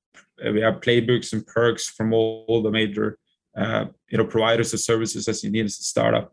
we 0.54 0.62
have 0.62 0.76
playbooks 0.76 1.34
and 1.34 1.46
perks 1.46 1.90
from 1.90 2.14
all, 2.14 2.62
the 2.64 2.72
major 2.72 3.18
uh, 3.58 3.86
you 4.10 4.18
know 4.18 4.26
providers 4.26 4.74
of 4.74 4.80
services 4.80 5.28
as 5.28 5.44
you 5.44 5.52
need 5.52 5.66
as 5.66 5.80
a 5.80 5.84
startup. 5.84 6.32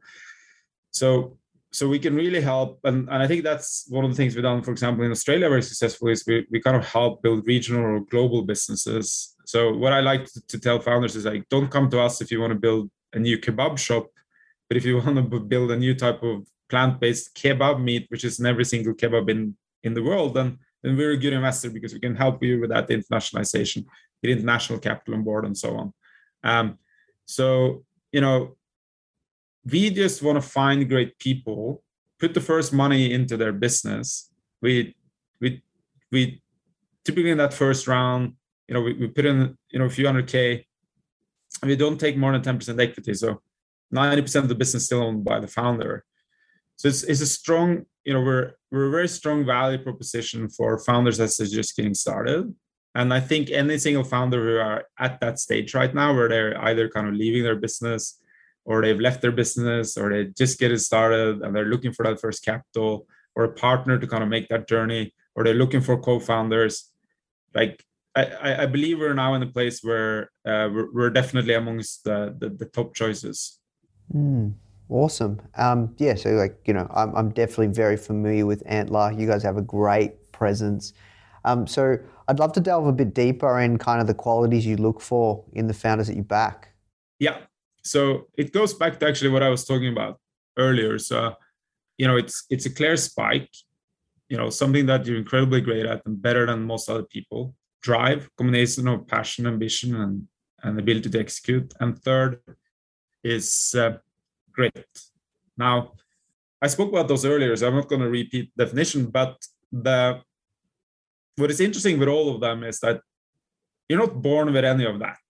So 0.92 1.38
so 1.72 1.88
we 1.88 1.98
can 1.98 2.14
really 2.14 2.40
help 2.40 2.80
and, 2.84 3.08
and 3.08 3.22
i 3.22 3.26
think 3.26 3.42
that's 3.42 3.86
one 3.90 4.04
of 4.04 4.10
the 4.10 4.16
things 4.16 4.34
we've 4.34 4.42
done 4.42 4.62
for 4.62 4.70
example 4.70 5.04
in 5.04 5.10
australia 5.10 5.48
very 5.48 5.62
successfully 5.62 6.12
is 6.12 6.24
we, 6.26 6.46
we 6.50 6.60
kind 6.60 6.76
of 6.76 6.84
help 6.86 7.22
build 7.22 7.46
regional 7.46 7.84
or 7.84 8.00
global 8.00 8.42
businesses 8.42 9.35
so 9.46 9.72
what 9.72 9.92
I 9.92 10.00
like 10.00 10.24
to, 10.24 10.46
to 10.48 10.58
tell 10.58 10.80
founders 10.80 11.14
is 11.14 11.24
like, 11.24 11.48
don't 11.48 11.70
come 11.70 11.88
to 11.90 12.00
us 12.00 12.20
if 12.20 12.32
you 12.32 12.40
want 12.40 12.52
to 12.52 12.58
build 12.58 12.90
a 13.12 13.20
new 13.20 13.38
kebab 13.38 13.78
shop, 13.78 14.08
but 14.68 14.76
if 14.76 14.84
you 14.84 14.96
want 15.00 15.16
to 15.16 15.40
build 15.40 15.70
a 15.70 15.76
new 15.76 15.94
type 15.94 16.20
of 16.24 16.46
plant-based 16.68 17.34
kebab 17.36 17.80
meat, 17.80 18.06
which 18.08 18.24
is 18.24 18.40
in 18.40 18.46
every 18.46 18.64
single 18.64 18.92
kebab 18.92 19.30
in 19.30 19.56
in 19.84 19.94
the 19.94 20.02
world, 20.02 20.34
then 20.34 20.58
then 20.82 20.96
we're 20.96 21.12
a 21.12 21.16
good 21.16 21.32
investor 21.32 21.70
because 21.70 21.94
we 21.94 22.00
can 22.00 22.16
help 22.16 22.42
you 22.42 22.60
with 22.60 22.70
that 22.70 22.88
internationalization, 22.88 23.86
get 24.20 24.32
international 24.32 24.80
capital 24.80 25.14
on 25.14 25.22
board, 25.22 25.44
and 25.44 25.56
so 25.56 25.76
on. 25.76 25.94
Um, 26.42 26.78
so 27.24 27.84
you 28.10 28.20
know, 28.20 28.56
we 29.64 29.90
just 29.90 30.24
want 30.24 30.42
to 30.42 30.48
find 30.48 30.88
great 30.88 31.20
people, 31.20 31.84
put 32.18 32.34
the 32.34 32.40
first 32.40 32.72
money 32.72 33.12
into 33.12 33.36
their 33.36 33.52
business. 33.52 34.28
We 34.60 34.96
we 35.40 35.62
we 36.10 36.42
typically 37.04 37.30
in 37.30 37.38
that 37.38 37.54
first 37.54 37.86
round 37.86 38.34
you 38.68 38.74
know, 38.74 38.80
we, 38.80 38.94
we 38.94 39.08
put 39.08 39.26
in, 39.26 39.56
you 39.70 39.78
know, 39.78 39.84
a 39.84 39.90
few 39.90 40.06
hundred 40.06 40.26
K 40.26 40.66
and 41.62 41.68
we 41.68 41.76
don't 41.76 41.98
take 41.98 42.16
more 42.16 42.36
than 42.36 42.58
10% 42.58 42.80
equity. 42.80 43.14
So 43.14 43.40
90% 43.94 44.36
of 44.36 44.48
the 44.48 44.54
business 44.54 44.86
still 44.86 45.02
owned 45.02 45.24
by 45.24 45.40
the 45.40 45.46
founder. 45.46 46.04
So 46.76 46.88
it's, 46.88 47.04
it's 47.04 47.20
a 47.20 47.26
strong, 47.26 47.86
you 48.04 48.12
know, 48.12 48.20
we're, 48.20 48.52
we're 48.70 48.88
a 48.88 48.90
very 48.90 49.08
strong 49.08 49.46
value 49.46 49.78
proposition 49.78 50.48
for 50.48 50.78
founders 50.78 51.18
that's 51.18 51.38
just 51.38 51.76
getting 51.76 51.94
started. 51.94 52.54
And 52.94 53.12
I 53.12 53.20
think 53.20 53.50
any 53.50 53.78
single 53.78 54.04
founder 54.04 54.42
who 54.42 54.58
are 54.58 54.84
at 54.98 55.20
that 55.20 55.38
stage 55.38 55.74
right 55.74 55.94
now, 55.94 56.14
where 56.14 56.28
they're 56.28 56.64
either 56.64 56.88
kind 56.88 57.06
of 57.06 57.14
leaving 57.14 57.42
their 57.42 57.56
business 57.56 58.18
or 58.64 58.82
they've 58.82 59.00
left 59.00 59.22
their 59.22 59.32
business 59.32 59.96
or 59.96 60.10
they 60.10 60.24
just 60.36 60.58
getting 60.58 60.78
started 60.78 61.42
and 61.42 61.54
they're 61.54 61.66
looking 61.66 61.92
for 61.92 62.04
that 62.04 62.20
first 62.20 62.44
capital 62.44 63.06
or 63.34 63.44
a 63.44 63.52
partner 63.52 63.98
to 63.98 64.06
kind 64.06 64.22
of 64.22 64.28
make 64.28 64.48
that 64.48 64.68
journey 64.68 65.14
or 65.34 65.44
they're 65.44 65.54
looking 65.54 65.80
for 65.80 66.00
co-founders 66.00 66.90
like 67.54 67.84
I, 68.16 68.62
I 68.62 68.66
believe 68.66 68.98
we're 68.98 69.14
now 69.14 69.34
in 69.34 69.42
a 69.42 69.46
place 69.46 69.80
where 69.82 70.30
uh, 70.46 70.68
we're, 70.72 70.92
we're, 70.92 71.10
definitely 71.10 71.52
amongst 71.52 72.04
the, 72.04 72.34
the, 72.38 72.48
the 72.48 72.64
top 72.64 72.94
choices. 72.94 73.58
Mm, 74.14 74.54
awesome. 74.88 75.40
Um, 75.56 75.94
yeah, 75.98 76.14
so 76.14 76.30
like 76.30 76.58
you 76.66 76.72
know, 76.72 76.90
I'm, 76.94 77.14
I'm 77.14 77.30
definitely 77.30 77.68
very 77.68 77.96
familiar 77.96 78.46
with 78.46 78.62
Antler. 78.66 79.12
You 79.12 79.26
guys 79.26 79.42
have 79.42 79.58
a 79.58 79.62
great 79.62 80.32
presence. 80.32 80.94
Um, 81.44 81.66
so 81.66 81.98
I'd 82.26 82.38
love 82.38 82.52
to 82.54 82.60
delve 82.60 82.86
a 82.86 82.92
bit 82.92 83.14
deeper 83.14 83.60
in 83.60 83.76
kind 83.76 84.00
of 84.00 84.06
the 84.06 84.14
qualities 84.14 84.64
you 84.66 84.76
look 84.76 85.00
for 85.00 85.44
in 85.52 85.66
the 85.66 85.74
founders 85.74 86.06
that 86.08 86.16
you 86.16 86.22
back. 86.22 86.70
Yeah. 87.18 87.38
So 87.84 88.26
it 88.36 88.52
goes 88.52 88.74
back 88.74 88.98
to 88.98 89.06
actually 89.06 89.30
what 89.30 89.42
I 89.42 89.48
was 89.48 89.64
talking 89.64 89.92
about 89.92 90.20
earlier. 90.56 90.98
So 90.98 91.34
you 91.98 92.06
know, 92.06 92.16
it's 92.16 92.44
it's 92.48 92.64
a 92.64 92.74
clear 92.74 92.96
spike. 92.96 93.50
You 94.28 94.38
know, 94.38 94.48
something 94.48 94.86
that 94.86 95.06
you're 95.06 95.18
incredibly 95.18 95.60
great 95.60 95.86
at 95.86 96.02
and 96.06 96.20
better 96.20 96.46
than 96.46 96.62
most 96.62 96.88
other 96.88 97.04
people 97.04 97.54
drive, 97.88 98.20
combination 98.36 98.88
of 98.88 99.06
passion, 99.06 99.46
ambition, 99.46 99.90
and, 100.02 100.14
and 100.64 100.78
ability 100.78 101.10
to 101.10 101.20
execute. 101.24 101.68
And 101.80 101.90
third 102.06 102.32
is 103.22 103.74
uh, 103.78 103.92
grit. 104.52 104.88
Now, 105.56 105.76
I 106.64 106.68
spoke 106.74 106.90
about 106.90 107.08
those 107.08 107.24
earlier, 107.24 107.54
so 107.54 107.68
I'm 107.68 107.78
not 107.80 107.88
going 107.88 108.04
to 108.06 108.10
repeat 108.20 108.50
definition. 108.56 109.00
But 109.18 109.34
the 109.70 110.20
what 111.36 111.50
is 111.50 111.60
interesting 111.60 111.98
with 112.00 112.08
all 112.08 112.28
of 112.34 112.40
them 112.40 112.64
is 112.64 112.78
that 112.80 112.98
you're 113.88 114.04
not 114.04 114.22
born 114.28 114.52
with 114.52 114.64
any 114.64 114.86
of 114.92 114.98
that, 115.04 115.22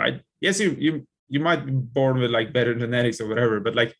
right? 0.00 0.16
Yes, 0.40 0.60
you 0.60 0.70
you 0.86 0.92
you 1.34 1.40
might 1.40 1.62
be 1.66 1.72
born 1.72 2.14
with 2.20 2.30
like 2.30 2.52
better 2.58 2.74
genetics 2.74 3.20
or 3.20 3.28
whatever, 3.30 3.56
but 3.66 3.74
like 3.74 3.92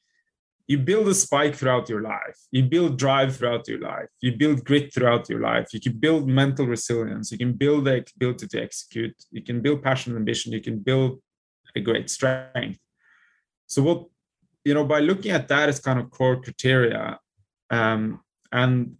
you 0.66 0.78
build 0.78 1.08
a 1.08 1.14
spike 1.14 1.54
throughout 1.54 1.88
your 1.88 2.00
life. 2.00 2.38
You 2.50 2.62
build 2.64 2.98
drive 2.98 3.36
throughout 3.36 3.68
your 3.68 3.80
life. 3.80 4.08
You 4.22 4.36
build 4.36 4.64
grit 4.64 4.94
throughout 4.94 5.28
your 5.28 5.40
life. 5.40 5.74
You 5.74 5.80
can 5.80 5.98
build 5.98 6.26
mental 6.26 6.66
resilience. 6.66 7.30
You 7.30 7.38
can 7.38 7.52
build 7.52 7.84
the 7.84 8.04
ability 8.16 8.46
to 8.48 8.62
execute. 8.62 9.14
You 9.30 9.42
can 9.42 9.60
build 9.60 9.82
passion 9.82 10.12
and 10.12 10.18
ambition. 10.18 10.52
You 10.52 10.62
can 10.62 10.78
build 10.78 11.20
a 11.76 11.80
great 11.80 12.08
strength. 12.08 12.78
So 13.66 13.82
what 13.82 14.06
you 14.64 14.74
know 14.74 14.84
by 14.84 15.00
looking 15.00 15.30
at 15.30 15.48
that 15.48 15.68
as 15.68 15.80
kind 15.80 15.98
of 16.00 16.10
core 16.10 16.40
criteria 16.40 17.18
um, 17.70 18.20
and 18.52 18.96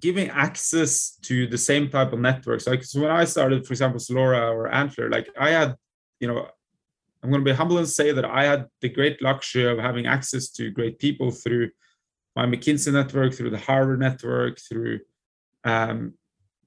giving 0.00 0.28
access 0.28 1.16
to 1.22 1.46
the 1.46 1.58
same 1.58 1.88
type 1.88 2.12
of 2.12 2.18
networks 2.18 2.66
like 2.66 2.82
so 2.82 3.00
when 3.00 3.10
i 3.10 3.24
started 3.24 3.64
for 3.64 3.72
example 3.72 4.00
Zalora 4.00 4.50
or 4.52 4.66
antler 4.66 5.08
like 5.08 5.28
i 5.38 5.50
had 5.50 5.76
you 6.18 6.26
know 6.26 6.48
I'm 7.24 7.30
going 7.30 7.42
to 7.42 7.50
be 7.50 7.56
humble 7.56 7.78
and 7.78 7.88
say 7.88 8.12
that 8.12 8.26
I 8.26 8.44
had 8.44 8.66
the 8.82 8.90
great 8.90 9.22
luxury 9.22 9.64
of 9.64 9.78
having 9.78 10.04
access 10.06 10.50
to 10.50 10.70
great 10.70 10.98
people 10.98 11.30
through 11.30 11.70
my 12.36 12.44
McKinsey 12.44 12.92
network, 12.92 13.32
through 13.32 13.48
the 13.48 13.58
Harvard 13.58 14.00
network, 14.00 14.58
through 14.60 15.00
um, 15.64 16.12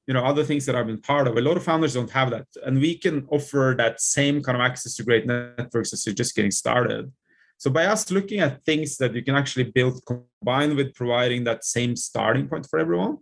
you 0.07 0.15
know 0.15 0.25
other 0.25 0.43
things 0.43 0.65
that 0.65 0.75
I've 0.75 0.87
been 0.87 1.01
part 1.01 1.27
of. 1.27 1.37
A 1.37 1.41
lot 1.41 1.57
of 1.57 1.63
founders 1.63 1.93
don't 1.93 2.09
have 2.09 2.31
that, 2.31 2.47
and 2.65 2.81
we 2.81 2.97
can 2.97 3.27
offer 3.29 3.75
that 3.77 4.01
same 4.01 4.41
kind 4.41 4.57
of 4.57 4.61
access 4.61 4.95
to 4.95 5.03
great 5.03 5.27
networks 5.27 5.93
as 5.93 6.03
you're 6.07 6.15
just 6.15 6.35
getting 6.35 6.49
started. 6.49 7.11
So 7.59 7.69
by 7.69 7.85
us 7.85 8.09
looking 8.09 8.39
at 8.39 8.65
things 8.65 8.97
that 8.97 9.13
you 9.13 9.23
can 9.23 9.35
actually 9.35 9.65
build 9.65 10.01
combined 10.07 10.75
with 10.75 10.95
providing 10.95 11.43
that 11.43 11.65
same 11.65 11.95
starting 11.95 12.47
point 12.47 12.67
for 12.67 12.79
everyone, 12.79 13.17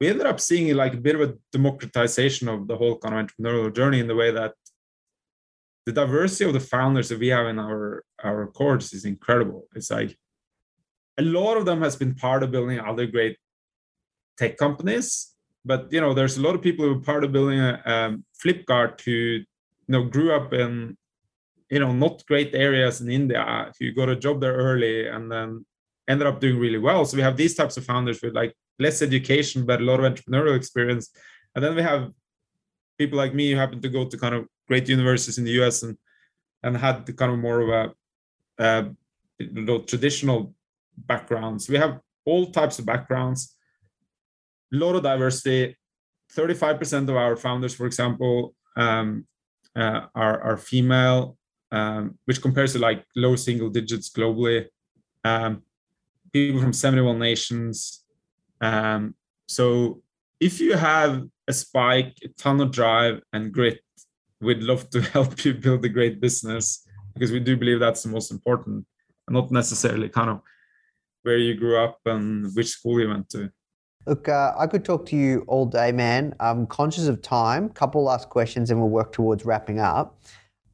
we 0.00 0.08
ended 0.08 0.26
up 0.26 0.40
seeing 0.40 0.74
like 0.76 0.94
a 0.94 0.98
bit 0.98 1.14
of 1.14 1.22
a 1.22 1.34
democratization 1.50 2.48
of 2.48 2.68
the 2.68 2.76
whole 2.76 2.98
kind 2.98 3.14
of 3.14 3.26
entrepreneurial 3.26 3.74
journey 3.74 4.00
in 4.00 4.08
the 4.08 4.14
way 4.14 4.30
that 4.30 4.52
the 5.86 5.92
diversity 5.92 6.44
of 6.44 6.52
the 6.52 6.60
founders 6.60 7.08
that 7.08 7.18
we 7.18 7.28
have 7.28 7.46
in 7.46 7.58
our 7.58 8.04
our 8.22 8.46
course 8.46 8.92
is 8.92 9.04
incredible. 9.04 9.66
It's 9.74 9.90
like 9.90 10.16
a 11.18 11.22
lot 11.22 11.56
of 11.56 11.64
them 11.64 11.82
has 11.82 11.96
been 11.96 12.14
part 12.14 12.42
of 12.42 12.50
building 12.50 12.80
other 12.80 13.06
great 13.06 13.36
tech 14.38 14.56
companies, 14.56 15.34
but 15.64 15.92
you 15.92 16.00
know, 16.00 16.14
there's 16.14 16.36
a 16.36 16.42
lot 16.42 16.54
of 16.54 16.62
people 16.62 16.84
who 16.84 16.96
are 16.96 17.00
part 17.00 17.24
of 17.24 17.32
building 17.32 17.60
a 17.60 17.82
um, 17.84 18.24
Flipkart 18.44 19.00
who 19.00 19.10
you 19.10 19.44
know 19.88 20.04
grew 20.04 20.32
up 20.32 20.52
in 20.52 20.96
you 21.70 21.80
know 21.80 21.92
not 21.92 22.24
great 22.26 22.54
areas 22.54 23.00
in 23.00 23.10
India 23.10 23.72
who 23.78 23.92
got 23.92 24.08
a 24.08 24.16
job 24.16 24.40
there 24.40 24.54
early 24.54 25.08
and 25.08 25.30
then 25.30 25.64
ended 26.08 26.26
up 26.26 26.40
doing 26.40 26.58
really 26.58 26.78
well. 26.78 27.04
So 27.04 27.16
we 27.16 27.22
have 27.22 27.36
these 27.36 27.54
types 27.54 27.76
of 27.76 27.84
founders 27.84 28.20
with 28.22 28.34
like 28.34 28.54
less 28.78 29.02
education 29.02 29.66
but 29.66 29.80
a 29.80 29.84
lot 29.84 30.00
of 30.00 30.12
entrepreneurial 30.12 30.56
experience, 30.56 31.10
and 31.54 31.64
then 31.64 31.74
we 31.74 31.82
have 31.82 32.10
people 32.98 33.18
like 33.18 33.34
me 33.34 33.50
who 33.50 33.58
happen 33.58 33.80
to 33.80 33.88
go 33.88 34.04
to 34.04 34.18
kind 34.18 34.34
of 34.34 34.46
great 34.68 34.88
universities 34.88 35.38
in 35.38 35.44
the 35.44 35.62
US 35.62 35.82
and 35.82 35.96
and 36.62 36.76
had 36.76 37.06
the 37.06 37.12
kind 37.12 37.32
of 37.32 37.38
more 37.38 37.60
of 37.60 37.68
a 37.68 37.82
uh, 38.58 38.84
traditional 39.86 40.54
backgrounds. 40.96 41.68
We 41.68 41.76
have 41.76 42.00
all 42.24 42.46
types 42.46 42.78
of 42.78 42.86
backgrounds, 42.86 43.56
a 44.72 44.76
lot 44.76 44.94
of 44.94 45.02
diversity. 45.02 45.76
35% 46.34 47.08
of 47.08 47.16
our 47.16 47.36
founders, 47.36 47.74
for 47.74 47.84
example, 47.86 48.54
um, 48.76 49.26
uh, 49.76 50.06
are, 50.14 50.40
are 50.40 50.56
female, 50.56 51.36
um, 51.70 52.18
which 52.24 52.40
compares 52.40 52.72
to 52.72 52.78
like 52.78 53.04
low 53.16 53.36
single 53.36 53.68
digits 53.68 54.08
globally. 54.10 54.66
Um, 55.24 55.62
people 56.32 56.60
from 56.60 56.72
71 56.72 57.18
nations. 57.18 58.04
Um, 58.60 59.14
so 59.46 60.02
if 60.40 60.60
you 60.60 60.76
have 60.76 61.24
a 61.52 61.54
spike, 61.54 62.14
a 62.24 62.28
ton 62.42 62.60
of 62.60 62.70
drive 62.70 63.20
and 63.32 63.52
grit, 63.52 63.80
we'd 64.40 64.62
love 64.62 64.88
to 64.90 65.00
help 65.16 65.44
you 65.44 65.52
build 65.54 65.84
a 65.84 65.88
great 65.98 66.20
business 66.20 66.86
because 67.14 67.30
we 67.30 67.40
do 67.40 67.56
believe 67.56 67.80
that's 67.80 68.02
the 68.02 68.08
most 68.08 68.30
important, 68.30 68.86
and 69.26 69.34
not 69.34 69.50
necessarily 69.50 70.08
kind 70.08 70.30
of 70.30 70.40
where 71.24 71.36
you 71.36 71.54
grew 71.54 71.76
up 71.84 71.98
and 72.06 72.24
which 72.56 72.68
school 72.68 73.00
you 73.00 73.08
went 73.08 73.28
to. 73.28 73.50
Look, 74.06 74.28
uh, 74.28 74.52
I 74.58 74.66
could 74.66 74.84
talk 74.84 75.06
to 75.06 75.16
you 75.16 75.44
all 75.46 75.66
day, 75.66 75.92
man. 75.92 76.34
I'm 76.40 76.66
conscious 76.66 77.06
of 77.06 77.22
time. 77.22 77.68
Couple 77.68 78.02
last 78.02 78.30
questions, 78.30 78.70
and 78.70 78.80
we'll 78.80 78.88
work 78.88 79.12
towards 79.12 79.44
wrapping 79.44 79.78
up. 79.78 80.18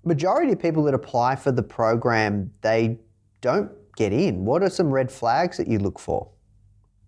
Majority 0.04 0.52
of 0.52 0.60
people 0.60 0.82
that 0.84 0.94
apply 0.94 1.36
for 1.36 1.52
the 1.52 1.62
program, 1.62 2.50
they 2.62 2.98
don't 3.42 3.70
get 3.96 4.12
in. 4.12 4.44
What 4.46 4.62
are 4.62 4.70
some 4.70 4.90
red 4.90 5.10
flags 5.10 5.58
that 5.58 5.68
you 5.68 5.78
look 5.78 5.98
for? 5.98 6.30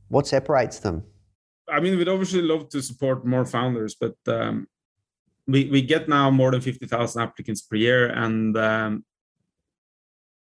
What 0.08 0.26
separates 0.26 0.80
them? 0.80 1.04
I 1.70 1.80
mean, 1.80 1.96
we'd 1.96 2.08
obviously 2.08 2.42
love 2.42 2.68
to 2.70 2.82
support 2.82 3.24
more 3.24 3.44
founders, 3.44 3.94
but 3.94 4.16
um, 4.26 4.66
we 5.46 5.68
we 5.70 5.82
get 5.82 6.08
now 6.08 6.30
more 6.30 6.50
than 6.50 6.60
fifty 6.60 6.86
thousand 6.86 7.22
applicants 7.22 7.62
per 7.62 7.76
year, 7.76 8.08
and 8.08 8.56
um, 8.56 9.04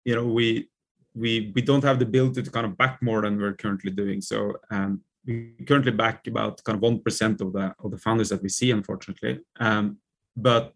you 0.04 0.14
know 0.14 0.26
we 0.26 0.68
we 1.14 1.52
we 1.54 1.62
don't 1.62 1.84
have 1.84 1.98
the 1.98 2.06
ability 2.06 2.42
to 2.42 2.50
kind 2.50 2.66
of 2.66 2.76
back 2.76 3.02
more 3.02 3.22
than 3.22 3.38
we're 3.38 3.54
currently 3.54 3.90
doing. 3.90 4.20
So 4.20 4.56
um, 4.70 5.00
we 5.26 5.52
currently 5.66 5.92
back 5.92 6.26
about 6.26 6.62
kind 6.64 6.76
of 6.76 6.82
one 6.82 7.00
percent 7.00 7.40
of 7.40 7.52
the 7.52 7.74
of 7.82 7.90
the 7.90 7.98
founders 7.98 8.28
that 8.30 8.42
we 8.42 8.48
see, 8.48 8.70
unfortunately. 8.70 9.40
Um, 9.58 9.98
but 10.36 10.74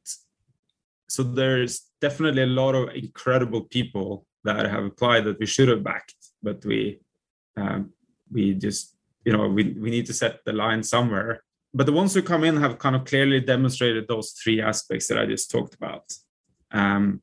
so 1.08 1.22
there's 1.22 1.86
definitely 2.00 2.42
a 2.42 2.46
lot 2.46 2.74
of 2.74 2.94
incredible 2.94 3.62
people 3.62 4.26
that 4.44 4.66
have 4.66 4.84
applied 4.84 5.24
that 5.24 5.38
we 5.38 5.46
should 5.46 5.68
have 5.68 5.84
backed, 5.84 6.14
but 6.42 6.64
we 6.64 7.00
um, 7.56 7.92
we 8.30 8.54
just 8.54 8.96
you 9.24 9.32
know 9.32 9.48
we, 9.48 9.72
we 9.78 9.90
need 9.90 10.06
to 10.06 10.14
set 10.14 10.44
the 10.44 10.52
line 10.52 10.82
somewhere. 10.82 11.42
But 11.72 11.86
the 11.86 11.92
ones 11.92 12.14
who 12.14 12.22
come 12.22 12.42
in 12.42 12.56
have 12.56 12.78
kind 12.78 12.96
of 12.96 13.04
clearly 13.04 13.40
demonstrated 13.40 14.08
those 14.08 14.32
three 14.32 14.60
aspects 14.60 15.06
that 15.06 15.18
i 15.18 15.24
just 15.24 15.52
talked 15.52 15.74
about 15.74 16.12
um, 16.72 17.20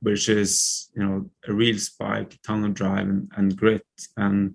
which 0.00 0.28
is 0.28 0.90
you 0.94 1.04
know 1.04 1.30
a 1.46 1.52
real 1.52 1.78
spike 1.78 2.38
of 2.48 2.74
drive 2.74 3.08
and, 3.08 3.30
and 3.36 3.56
grit. 3.56 3.86
And 4.16 4.54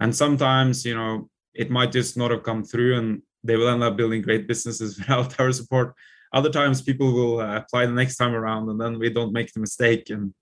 and 0.00 0.14
sometimes 0.14 0.84
you 0.84 0.94
know 0.94 1.28
it 1.54 1.70
might 1.70 1.92
just 1.92 2.16
not 2.16 2.30
have 2.30 2.42
come 2.42 2.64
through 2.64 2.98
and 2.98 3.22
they 3.42 3.56
will 3.56 3.68
end 3.68 3.82
up 3.82 3.96
building 3.96 4.22
great 4.22 4.46
businesses 4.46 4.98
without 4.98 5.38
our 5.40 5.52
support. 5.52 5.94
Other 6.32 6.50
times 6.50 6.82
people 6.82 7.12
will 7.12 7.40
uh, 7.40 7.56
apply 7.56 7.86
the 7.86 7.92
next 7.92 8.16
time 8.16 8.34
around 8.34 8.68
and 8.68 8.80
then 8.80 8.98
we 8.98 9.10
don't 9.10 9.32
make 9.32 9.52
the 9.52 9.60
mistake 9.60 10.10
and 10.10 10.34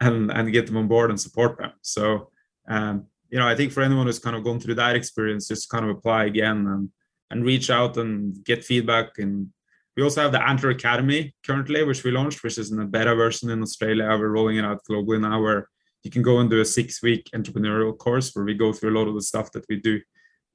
and 0.00 0.30
and 0.30 0.52
get 0.52 0.66
them 0.66 0.76
on 0.76 0.88
board 0.88 1.10
and 1.10 1.20
support 1.20 1.58
them. 1.58 1.72
So 1.82 2.30
um, 2.68 3.06
you 3.30 3.38
know, 3.38 3.46
I 3.46 3.54
think 3.54 3.72
for 3.72 3.82
anyone 3.82 4.06
who's 4.06 4.18
kind 4.18 4.36
of 4.36 4.44
gone 4.44 4.60
through 4.60 4.76
that 4.76 4.96
experience, 4.96 5.48
just 5.48 5.68
kind 5.68 5.84
of 5.84 5.90
apply 5.90 6.24
again 6.24 6.66
and 6.66 6.90
and 7.30 7.44
reach 7.44 7.68
out 7.68 7.96
and 7.98 8.42
get 8.44 8.64
feedback. 8.64 9.18
And 9.18 9.48
we 9.96 10.02
also 10.02 10.22
have 10.22 10.32
the 10.32 10.42
Antler 10.48 10.70
Academy 10.70 11.34
currently, 11.44 11.84
which 11.84 12.04
we 12.04 12.10
launched, 12.10 12.42
which 12.42 12.56
is 12.56 12.70
in 12.70 12.80
a 12.80 12.86
beta 12.86 13.14
version 13.14 13.50
in 13.50 13.62
Australia. 13.62 14.06
We're 14.18 14.28
rolling 14.28 14.56
it 14.56 14.64
out 14.64 14.80
globally 14.88 15.20
now, 15.20 15.42
where 15.42 15.68
you 16.04 16.10
can 16.10 16.22
go 16.22 16.38
and 16.38 16.48
do 16.48 16.60
a 16.60 16.64
six-week 16.64 17.28
entrepreneurial 17.34 17.96
course 17.98 18.34
where 18.34 18.44
we 18.44 18.54
go 18.54 18.72
through 18.72 18.94
a 18.94 18.96
lot 18.98 19.08
of 19.08 19.14
the 19.14 19.20
stuff 19.22 19.52
that 19.52 19.64
we 19.68 19.76
do, 19.76 20.00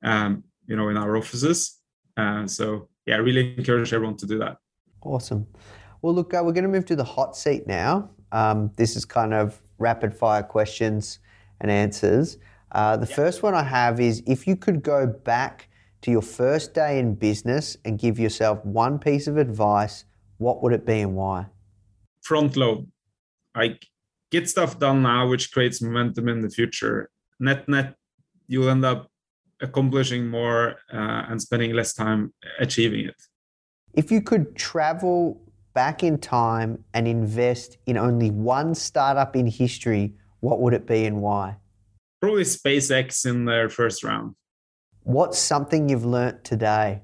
um, 0.04 0.44
you 0.66 0.76
know, 0.76 0.90
in 0.90 0.98
our 0.98 1.16
offices. 1.16 1.80
Uh, 2.18 2.48
so 2.48 2.90
yeah, 3.06 3.16
I 3.16 3.20
really 3.20 3.56
encourage 3.58 3.94
everyone 3.94 4.18
to 4.18 4.26
do 4.26 4.40
that. 4.40 4.58
Awesome. 5.02 5.46
Well, 6.02 6.14
look, 6.16 6.34
uh, 6.34 6.42
we're 6.44 6.54
going 6.54 6.64
to 6.64 6.70
move 6.70 6.86
to 6.86 6.96
the 6.96 7.04
hot 7.04 7.36
seat 7.36 7.68
now. 7.68 8.10
Um, 8.32 8.72
this 8.78 8.96
is 8.96 9.06
kind 9.06 9.34
of 9.34 9.62
rapid 9.78 10.14
fire 10.14 10.42
questions 10.42 11.20
and 11.62 11.70
answers. 11.70 12.38
Uh, 12.74 12.98
the 12.98 13.08
yep. 13.08 13.16
first 13.16 13.44
one 13.44 13.54
I 13.54 13.64
have 13.64 14.00
is 14.00 14.24
if 14.26 14.48
you 14.48 14.56
could 14.56 14.82
go 14.82 15.06
back 15.06 15.70
to 16.02 16.12
your 16.12 16.22
first 16.22 16.74
day 16.74 17.00
in 17.00 17.16
business 17.16 17.78
and 17.86 18.00
give 18.00 18.20
yourself 18.20 18.64
one 18.66 19.00
piece 19.00 19.28
of 19.28 19.38
advice, 19.38 20.06
what 20.38 20.62
would 20.64 20.74
it 20.74 20.86
be 20.86 21.00
and 21.00 21.16
why? 21.16 21.46
Front 22.22 22.58
load. 22.58 22.90
Like 23.56 23.86
get 24.32 24.50
stuff 24.50 24.80
done 24.80 25.04
now, 25.04 25.28
which 25.28 25.52
creates 25.52 25.82
momentum 25.82 26.28
in 26.28 26.42
the 26.42 26.50
future. 26.50 27.10
Net 27.40 27.70
net, 27.70 27.96
you'll 28.48 28.70
end 28.70 28.84
up 28.84 29.10
accomplishing 29.62 30.28
more 30.28 30.76
uh, 30.92 31.26
and 31.30 31.42
spending 31.42 31.74
less 31.74 31.94
time 31.94 32.34
achieving 32.60 33.06
it. 33.06 33.16
If 33.94 34.12
you 34.12 34.22
could 34.22 34.56
travel 34.56 35.40
back 35.74 36.04
in 36.04 36.18
time 36.18 36.84
and 36.94 37.08
invest 37.08 37.78
in 37.86 37.98
only 37.98 38.32
one 38.32 38.74
startup 38.76 39.36
in 39.36 39.48
history, 39.48 40.16
what 40.40 40.60
would 40.60 40.74
it 40.74 40.88
be 40.88 41.06
and 41.06 41.22
why? 41.22 41.58
Probably 42.24 42.44
SpaceX 42.44 43.26
in 43.26 43.44
their 43.44 43.68
first 43.68 44.02
round. 44.02 44.34
What's 45.02 45.38
something 45.38 45.90
you've 45.90 46.06
learned 46.06 46.46
today? 46.46 47.02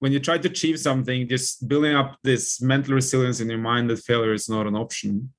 When 0.00 0.10
you 0.10 0.18
try 0.18 0.36
to 0.36 0.48
achieve 0.48 0.80
something, 0.80 1.28
just 1.28 1.68
building 1.68 1.94
up 1.94 2.18
this 2.24 2.60
mental 2.60 2.94
resilience 2.94 3.38
in 3.38 3.48
your 3.48 3.60
mind 3.60 3.88
that 3.88 4.00
failure 4.00 4.32
is 4.32 4.48
not 4.48 4.66
an 4.66 4.74
option. 4.74 5.32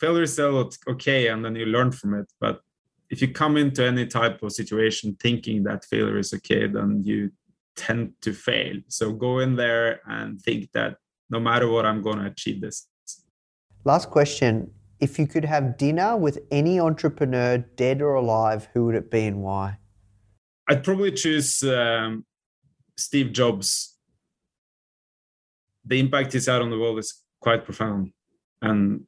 Failure 0.00 0.24
is 0.24 0.32
still 0.32 0.68
okay, 0.88 1.28
and 1.28 1.44
then 1.44 1.54
you 1.54 1.66
learn 1.66 1.92
from 1.92 2.14
it. 2.14 2.26
But 2.40 2.60
if 3.08 3.22
you 3.22 3.28
come 3.28 3.56
into 3.56 3.86
any 3.86 4.04
type 4.04 4.42
of 4.42 4.50
situation 4.50 5.16
thinking 5.20 5.62
that 5.62 5.84
failure 5.84 6.18
is 6.18 6.34
okay, 6.34 6.66
then 6.66 7.04
you 7.04 7.30
tend 7.76 8.14
to 8.22 8.32
fail. 8.32 8.78
So 8.88 9.12
go 9.12 9.38
in 9.38 9.54
there 9.54 10.00
and 10.06 10.42
think 10.42 10.72
that 10.72 10.96
no 11.30 11.38
matter 11.38 11.68
what, 11.70 11.86
I'm 11.86 12.02
going 12.02 12.18
to 12.18 12.26
achieve 12.26 12.60
this. 12.60 12.88
Last 13.84 14.10
question 14.10 14.72
if 15.00 15.18
you 15.18 15.26
could 15.26 15.44
have 15.44 15.76
dinner 15.76 16.16
with 16.16 16.38
any 16.50 16.80
entrepreneur, 16.80 17.58
dead 17.58 18.02
or 18.02 18.14
alive, 18.14 18.68
who 18.72 18.86
would 18.86 18.94
it 18.94 19.10
be 19.10 19.26
and 19.26 19.42
why? 19.42 19.78
I'd 20.68 20.84
probably 20.84 21.12
choose 21.12 21.62
um, 21.62 22.24
Steve 22.96 23.32
Jobs. 23.32 23.96
The 25.84 26.00
impact 26.00 26.32
he's 26.32 26.46
had 26.46 26.60
on 26.60 26.70
the 26.70 26.78
world 26.78 26.98
is 26.98 27.22
quite 27.40 27.64
profound, 27.64 28.12
and 28.60 29.04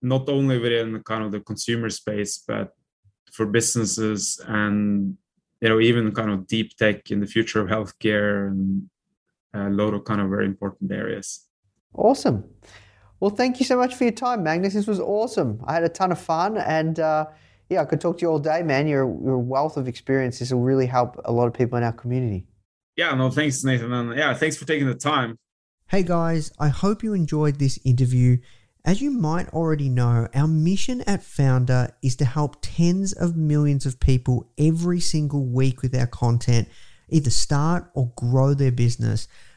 not 0.00 0.28
only 0.28 0.58
within 0.58 1.02
kind 1.02 1.24
of 1.24 1.32
the 1.32 1.40
consumer 1.40 1.90
space, 1.90 2.42
but 2.46 2.72
for 3.32 3.46
businesses 3.46 4.40
and 4.46 5.16
you 5.60 5.68
know 5.68 5.80
even 5.80 6.12
kind 6.12 6.30
of 6.30 6.46
deep 6.46 6.76
tech 6.76 7.10
in 7.10 7.20
the 7.20 7.26
future 7.26 7.60
of 7.60 7.68
healthcare 7.68 8.48
and 8.48 8.88
a 9.54 9.70
lot 9.70 9.94
of 9.94 10.04
kind 10.04 10.20
of 10.20 10.30
very 10.30 10.46
important 10.46 10.90
areas. 10.90 11.46
Awesome. 11.94 12.44
Well, 13.22 13.30
thank 13.30 13.60
you 13.60 13.64
so 13.64 13.76
much 13.76 13.94
for 13.94 14.02
your 14.02 14.12
time, 14.12 14.42
Magnus. 14.42 14.74
This 14.74 14.88
was 14.88 14.98
awesome. 14.98 15.62
I 15.64 15.74
had 15.74 15.84
a 15.84 15.88
ton 15.88 16.10
of 16.10 16.20
fun, 16.20 16.56
and 16.56 16.98
uh, 16.98 17.26
yeah, 17.68 17.82
I 17.82 17.84
could 17.84 18.00
talk 18.00 18.18
to 18.18 18.22
you 18.22 18.28
all 18.28 18.40
day, 18.40 18.64
man. 18.64 18.88
Your 18.88 19.04
your 19.22 19.38
wealth 19.38 19.76
of 19.76 19.86
experience. 19.86 20.40
This 20.40 20.52
will 20.52 20.62
really 20.62 20.86
help 20.86 21.20
a 21.24 21.30
lot 21.30 21.46
of 21.46 21.54
people 21.54 21.78
in 21.78 21.84
our 21.84 21.92
community. 21.92 22.48
Yeah, 22.96 23.14
no, 23.14 23.30
thanks, 23.30 23.62
Nathan, 23.62 23.92
and 23.92 24.18
yeah, 24.18 24.34
thanks 24.34 24.56
for 24.56 24.64
taking 24.64 24.88
the 24.88 24.96
time. 24.96 25.36
Hey 25.86 26.02
guys, 26.02 26.50
I 26.58 26.66
hope 26.66 27.04
you 27.04 27.14
enjoyed 27.14 27.60
this 27.60 27.78
interview. 27.84 28.38
As 28.84 29.00
you 29.00 29.12
might 29.12 29.48
already 29.50 29.88
know, 29.88 30.26
our 30.34 30.48
mission 30.48 31.02
at 31.02 31.20
Foundr 31.20 31.92
is 32.02 32.16
to 32.16 32.24
help 32.24 32.56
tens 32.60 33.12
of 33.12 33.36
millions 33.36 33.86
of 33.86 34.00
people 34.00 34.50
every 34.58 34.98
single 34.98 35.46
week 35.46 35.80
with 35.80 35.94
our 35.94 36.08
content 36.08 36.66
either 37.08 37.30
start 37.30 37.88
or 37.94 38.10
grow 38.16 38.52
their 38.52 38.72
business, 38.72 39.28